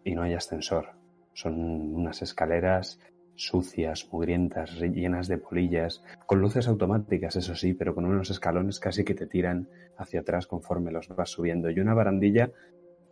[0.04, 0.97] Y no hay ascensor.
[1.38, 1.54] Son
[1.94, 2.98] unas escaleras
[3.36, 9.04] sucias, mugrientas, llenas de polillas, con luces automáticas, eso sí, pero con unos escalones casi
[9.04, 11.70] que te tiran hacia atrás conforme los vas subiendo.
[11.70, 12.50] Y una barandilla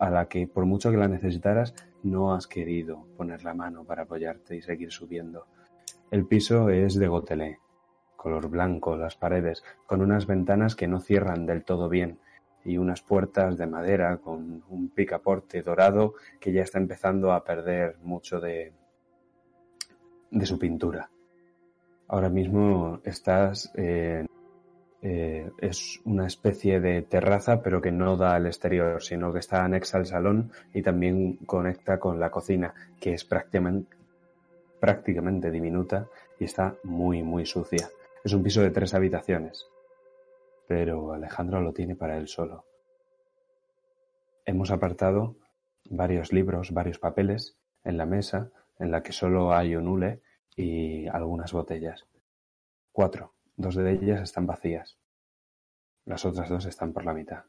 [0.00, 1.72] a la que, por mucho que la necesitaras,
[2.02, 5.46] no has querido poner la mano para apoyarte y seguir subiendo.
[6.10, 7.60] El piso es de gotelé,
[8.16, 12.18] color blanco, las paredes, con unas ventanas que no cierran del todo bien
[12.66, 17.96] y unas puertas de madera con un picaporte dorado que ya está empezando a perder
[18.02, 18.72] mucho de,
[20.42, 21.08] su pintura.
[22.08, 24.26] Ahora mismo estás eh,
[25.58, 29.98] es una especie de terraza, pero que no da al exterior, sino que está anexa
[29.98, 36.08] al salón y también conecta con la cocina, que es prácticamente diminuta
[36.40, 37.88] y está muy, muy sucia.
[38.24, 39.68] Es un piso de tres habitaciones,
[40.66, 42.64] pero Alejandro lo tiene para él solo.
[44.44, 45.36] Hemos apartado
[45.90, 50.22] varios libros, varios papeles en la mesa, en la que solo hay un hule
[50.54, 52.06] y algunas botellas.
[52.92, 53.34] Cuatro.
[53.56, 54.98] Dos de ellas están vacías.
[56.04, 57.44] Las otras dos están por la mitad.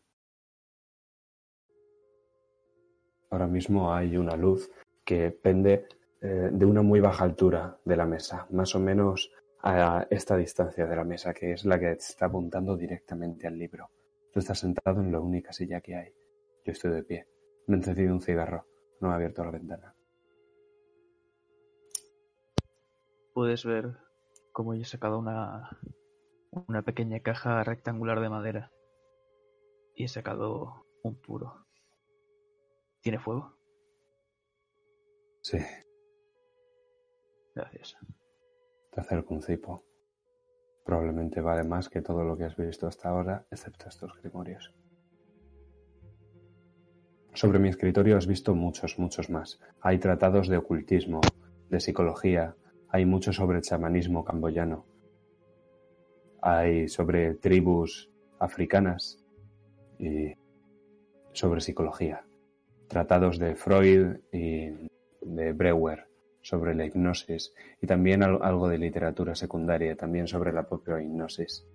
[3.30, 4.72] Ahora mismo hay una luz
[5.04, 5.88] que pende
[6.22, 9.32] eh, de una muy baja altura de la mesa, más o menos
[9.68, 13.90] a esta distancia de la mesa, que es la que está apuntando directamente al libro.
[14.32, 16.14] Tú estás sentado en la única silla que hay.
[16.64, 17.28] Yo estoy de pie.
[17.68, 18.66] No he encendido un cigarro.
[19.02, 19.94] No he abierto la ventana.
[23.34, 23.98] Puedes ver
[24.54, 25.70] cómo yo he sacado una,
[26.68, 28.72] una pequeña caja rectangular de madera
[29.96, 31.66] y he sacado un puro.
[33.02, 33.54] ¿Tiene fuego?
[35.42, 35.60] Sí,
[37.58, 37.98] Gracias.
[38.98, 39.84] Te acerco un.
[40.84, 44.74] Probablemente vale más que todo lo que has visto hasta ahora, excepto estos grimorios.
[47.36, 49.60] Sobre mi escritorio has visto muchos, muchos más.
[49.82, 51.22] Hay tratados de ocultismo,
[51.70, 52.56] de psicología,
[52.90, 54.88] hay mucho sobre chamanismo camboyano,
[56.42, 58.10] hay sobre tribus
[58.40, 59.24] africanas
[60.00, 60.34] y
[61.34, 62.26] sobre psicología.
[62.88, 64.72] Tratados de Freud y
[65.22, 66.08] de Breuer
[66.48, 71.68] sobre la hipnosis y también al- algo de literatura secundaria, también sobre la propia hipnosis.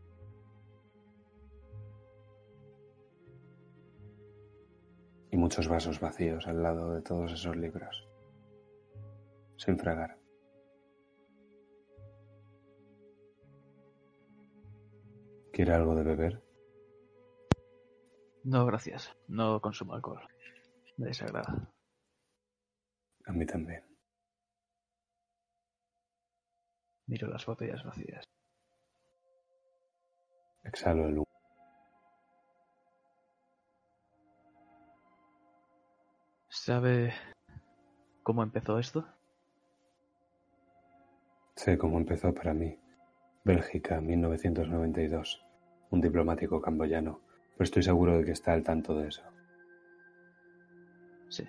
[5.30, 8.08] Y muchos vasos vacíos al lado de todos esos libros,
[9.58, 10.16] sin fregar.
[15.52, 16.42] ¿Quiere algo de beber?
[18.44, 19.10] No, gracias.
[19.28, 20.20] No consumo alcohol.
[20.96, 21.70] Me desagrada.
[23.26, 23.84] A mí también.
[27.06, 28.24] Miro las botellas vacías.
[30.64, 31.26] Exhalo el humo.
[36.48, 37.12] ¿Sabe
[38.22, 39.04] cómo empezó esto?
[41.56, 42.78] Sé cómo empezó para mí.
[43.44, 45.44] Bélgica, 1992.
[45.90, 47.20] Un diplomático camboyano.
[47.52, 49.22] Pero estoy seguro de que está al tanto de eso.
[51.28, 51.48] Sí.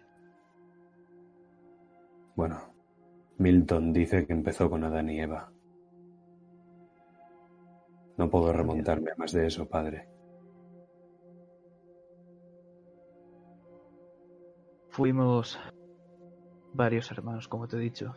[2.36, 2.73] Bueno,
[3.38, 5.52] Milton dice que empezó con Adán y Eva.
[8.18, 10.08] No puedo remontarme a más de eso, padre.
[14.90, 15.60] Fuimos
[16.74, 18.16] varios hermanos, como te he dicho,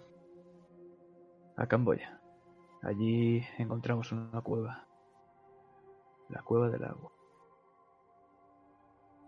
[1.56, 2.20] a Camboya.
[2.82, 4.86] Allí encontramos una cueva,
[6.28, 7.10] la cueva del agua.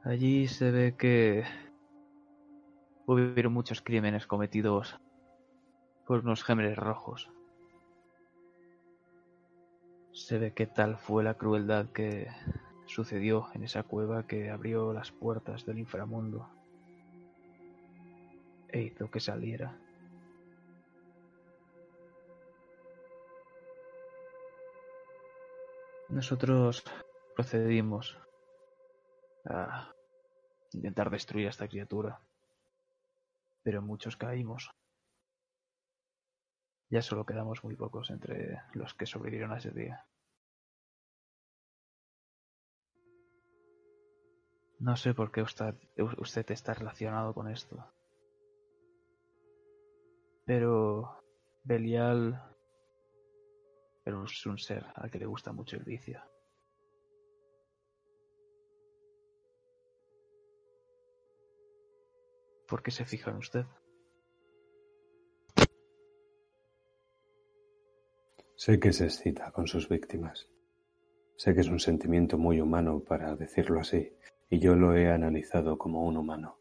[0.05, 1.45] Allí se ve que
[3.07, 5.01] hubieron muchos crímenes cometidos
[6.09, 7.31] por unos gémeres rojos.
[10.13, 12.29] Se ve que tal fue la crueldad que
[12.87, 16.49] sucedió en esa cueva que abrió las puertas del inframundo
[18.69, 19.79] e hizo que saliera.
[26.09, 26.85] Nosotros
[27.37, 28.19] procedimos
[29.45, 29.93] a
[30.73, 32.19] intentar destruir a esta criatura,
[33.63, 34.71] pero muchos caímos.
[36.91, 40.07] Ya solo quedamos muy pocos entre los que sobrevivieron a ese día.
[44.81, 45.75] No sé por qué usted,
[46.51, 47.85] está relacionado con esto.
[50.47, 51.23] Pero
[51.65, 52.41] Belial
[54.07, 56.23] es un ser al que le gusta mucho el vicio.
[62.67, 63.67] ¿Por qué se fija en usted?
[68.59, 70.49] Sé que se excita con sus víctimas.
[71.37, 74.13] Sé que es un sentimiento muy humano, para decirlo así,
[74.51, 76.59] y yo lo he analizado como un humano.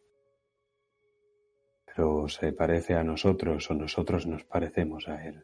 [1.88, 5.44] Pero se parece a nosotros o nosotros nos parecemos a él.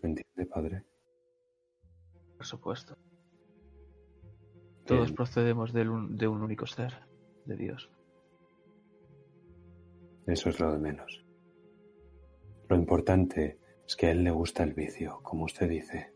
[0.00, 0.84] ¿Me entiende, padre?
[2.36, 2.96] Por supuesto.
[4.86, 6.92] Todos procedemos de un, de un único ser,
[7.44, 7.90] de Dios.
[10.28, 11.24] Eso es lo de menos.
[12.72, 16.14] Lo importante es que a él le gusta el vicio, como usted dice.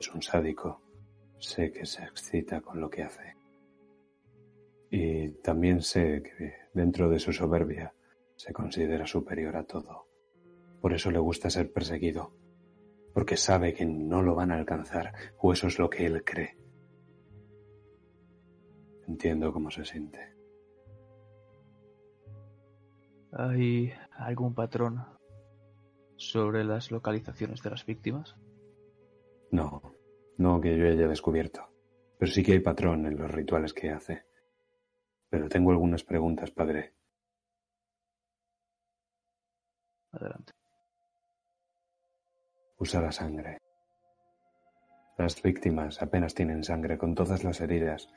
[0.00, 0.80] Es un sádico.
[1.38, 3.36] Sé que se excita con lo que hace.
[4.90, 7.92] Y también sé que dentro de su soberbia
[8.36, 10.06] se considera superior a todo.
[10.80, 12.32] Por eso le gusta ser perseguido,
[13.12, 16.56] porque sabe que no lo van a alcanzar, o eso es lo que él cree.
[19.06, 20.34] Entiendo cómo se siente.
[23.30, 25.17] ¿Hay algún patrón
[26.18, 28.36] sobre las localizaciones de las víctimas?
[29.50, 29.80] No,
[30.36, 31.66] no que yo haya descubierto.
[32.18, 34.24] Pero sí que hay patrón en los rituales que hace.
[35.30, 36.94] Pero tengo algunas preguntas, padre.
[40.12, 40.52] Adelante.
[42.78, 43.58] Usa la sangre.
[45.16, 48.08] Las víctimas apenas tienen sangre con todas las heridas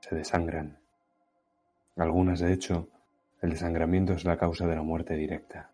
[0.00, 0.78] se desangran.
[1.96, 2.88] Algunas, de hecho,
[3.42, 5.70] el desangramiento es la causa de la muerte directa.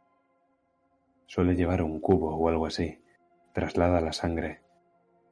[1.27, 3.03] Suele llevar un cubo o algo así.
[3.53, 4.63] Traslada la sangre.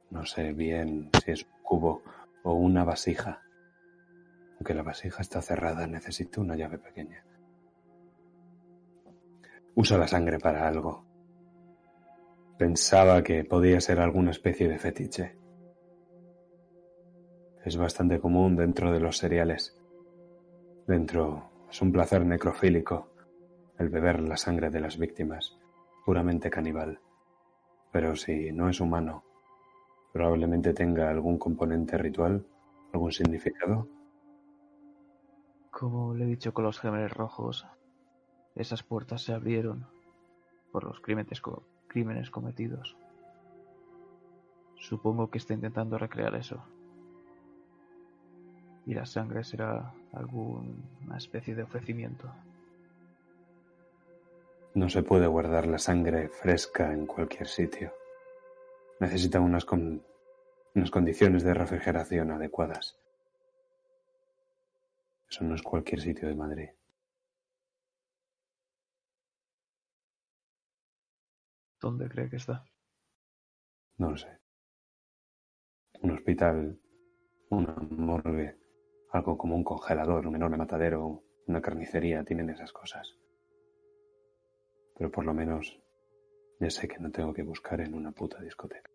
[0.09, 2.03] No sé bien si es un cubo
[2.43, 3.41] o una vasija.
[4.55, 7.25] Aunque la vasija está cerrada, necesito una llave pequeña.
[9.75, 11.03] Usa la sangre para algo.
[12.57, 15.45] Pensaba que podía ser alguna especie de fetiche
[17.65, 19.75] es bastante común dentro de los cereales.
[20.87, 23.09] Dentro es un placer necrofílico
[23.79, 25.57] el beber la sangre de las víctimas,
[26.05, 26.99] puramente caníbal.
[27.91, 29.23] Pero si no es humano,
[30.13, 32.45] probablemente tenga algún componente ritual,
[32.93, 33.87] algún significado.
[35.71, 37.67] Como le he dicho con los gemelos rojos,
[38.55, 39.87] esas puertas se abrieron
[40.71, 41.41] por los crímenes,
[41.87, 42.95] crímenes cometidos.
[44.77, 46.63] Supongo que está intentando recrear eso
[48.85, 52.31] y la sangre será alguna especie de ofrecimiento.
[54.75, 57.93] No se puede guardar la sangre fresca en cualquier sitio.
[58.99, 62.99] Necesita unas, unas condiciones de refrigeración adecuadas.
[65.29, 66.69] Eso no es cualquier sitio de Madrid.
[71.79, 72.65] ¿Dónde cree que está?
[73.97, 74.39] No lo sé.
[76.01, 76.77] Un hospital,
[77.49, 78.57] una morgue,
[79.13, 83.15] algo como un congelador, un enorme matadero, una carnicería, tienen esas cosas.
[84.97, 85.79] Pero por lo menos
[86.59, 88.89] ya sé que no tengo que buscar en una puta discoteca.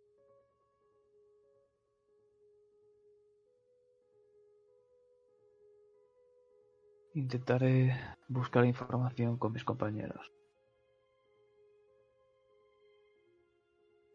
[7.15, 7.93] Intentaré
[8.29, 10.33] buscar información con mis compañeros.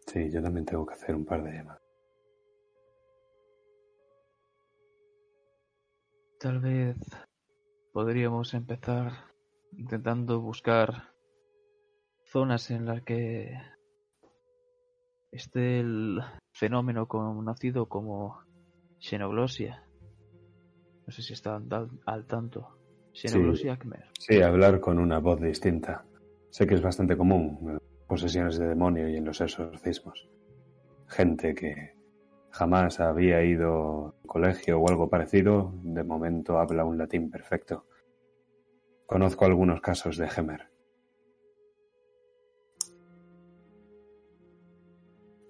[0.07, 1.82] Sí, yo también tengo que hacer un par de llamadas.
[6.40, 6.95] Tal vez
[7.91, 9.12] podríamos empezar
[9.72, 11.15] intentando buscar
[12.36, 13.57] zonas en las que
[15.32, 16.20] esté el
[16.52, 18.41] fenómeno conocido como
[18.99, 19.88] xenoglosia.
[21.07, 21.70] No sé si están
[22.06, 22.78] al tanto.
[23.14, 23.90] Xenoglosia sí,
[24.20, 26.03] Sí, hablar con una voz distinta.
[26.49, 30.28] Sé que es bastante común en posesiones de demonio y en los exorcismos.
[31.07, 31.95] Gente que
[32.52, 37.86] jamás había ido a colegio o algo parecido, de momento habla un latín perfecto.
[39.06, 40.75] Conozco algunos casos de Gemer.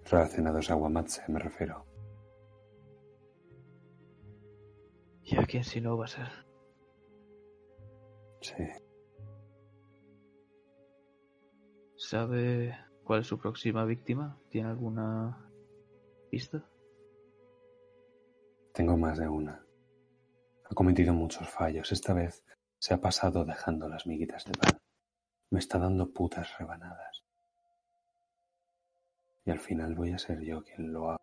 [0.10, 1.86] Relacionados a Wamatse, me refiero.
[5.24, 6.30] ¿Y a quién si no va a ser?
[8.42, 8.64] Sí.
[11.96, 14.40] ¿Sabe cuál es su próxima víctima?
[14.50, 15.50] ¿Tiene alguna
[16.30, 16.64] pista?
[18.74, 19.66] Tengo más de una.
[20.70, 21.92] Ha cometido muchos fallos.
[21.92, 22.46] Esta vez
[22.78, 24.80] se ha pasado dejando las miguitas de pan.
[25.50, 27.25] me está dando putas rebanadas.
[29.46, 31.22] Y al final voy a ser yo quien lo haga.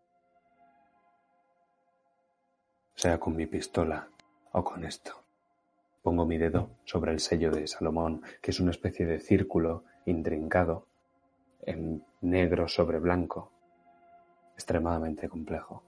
[2.94, 4.09] Sea con mi pistola
[4.53, 5.24] o con esto.
[6.03, 10.86] Pongo mi dedo sobre el sello de Salomón, que es una especie de círculo intrincado
[11.62, 13.51] en negro sobre blanco,
[14.55, 15.82] extremadamente complejo.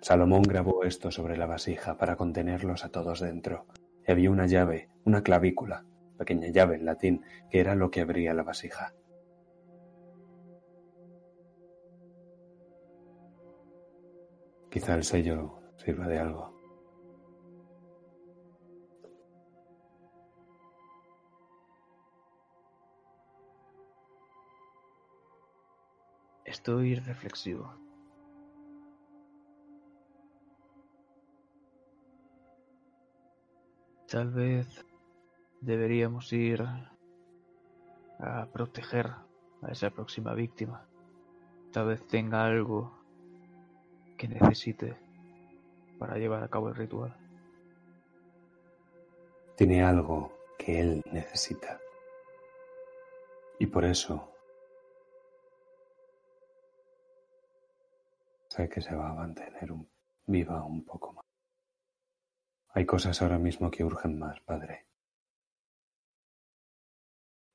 [0.00, 3.66] Salomón grabó esto sobre la vasija para contenerlos a todos dentro.
[4.06, 5.84] Y había una llave, una clavícula,
[6.16, 8.94] pequeña llave en latín, que era lo que abría la vasija.
[14.70, 16.56] Quizá el sello sirva de algo.
[26.44, 27.72] Estoy reflexivo.
[34.08, 34.86] Tal vez
[35.66, 36.62] deberíamos ir
[38.20, 39.08] a proteger
[39.62, 40.86] a esa próxima víctima.
[41.72, 42.96] Tal vez tenga algo
[44.16, 44.96] que necesite
[45.98, 47.16] para llevar a cabo el ritual.
[49.56, 51.80] Tiene algo que él necesita.
[53.58, 54.32] Y por eso
[58.48, 59.72] sé que se va a mantener
[60.26, 61.24] viva un poco más.
[62.68, 64.85] Hay cosas ahora mismo que urgen más, padre.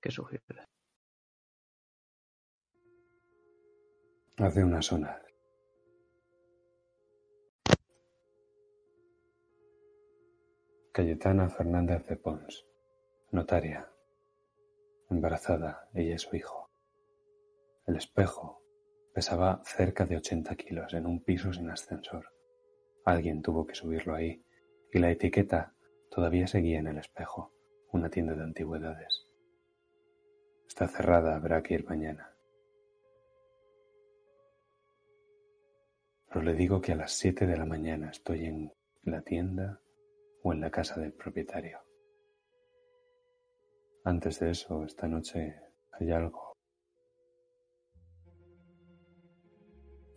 [0.01, 0.67] ¿Qué sugiere?
[4.37, 5.21] Hace una zona.
[10.91, 12.65] Cayetana Fernández de Pons,
[13.31, 13.89] notaria,
[15.11, 16.71] embarazada, ella y su hijo.
[17.85, 18.63] El espejo
[19.13, 22.25] pesaba cerca de 80 kilos en un piso sin ascensor.
[23.05, 24.43] Alguien tuvo que subirlo ahí
[24.91, 25.75] y la etiqueta
[26.09, 27.53] todavía seguía en el espejo,
[27.91, 29.30] una tienda de antigüedades.
[30.72, 32.34] Está cerrada, habrá que ir mañana.
[36.30, 38.72] Pero le digo que a las siete de la mañana estoy en
[39.03, 39.81] la tienda
[40.43, 41.77] o en la casa del propietario.
[44.06, 45.60] Antes de eso, esta noche
[45.91, 46.53] hay algo.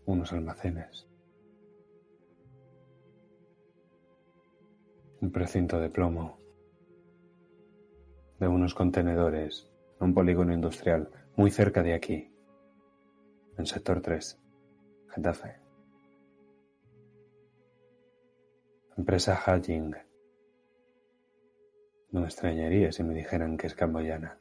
[0.07, 1.09] Unos almacenes.
[5.21, 6.39] Un precinto de plomo.
[8.39, 9.74] De unos contenedores.
[10.05, 12.31] Un polígono industrial muy cerca de aquí.
[13.57, 14.39] En sector 3.
[15.09, 15.61] Getafe.
[18.99, 19.95] Empresa Hajing.
[22.11, 24.39] No me extrañaría si me dijeran que es camboyana.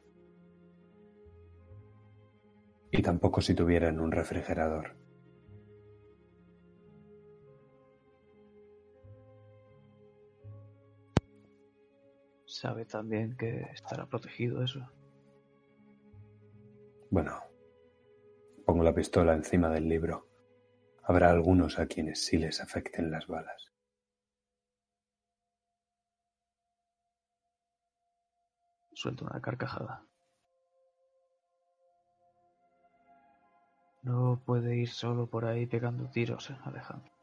[2.91, 4.97] Y tampoco si tuvieran un refrigerador.
[12.43, 14.85] Sabe también que estará protegido eso.
[17.13, 17.43] Bueno,
[18.65, 20.27] pongo la pistola encima del libro.
[21.03, 23.71] Habrá algunos a quienes sí les afecten las balas.
[28.93, 30.07] Suelto una carcajada.
[34.01, 37.13] No puede ir solo por ahí pegando tiros, ¿eh, Alejandro.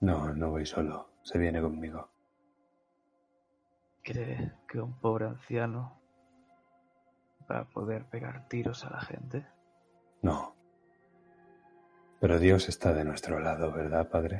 [0.00, 1.12] No, no voy solo.
[1.22, 2.10] Se viene conmigo.
[4.02, 6.03] ¿Cree que un pobre anciano
[7.50, 9.46] va a poder pegar tiros a la gente?
[10.22, 10.54] No.
[12.20, 14.38] Pero Dios está de nuestro lado, ¿verdad, padre?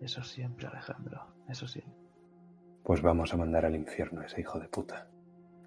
[0.00, 1.26] Eso siempre, Alejandro.
[1.48, 1.94] Eso siempre.
[2.82, 5.08] Pues vamos a mandar al infierno a ese hijo de puta.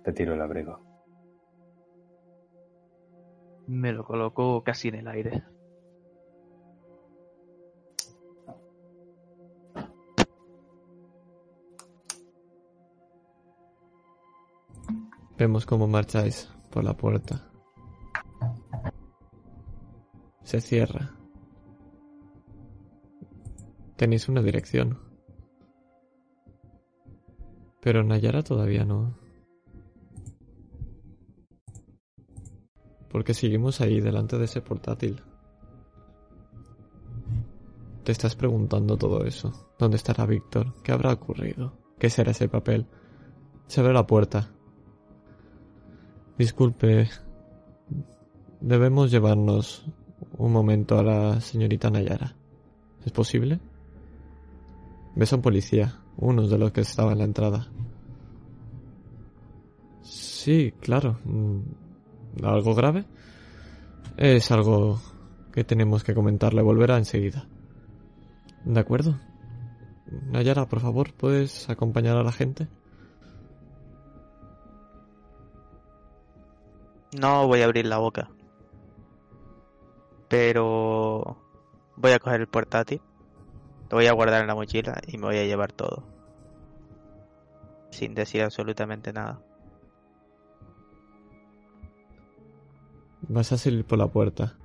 [0.03, 0.81] Te tiro el abrigo.
[3.67, 5.43] Me lo coloco casi en el aire.
[15.43, 17.51] Vemos cómo marcháis por la puerta.
[20.41, 21.17] Se cierra.
[23.97, 24.99] Tenéis una dirección.
[27.81, 29.17] Pero Nayara todavía no.
[33.09, 35.21] Porque seguimos ahí delante de ese portátil.
[38.05, 39.73] Te estás preguntando todo eso.
[39.77, 40.73] ¿Dónde estará Víctor?
[40.83, 41.73] ¿Qué habrá ocurrido?
[41.99, 42.87] ¿Qué será ese papel?
[43.67, 44.49] Se abre la puerta.
[46.37, 47.09] Disculpe.
[48.59, 49.85] Debemos llevarnos
[50.37, 52.35] un momento a la señorita Nayara.
[53.05, 53.59] ¿Es posible?
[55.15, 57.67] Ves a un policía, uno de los que estaba en la entrada.
[60.01, 61.19] Sí, claro.
[62.41, 63.05] ¿Algo grave?
[64.17, 64.99] Es algo
[65.51, 66.61] que tenemos que comentarle.
[66.61, 67.47] Volverá enseguida.
[68.65, 69.19] ¿De acuerdo?
[70.31, 72.67] Nayara, por favor, ¿puedes acompañar a la gente?
[77.19, 78.29] No voy a abrir la boca.
[80.29, 81.37] Pero
[81.95, 83.01] voy a coger el portátil.
[83.89, 86.03] Lo voy a guardar en la mochila y me voy a llevar todo.
[87.91, 89.39] Sin decir absolutamente nada.
[93.27, 94.57] Vas a salir por la puerta.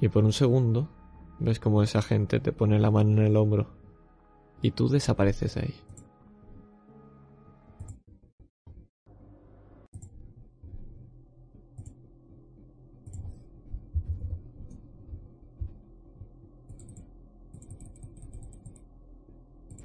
[0.00, 0.88] Y por un segundo
[1.38, 3.66] ves como esa gente te pone la mano en el hombro.
[4.62, 5.74] Y tú desapareces ahí.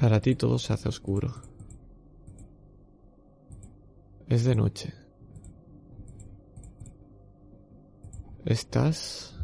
[0.03, 1.31] Para ti todo se hace oscuro.
[4.27, 4.93] Es de noche.
[8.43, 9.39] Estás...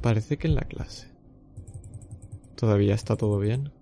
[0.00, 1.12] Parece que en la clase.
[2.56, 3.74] ¿Todavía está todo bien?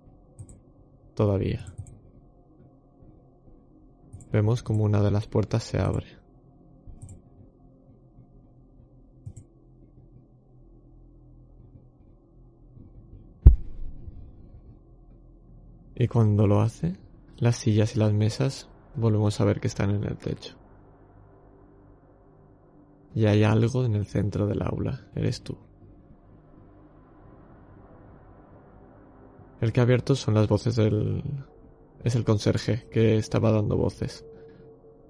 [1.15, 1.73] Todavía.
[4.33, 6.16] Vemos como una de las puertas se abre.
[15.99, 16.95] Y cuando lo hace,
[17.37, 20.55] las sillas y las mesas volvemos a ver que están en el techo.
[23.15, 25.57] Y hay algo en el centro del aula, eres tú.
[29.59, 31.23] El que ha abierto son las voces del...
[32.03, 34.23] Es el conserje que estaba dando voces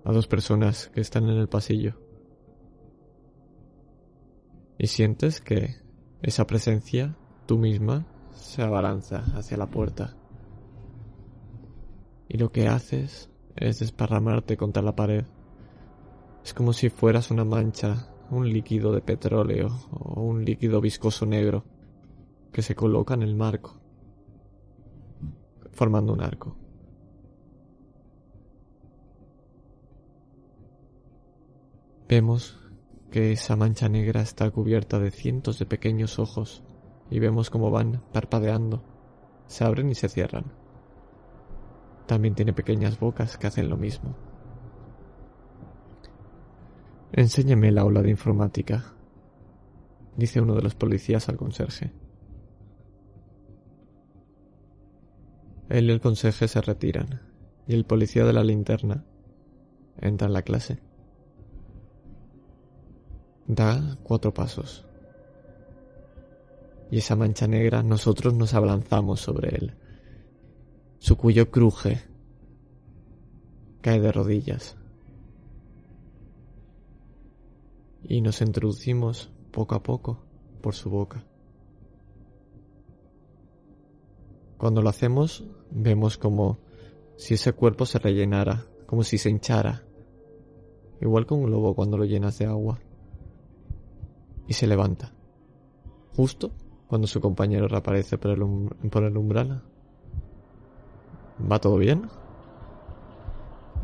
[0.06, 2.00] a dos personas que están en el pasillo.
[4.78, 5.76] Y sientes que
[6.22, 10.17] esa presencia, tú misma, se abalanza hacia la puerta
[12.28, 15.26] y lo que haces es desparramarte contra la pared.
[16.44, 21.64] Es como si fueras una mancha, un líquido de petróleo o un líquido viscoso negro
[22.52, 23.80] que se coloca en el marco,
[25.72, 26.58] formando un arco.
[32.08, 32.58] Vemos
[33.12, 36.64] que esa mancha negra está cubierta de cientos de pequeños ojos
[37.10, 38.84] y vemos cómo van parpadeando,
[39.48, 40.57] se abren y se cierran.
[42.08, 44.16] También tiene pequeñas bocas que hacen lo mismo.
[47.12, 48.94] Enséñeme el aula de informática,
[50.16, 51.92] dice uno de los policías al conserje.
[55.68, 57.22] Él y el conserje se retiran,
[57.68, 59.04] y el policía de la linterna
[60.00, 60.80] entra en la clase.
[63.48, 64.86] Da cuatro pasos.
[66.90, 69.74] Y esa mancha negra nosotros nos abalanzamos sobre él
[71.00, 72.02] su cuello cruje.
[73.82, 74.76] Cae de rodillas.
[78.04, 80.20] Y nos introducimos poco a poco
[80.62, 81.24] por su boca.
[84.58, 86.58] Cuando lo hacemos, vemos como
[87.16, 89.84] si ese cuerpo se rellenara, como si se hinchara,
[91.00, 92.80] igual que un globo cuando lo llenas de agua.
[94.48, 95.14] Y se levanta,
[96.16, 96.52] justo
[96.88, 98.20] cuando su compañero reaparece el,
[98.90, 99.64] por el umbral
[101.40, 102.10] ¿Va todo bien?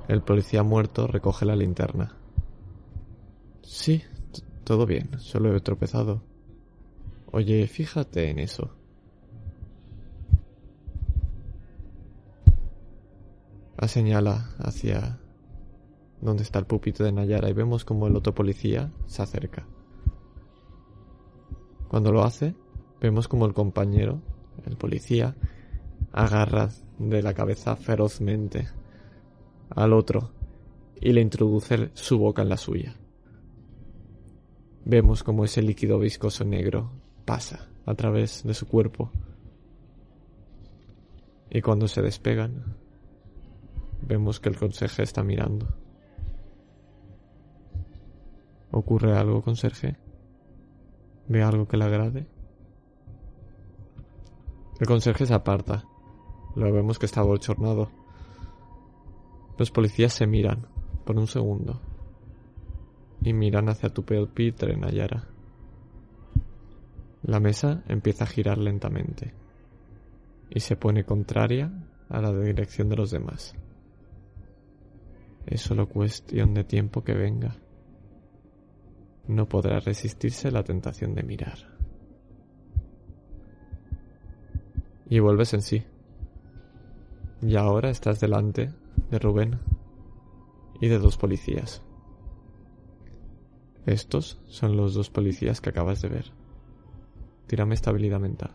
[0.07, 2.17] El policía muerto recoge la linterna.
[3.61, 4.03] Sí,
[4.63, 6.23] todo bien, solo he tropezado.
[7.31, 8.71] Oye, fíjate en eso.
[13.87, 15.19] Señala hacia
[16.21, 19.67] donde está el pupito de Nayara y vemos como el otro policía se acerca.
[21.89, 22.55] Cuando lo hace,
[23.01, 24.21] vemos como el compañero,
[24.65, 25.35] el policía,
[26.13, 26.69] agarra
[26.99, 28.67] de la cabeza ferozmente
[29.71, 30.31] al otro
[31.01, 32.95] y le introduce su boca en la suya.
[34.85, 36.91] Vemos como ese líquido viscoso negro
[37.25, 39.11] pasa a través de su cuerpo
[41.49, 42.77] y cuando se despegan
[44.01, 45.67] vemos que el conserje está mirando.
[48.71, 49.97] ¿Ocurre algo, conserje?
[51.27, 52.27] ¿Ve algo que le agrade?
[54.79, 55.85] El conserje se aparta
[56.55, 57.89] lo vemos que está bochornado.
[59.57, 60.67] Los policías se miran
[61.05, 61.79] por un segundo
[63.21, 65.27] y miran hacia tu pupitre, Nayara.
[67.23, 69.33] La mesa empieza a girar lentamente
[70.49, 71.71] y se pone contraria
[72.09, 73.55] a la dirección de los demás.
[75.45, 77.55] Es solo cuestión de tiempo que venga.
[79.27, 81.57] No podrá resistirse la tentación de mirar.
[85.09, 85.83] Y vuelves en sí.
[87.45, 88.71] Y ahora estás delante
[89.11, 89.59] de Rubén
[90.79, 91.81] y de dos policías.
[93.85, 96.31] Estos son los dos policías que acabas de ver.
[97.47, 98.51] Tírame estabilidad mental.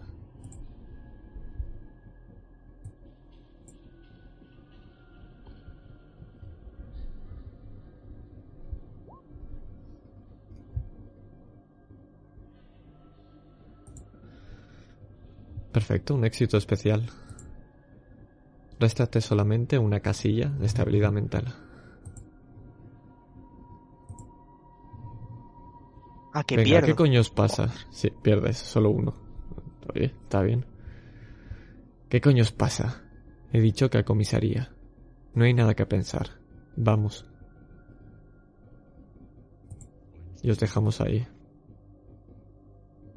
[15.73, 17.11] Perfecto, un éxito especial.
[18.81, 21.55] Réstate solamente una casilla de estabilidad mental.
[26.33, 26.87] Ah, que Venga, pierdo.
[26.87, 27.73] ¿qué coño os pasa?
[27.91, 29.15] Sí, pierdes, solo uno.
[29.93, 30.65] Oye, está bien.
[32.09, 33.03] ¿Qué coño os pasa?
[33.53, 34.71] He dicho que a comisaría.
[35.35, 36.39] No hay nada que pensar.
[36.77, 37.27] Vamos.
[40.43, 41.27] Y os dejamos ahí.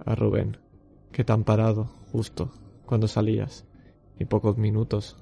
[0.04, 0.58] A Rubén,
[1.12, 2.52] que te han parado justo
[2.88, 3.68] cuando salías.
[4.18, 5.18] Y pocos minutos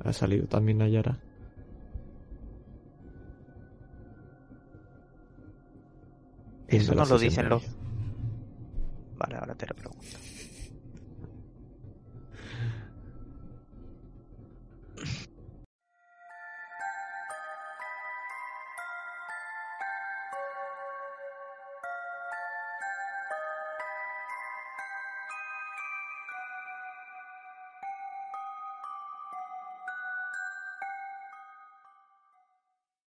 [0.00, 1.18] ha salido también Nayara.
[6.68, 7.62] Eso no lo dicen los...
[9.16, 10.06] Vale, ahora te lo pregunto.